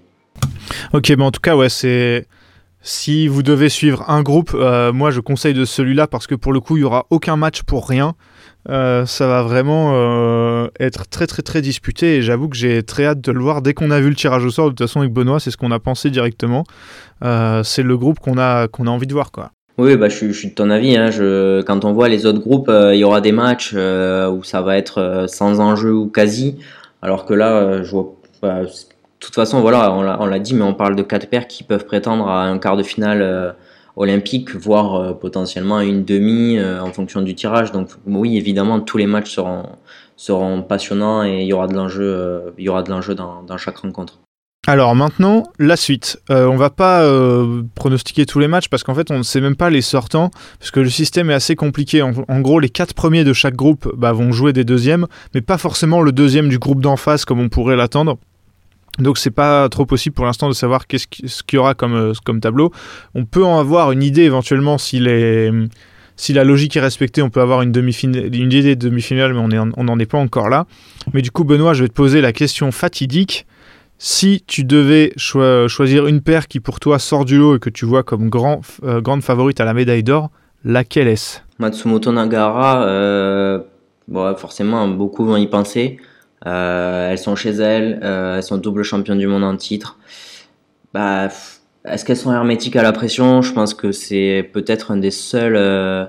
Ok, 0.94 1.10
mais 1.10 1.24
en 1.24 1.32
tout 1.32 1.42
cas, 1.42 1.56
ouais, 1.56 1.70
c'est. 1.70 2.28
Si 2.88 3.28
vous 3.28 3.42
devez 3.42 3.70
suivre 3.70 4.08
un 4.10 4.22
groupe, 4.22 4.54
moi 4.54 5.10
je 5.10 5.20
conseille 5.20 5.56
de 5.56 5.66
celui-là 5.66 6.06
parce 6.06 6.28
que 6.28 6.36
pour 6.36 6.54
le 6.54 6.60
coup, 6.60 6.78
il 6.78 6.82
y 6.82 6.84
aura 6.84 7.08
aucun 7.10 7.36
match 7.36 7.64
pour 7.64 7.90
rien. 7.90 8.14
Euh, 8.70 9.06
ça 9.06 9.28
va 9.28 9.44
vraiment 9.44 9.92
euh, 9.94 10.68
être 10.80 11.08
très 11.08 11.28
très 11.28 11.44
très 11.44 11.62
disputé 11.62 12.16
et 12.18 12.22
j'avoue 12.24 12.50
que 12.50 12.56
j'ai 12.58 12.82
très 12.82 13.06
hâte 13.06 13.22
de 13.22 13.32
le 13.32 13.40
voir 13.40 13.62
dès 13.62 13.76
qu'on 13.76 13.92
a 13.92 14.00
vu 14.00 14.10
le 14.10 14.16
tirage 14.16 14.44
au 14.44 14.50
sort. 14.50 14.66
De 14.66 14.70
toute 14.72 14.80
façon, 14.80 15.02
avec 15.02 15.14
Benoît, 15.14 15.40
c'est 15.40 15.52
ce 15.52 15.58
qu'on 15.58 15.72
a 15.72 15.80
pensé 15.80 16.10
directement. 16.10 16.64
Euh, 17.24 17.62
c'est 17.64 17.84
le 17.84 17.98
groupe 17.98 18.20
qu'on 18.20 18.38
a 18.38 18.68
qu'on 18.68 18.88
a 18.88 18.90
envie 18.90 19.08
de 19.08 19.14
voir, 19.14 19.32
quoi. 19.32 19.52
Oui, 19.78 19.98
bah, 19.98 20.08
je, 20.10 20.32
suis- 20.32 20.50
de 20.50 20.54
ton 20.54 20.70
avis. 20.70 20.96
Hein. 20.96 21.10
Quand 21.68 21.86
on 21.86 21.94
voit 21.94 22.08
les 22.08 22.26
autres 22.26 22.40
groupes, 22.40 22.72
il 22.72 22.98
y 22.98 23.04
aura 23.04 23.22
des 23.22 23.34
matchs 23.34 23.74
où 23.74 24.44
ça 24.44 24.62
va 24.62 24.78
être 24.78 25.26
sans 25.28 25.60
enjeu 25.60 25.94
ou 25.94 26.08
quasi. 26.08 26.58
Alors 27.02 27.26
que 27.26 27.34
là, 27.34 27.84
je 27.84 27.92
vois. 27.92 28.16
bah, 28.42 28.62
de 28.64 28.70
toute 29.20 29.36
façon, 29.36 29.60
voilà, 29.60 29.92
on 29.92 30.26
l'a 30.26 30.40
dit, 30.40 30.54
mais 30.54 30.64
on 30.64 30.74
parle 30.74 30.96
de 30.96 31.02
quatre 31.04 31.28
paires 31.28 31.48
qui 31.48 31.64
peuvent 31.64 31.86
prétendre 31.86 32.28
à 32.28 32.44
un 32.44 32.58
quart 32.58 32.78
de 32.78 32.84
finale 32.84 33.56
olympique, 33.96 34.56
voire 34.56 34.96
euh, 34.96 35.14
potentiellement 35.14 35.80
une 35.82 36.04
demi 36.04 36.58
euh, 36.58 36.82
en 36.82 36.92
fonction 36.92 37.22
du 37.22 37.36
tirage. 37.36 37.72
Donc, 37.72 37.90
oui, 38.06 38.38
évidemment, 38.38 38.80
tous 38.80 38.98
les 38.98 39.08
matchs 39.08 39.38
seront, 40.18 40.62
passionnants 40.64 41.24
et 41.24 41.42
il 41.42 41.48
y 41.48 41.54
aura 41.54 41.68
de 41.68 41.76
l'enjeu 41.76 42.04
euh, 42.04 43.16
dans, 43.48 43.58
chaque 43.58 43.78
rencontre. 43.78 44.20
Alors 44.68 44.96
maintenant, 44.96 45.44
la 45.60 45.76
suite. 45.76 46.20
On 46.28 46.56
va 46.56 46.72
pas 46.72 47.08
pronostiquer 47.76 48.26
tous 48.26 48.40
les 48.40 48.48
matchs 48.48 48.68
parce 48.68 48.84
qu'en 48.84 48.96
fait, 48.96 49.12
on 49.12 49.20
ne 49.20 49.24
sait 49.24 49.40
même 49.40 49.56
pas 49.56 49.70
les 49.70 49.84
sortants 49.84 50.32
parce 50.58 50.72
que 50.72 50.80
le 50.80 50.90
système 50.90 51.30
est 51.30 51.36
assez 51.36 51.56
compliqué. 51.56 52.02
En, 52.02 52.14
en 52.28 52.40
gros, 52.42 52.60
les 52.60 52.70
quatre 52.70 52.96
premiers 52.96 53.24
de 53.24 53.32
chaque 53.32 53.54
groupe 53.54 53.94
bah, 53.96 54.12
vont 54.12 54.32
jouer 54.32 54.54
des 54.54 54.64
deuxièmes, 54.64 55.06
mais 55.36 55.42
pas 55.42 55.60
forcément 55.60 56.02
le 56.02 56.12
deuxième 56.12 56.50
du 56.50 56.58
groupe 56.58 56.82
d'en 56.82 56.98
face 56.98 57.26
comme 57.26 57.40
on 57.40 57.50
pourrait 57.50 57.76
l'attendre. 57.76 58.18
Donc 59.00 59.18
c'est 59.18 59.32
pas 59.32 59.68
trop 59.70 59.86
possible 59.86 60.14
pour 60.16 60.26
l'instant 60.26 60.48
de 60.48 60.54
savoir 60.54 60.88
qu'est-ce 60.88 61.08
qui- 61.08 61.28
ce 61.28 61.44
qu'il 61.44 61.58
y 61.58 61.60
aura 61.60 61.74
comme, 61.74 61.94
euh, 61.96 62.14
comme 62.26 62.40
tableau. 62.40 62.72
On 63.14 63.26
peut 63.26 63.44
en 63.44 63.60
avoir 63.60 63.92
une 63.92 64.04
idée 64.04 64.24
éventuellement 64.24 64.78
si 64.78 65.00
la 65.00 66.44
logique 66.44 66.78
est 66.78 66.82
respectée, 66.82 67.22
on 67.22 67.30
peut 67.30 67.42
avoir 67.42 67.62
une, 67.62 67.72
demi-finale, 67.72 68.34
une 68.34 68.52
idée 68.54 68.76
de 68.76 68.88
demi-finale, 68.90 69.34
mais 69.34 69.58
on 69.76 69.84
n'en 69.84 70.00
est 70.00 70.06
pas 70.06 70.18
encore 70.18 70.50
là. 70.50 70.66
Mais 71.14 71.22
du 71.22 71.30
coup, 71.32 71.44
Benoît, 71.44 71.74
je 71.74 71.84
vais 71.84 71.90
te 71.90 71.94
poser 71.94 72.22
la 72.22 72.32
question 72.32 72.72
fatidique. 72.72 73.46
Si 73.98 74.44
tu 74.46 74.64
devais 74.66 75.14
choi- 75.18 75.68
choisir 75.68 76.06
une 76.08 76.22
paire 76.22 76.48
qui 76.48 76.60
pour 76.60 76.80
toi 76.80 77.00
sort 77.00 77.24
du 77.26 77.38
lot 77.38 77.56
et 77.56 77.60
que 77.60 77.70
tu 77.70 77.86
vois 77.86 78.04
comme 78.04 78.30
grand, 78.30 78.62
euh, 78.84 79.00
grande 79.02 79.24
favorite 79.24 79.60
à 79.62 79.66
la 79.66 79.74
médaille 79.74 80.04
d'or, 80.04 80.32
laquelle 80.66 81.08
est-ce? 81.08 81.40
Matsumoto 81.60 82.12
Nagara, 82.12 82.84
euh, 82.86 83.60
bon, 84.10 84.36
forcément, 84.36 84.88
beaucoup 84.90 85.26
vont 85.26 85.38
y 85.38 85.48
penser. 85.48 85.98
Euh, 86.46 87.10
elles 87.10 87.18
sont 87.18 87.36
chez 87.36 87.52
elles, 87.52 88.00
euh, 88.04 88.38
elles 88.38 88.44
sont 88.44 88.58
double 88.58 88.84
championnes 88.84 89.18
du 89.18 89.28
monde 89.28 89.44
en 89.44 89.56
titre. 89.56 89.98
Bah, 90.94 91.30
est-ce 91.86 92.06
qu'elles 92.06 92.18
sont 92.18 92.34
hermétiques 92.34 92.76
à 92.76 92.84
la 92.84 92.92
pression? 92.92 93.42
Je 93.42 93.54
pense 93.54 93.74
que 93.74 93.92
c'est 93.92 94.50
peut-être 94.54 94.92
un 94.92 94.98
des 94.98 95.12
seuls, 95.12 95.56
euh, 95.56 96.06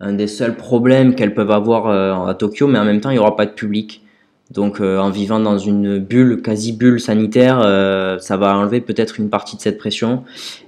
un 0.00 0.12
des 0.12 0.26
seuls 0.26 0.56
problèmes 0.56 1.14
qu'elles 1.14 1.34
peuvent 1.34 1.50
avoir 1.50 2.28
à 2.28 2.34
Tokyo, 2.34 2.66
mais 2.66 2.78
en 2.78 2.84
même 2.84 3.00
temps, 3.00 3.10
il 3.10 3.14
n'y 3.14 3.18
aura 3.18 3.36
pas 3.36 3.46
de 3.46 3.52
public. 3.52 4.02
Donc, 4.50 4.80
euh, 4.80 4.98
en 4.98 5.08
vivant 5.10 5.40
dans 5.40 5.56
une 5.56 5.98
bulle, 5.98 6.42
quasi 6.42 6.72
bulle 6.72 7.00
sanitaire, 7.00 7.60
euh, 7.64 8.18
ça 8.18 8.36
va 8.36 8.54
enlever 8.56 8.80
peut-être 8.82 9.18
une 9.18 9.30
partie 9.30 9.56
de 9.56 9.62
cette 9.62 9.78
pression. 9.78 10.24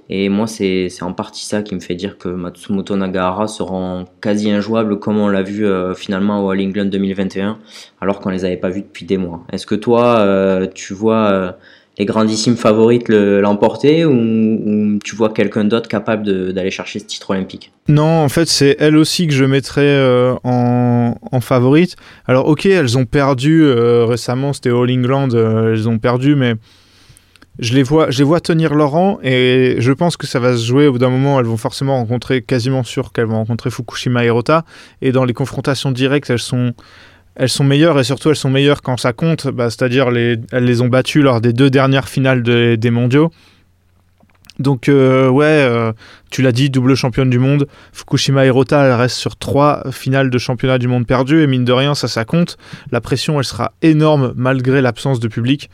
Et 0.09 0.29
moi, 0.29 0.45
c'est 0.45 0.89
en 1.01 1.13
partie 1.13 1.45
ça 1.45 1.63
qui 1.63 1.73
me 1.73 1.79
fait 1.79 1.95
dire 1.95 2.17
que 2.17 2.29
Matsumoto 2.29 2.95
Nagahara 2.95 3.47
seront 3.47 4.05
quasi 4.21 4.51
injouables 4.51 4.99
comme 4.99 5.17
on 5.17 5.27
l'a 5.27 5.41
vu 5.41 5.65
euh, 5.65 5.95
finalement 5.95 6.45
au 6.45 6.51
All 6.51 6.61
England 6.61 6.85
2021, 6.85 7.57
alors 8.01 8.19
qu'on 8.19 8.29
les 8.29 8.45
avait 8.45 8.57
pas 8.57 8.69
vus 8.69 8.81
depuis 8.81 9.05
des 9.05 9.17
mois. 9.17 9.43
Est-ce 9.51 9.65
que 9.65 9.75
toi, 9.75 10.19
euh, 10.19 10.67
tu 10.73 10.93
vois 10.93 11.29
euh, 11.31 11.51
les 11.97 12.05
grandissimes 12.05 12.57
favorites 12.57 13.07
le- 13.07 13.39
l'emporter 13.41 14.05
ou, 14.05 14.99
tu 15.03 15.15
vois 15.15 15.29
quelqu'un 15.29 15.63
d'autre 15.63 15.87
capable 15.87 16.53
d'aller 16.53 16.71
chercher 16.71 16.99
ce 16.99 17.05
titre 17.05 17.29
olympique? 17.31 17.71
Non, 17.87 18.03
en 18.23 18.29
fait, 18.29 18.47
c'est 18.47 18.75
elle 18.79 18.97
aussi 18.97 19.27
que 19.27 19.33
je 19.33 19.45
mettrais 19.45 19.81
euh, 19.83 20.33
en, 20.43 21.15
en 21.31 21.41
favorite. 21.41 21.95
Alors, 22.25 22.47
ok, 22.47 22.65
elles 22.65 22.97
ont 22.97 23.05
perdu 23.05 23.63
euh, 23.63 24.05
récemment, 24.05 24.53
c'était 24.53 24.71
All 24.71 24.91
England, 24.91 25.29
euh, 25.33 25.73
elles 25.73 25.87
ont 25.87 25.99
perdu, 25.99 26.35
mais 26.35 26.55
je 27.59 27.73
les, 27.73 27.83
vois, 27.83 28.11
je 28.11 28.17
les 28.17 28.25
vois 28.25 28.41
tenir 28.41 28.73
leur 28.73 28.89
rang 28.89 29.17
et 29.23 29.75
je 29.79 29.91
pense 29.93 30.17
que 30.17 30.27
ça 30.27 30.39
va 30.39 30.57
se 30.57 30.65
jouer 30.65 30.87
au 30.87 30.91
bout 30.91 30.97
d'un 30.97 31.09
moment. 31.09 31.39
Elles 31.39 31.45
vont 31.45 31.55
forcément 31.55 31.95
rencontrer, 31.95 32.41
quasiment 32.41 32.83
sûr 32.83 33.13
qu'elles 33.13 33.27
vont 33.27 33.37
rencontrer 33.37 33.69
Fukushima 33.69 34.23
et 34.23 34.27
Hirota. 34.27 34.65
Et 35.01 35.13
dans 35.13 35.23
les 35.23 35.33
confrontations 35.33 35.91
directes, 35.93 36.29
elles 36.29 36.39
sont, 36.39 36.73
elles 37.35 37.49
sont 37.49 37.63
meilleures 37.63 37.99
et 37.99 38.03
surtout 38.03 38.29
elles 38.29 38.35
sont 38.35 38.49
meilleures 38.49 38.81
quand 38.81 38.97
ça 38.97 39.13
compte, 39.13 39.47
bah, 39.47 39.69
c'est-à-dire 39.69 40.09
les, 40.11 40.37
elles 40.51 40.65
les 40.65 40.81
ont 40.81 40.87
battues 40.87 41.21
lors 41.21 41.41
des 41.41 41.53
deux 41.53 41.69
dernières 41.69 42.07
finales 42.09 42.43
de- 42.43 42.75
des 42.75 42.91
mondiaux. 42.91 43.31
Donc 44.57 44.87
euh, 44.87 45.27
ouais, 45.27 45.43
euh, 45.45 45.91
tu 46.31 46.41
l'as 46.41 46.53
dit, 46.53 46.69
double 46.69 46.95
championne 46.95 47.29
du 47.29 47.39
monde. 47.39 47.67
Fukushima 47.91 48.45
Hirota, 48.45 48.85
elle 48.85 48.93
reste 48.93 49.17
sur 49.17 49.35
trois 49.35 49.83
finales 49.91 50.29
de 50.29 50.37
championnat 50.37 50.77
du 50.77 50.87
monde 50.87 51.05
perdues 51.05 51.41
et 51.43 51.47
mine 51.47 51.65
de 51.65 51.73
rien, 51.73 51.93
ça, 51.93 52.07
ça 52.07 52.23
compte. 52.23 52.57
La 52.91 53.01
pression, 53.01 53.37
elle 53.37 53.45
sera 53.45 53.73
énorme 53.81 54.31
malgré 54.37 54.81
l'absence 54.81 55.19
de 55.19 55.27
public. 55.27 55.69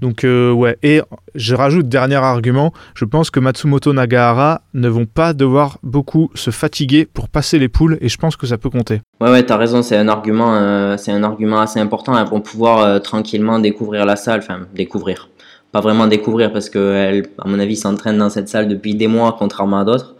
Donc 0.00 0.24
euh, 0.24 0.52
ouais, 0.52 0.76
et 0.82 1.00
je 1.34 1.54
rajoute 1.54 1.88
dernier 1.88 2.16
argument, 2.16 2.72
je 2.94 3.04
pense 3.04 3.30
que 3.30 3.40
Matsumoto 3.40 3.92
Nagahara 3.92 4.60
ne 4.74 4.88
vont 4.88 5.06
pas 5.06 5.32
devoir 5.32 5.78
beaucoup 5.82 6.30
se 6.34 6.50
fatiguer 6.50 7.06
pour 7.06 7.28
passer 7.28 7.58
les 7.58 7.68
poules 7.68 7.96
et 8.00 8.08
je 8.08 8.18
pense 8.18 8.36
que 8.36 8.46
ça 8.46 8.58
peut 8.58 8.68
compter. 8.70 9.00
Ouais 9.20 9.30
ouais, 9.30 9.42
t'as 9.44 9.56
raison, 9.56 9.82
c'est 9.82 9.96
un 9.96 10.08
argument, 10.08 10.54
euh, 10.54 10.96
c'est 10.98 11.12
un 11.12 11.22
argument 11.22 11.60
assez 11.60 11.80
important 11.80 12.14
hein, 12.14 12.26
pour 12.26 12.42
pouvoir 12.42 12.80
euh, 12.80 12.98
tranquillement 12.98 13.58
découvrir 13.58 14.04
la 14.04 14.16
salle, 14.16 14.40
enfin 14.40 14.66
découvrir, 14.74 15.30
pas 15.72 15.80
vraiment 15.80 16.06
découvrir 16.06 16.52
parce 16.52 16.68
que 16.68 17.22
à 17.38 17.48
mon 17.48 17.58
avis, 17.58 17.76
s'entraîne 17.76 18.18
dans 18.18 18.30
cette 18.30 18.48
salle 18.48 18.68
depuis 18.68 18.94
des 18.94 19.06
mois, 19.08 19.34
contrairement 19.38 19.78
à 19.80 19.84
d'autres. 19.84 20.14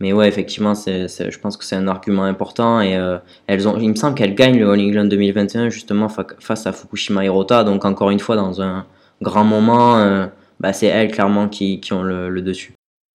Mais 0.00 0.14
ouais, 0.14 0.26
effectivement, 0.26 0.74
c'est, 0.74 1.08
je 1.08 1.38
pense 1.38 1.58
que 1.58 1.64
c'est 1.64 1.76
un 1.76 1.86
argument 1.86 2.24
important 2.24 2.80
et 2.80 2.98
elles 3.46 3.68
ont, 3.68 3.76
il 3.78 3.90
me 3.90 3.94
semble 3.94 4.14
qu'elles 4.14 4.34
gagnent 4.34 4.58
le 4.58 4.70
All 4.70 4.80
England 4.80 5.04
2021 5.04 5.68
justement 5.68 6.08
fa- 6.08 6.26
face 6.38 6.66
à 6.66 6.72
Fukushima 6.72 7.22
Hirota, 7.22 7.64
donc 7.64 7.84
encore 7.84 8.08
une 8.10 8.18
fois 8.18 8.34
dans 8.34 8.62
un 8.62 8.86
grand 9.22 9.44
moment, 9.44 9.98
euh, 9.98 10.26
bah, 10.60 10.72
c'est 10.72 10.86
elles 10.86 11.10
clairement 11.10 11.48
qui, 11.48 11.80
ont 11.92 12.02
le, 12.02 12.40
dessus. 12.42 12.72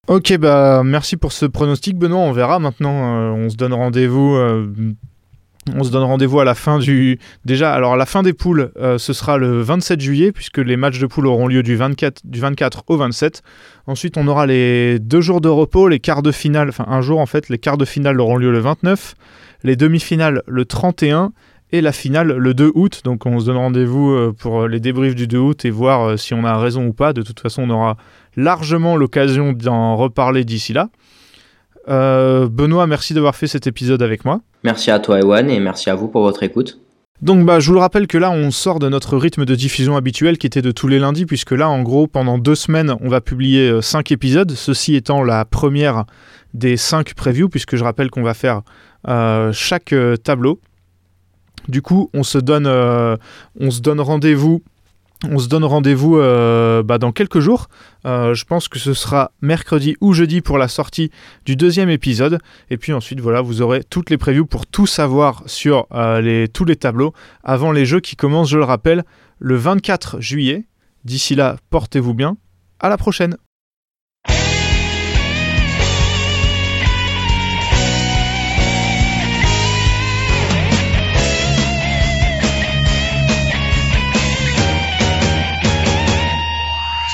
Ok, 0.08 0.38
bah 0.38 0.84
merci 0.84 1.18
pour 1.18 1.32
ce 1.32 1.46
pronostic, 1.46 1.98
Benoît. 1.98 2.20
On 2.20 2.32
verra 2.32 2.60
maintenant. 2.60 3.18
euh, 3.18 3.32
on 3.32 3.50
se 3.50 3.56
donne 3.56 3.74
rendez-vous. 3.74 4.36
euh, 4.36 4.68
on 5.76 5.84
se 5.84 5.90
donne 5.90 6.04
rendez-vous 6.04 6.40
à 6.40 6.46
la 6.46 6.54
fin 6.54 6.78
du. 6.78 7.18
Déjà, 7.44 7.74
alors 7.74 7.94
à 7.94 7.98
la 7.98 8.06
fin 8.06 8.22
des 8.22 8.34
poules, 8.34 8.72
ce 9.00 9.14
sera 9.14 9.40
le 9.40 9.62
27 9.62 10.00
juillet, 10.00 10.32
puisque 10.32 10.60
les 10.60 10.78
matchs 10.78 11.00
de 11.00 11.08
poules 11.08 11.26
auront 11.26 11.48
lieu 11.48 11.64
du 11.64 11.76
24, 11.76 12.22
du 12.24 12.40
24 12.40 12.84
au 12.86 12.98
27. 12.98 13.42
Ensuite, 13.88 14.16
on 14.18 14.28
aura 14.28 14.46
les 14.46 15.00
deux 15.00 15.22
jours 15.22 15.42
de 15.42 15.50
repos, 15.50 15.88
les 15.88 16.00
quarts 16.00 16.22
de 16.22 16.32
finale, 16.32 16.70
enfin 16.70 16.86
un 16.88 17.02
jour 17.02 17.20
en 17.20 17.26
fait, 17.26 17.50
les 17.50 17.58
quarts 17.58 17.80
de 17.80 17.86
finale 17.86 18.22
auront 18.22 18.38
lieu 18.38 18.52
le 18.52 18.60
29, 18.60 19.16
les 19.64 19.76
demi-finales 19.76 20.44
le 20.46 20.66
31 20.66 21.32
et 21.72 21.82
la 21.82 21.92
finale 21.92 22.34
le 22.34 22.54
2 22.54 22.72
août. 22.76 23.02
Donc 23.04 23.26
on 23.26 23.40
se 23.40 23.46
donne 23.46 23.58
rendez-vous 23.58 24.12
euh, 24.12 24.34
pour 24.38 24.68
les 24.68 24.80
débriefs 24.80 25.16
du 25.16 25.28
2 25.28 25.38
août 25.38 25.66
et 25.66 25.70
voir 25.70 26.10
euh, 26.10 26.18
si 26.18 26.34
on 26.34 26.44
a 26.44 26.58
raison 26.58 26.86
ou 26.86 26.94
pas. 26.94 27.14
De 27.14 27.22
toute 27.22 27.40
façon, 27.40 27.64
on 27.64 27.70
aura 27.70 27.98
largement 28.36 28.96
l'occasion 28.96 29.54
d'en 29.54 29.96
reparler 29.96 30.44
d'ici 30.44 30.74
là. 30.74 30.90
Euh, 31.88 32.48
Benoît, 32.50 32.88
merci 32.88 33.14
d'avoir 33.14 33.36
fait 33.36 33.48
cet 33.48 33.68
épisode 33.68 34.02
avec 34.02 34.26
moi. 34.26 34.42
Merci 34.64 34.90
à 34.90 35.00
toi 35.00 35.20
Ewan 35.20 35.50
et 35.50 35.60
merci 35.60 35.90
à 35.90 35.96
vous 35.96 36.08
pour 36.08 36.24
votre 36.24 36.44
écoute. 36.44 36.80
Donc 37.22 37.46
bah, 37.46 37.60
je 37.60 37.68
vous 37.68 37.76
le 37.76 37.80
rappelle 37.80 38.08
que 38.08 38.18
là 38.18 38.30
on 38.30 38.52
sort 38.52 38.80
de 38.80 38.90
notre 38.90 39.18
rythme 39.18 39.46
de 39.46 39.56
diffusion 39.56 39.96
habituel 39.96 40.38
qui 40.38 40.48
était 40.48 40.62
de 40.62 40.72
tous 40.72 40.88
les 40.88 41.00
lundis 41.00 41.26
puisque 41.26 41.52
là 41.52 41.70
en 41.70 41.82
gros 41.82 42.08
pendant 42.08 42.38
deux 42.38 42.56
semaines 42.56 42.94
on 43.00 43.08
va 43.08 43.22
publier 43.22 43.82
5 43.82 44.12
épisodes, 44.12 44.52
ceci 44.52 44.96
étant 44.96 45.24
la 45.24 45.46
première 45.46 46.06
des 46.54 46.76
5 46.76 47.14
previews 47.14 47.48
puisque 47.48 47.78
je 47.78 47.84
rappelle 47.84 48.10
qu'on 48.10 48.24
va 48.24 48.34
faire 48.34 48.64
euh, 49.08 49.52
chaque 49.54 49.94
euh, 49.94 50.18
tableau. 50.18 50.60
Du 51.68 51.82
coup 51.82 52.10
on 52.14 52.24
se 52.24 52.38
donne, 52.38 52.68
euh, 52.68 53.18
on 53.60 53.70
rendez-vous 54.04 54.62
on 55.28 55.40
se 55.40 55.48
donne 55.48 55.64
rendez-vous 55.64 56.18
euh, 56.18 56.84
bah, 56.84 56.98
dans 56.98 57.12
quelques 57.12 57.40
jours. 57.40 57.68
Euh, 58.06 58.36
je 58.36 58.46
pense 58.46 58.68
que 58.68 58.78
ce 58.78 58.94
sera 58.94 59.32
mercredi 59.42 59.96
ou 60.02 60.14
jeudi 60.14 60.42
pour 60.42 60.58
la 60.58 60.68
sortie 60.68 61.10
du 61.46 61.56
deuxième 61.56 61.90
épisode. 61.90 62.38
Et 62.70 62.78
puis 62.78 62.92
ensuite, 62.94 63.22
voilà, 63.22 63.42
vous 63.42 63.62
aurez 63.62 63.84
toutes 63.84 64.10
les 64.10 64.18
previews 64.18 64.46
pour 64.46 64.68
tout 64.68 64.86
savoir 64.86 65.42
sur 65.48 65.88
tous 66.54 66.66
les 66.66 66.76
tableaux 66.76 67.14
avant 67.44 67.72
les 67.72 67.86
jeux 67.86 68.02
qui 68.02 68.16
commencent, 68.18 68.50
je 68.50 68.58
le 68.58 68.66
rappelle, 68.66 69.04
le 69.40 69.56
24 69.56 70.20
juillet. 70.20 70.66
D'ici 71.06 71.34
là, 71.34 71.56
portez-vous 71.70 72.14
bien. 72.14 72.36
À 72.80 72.90
la 72.90 72.98
prochaine. 72.98 73.38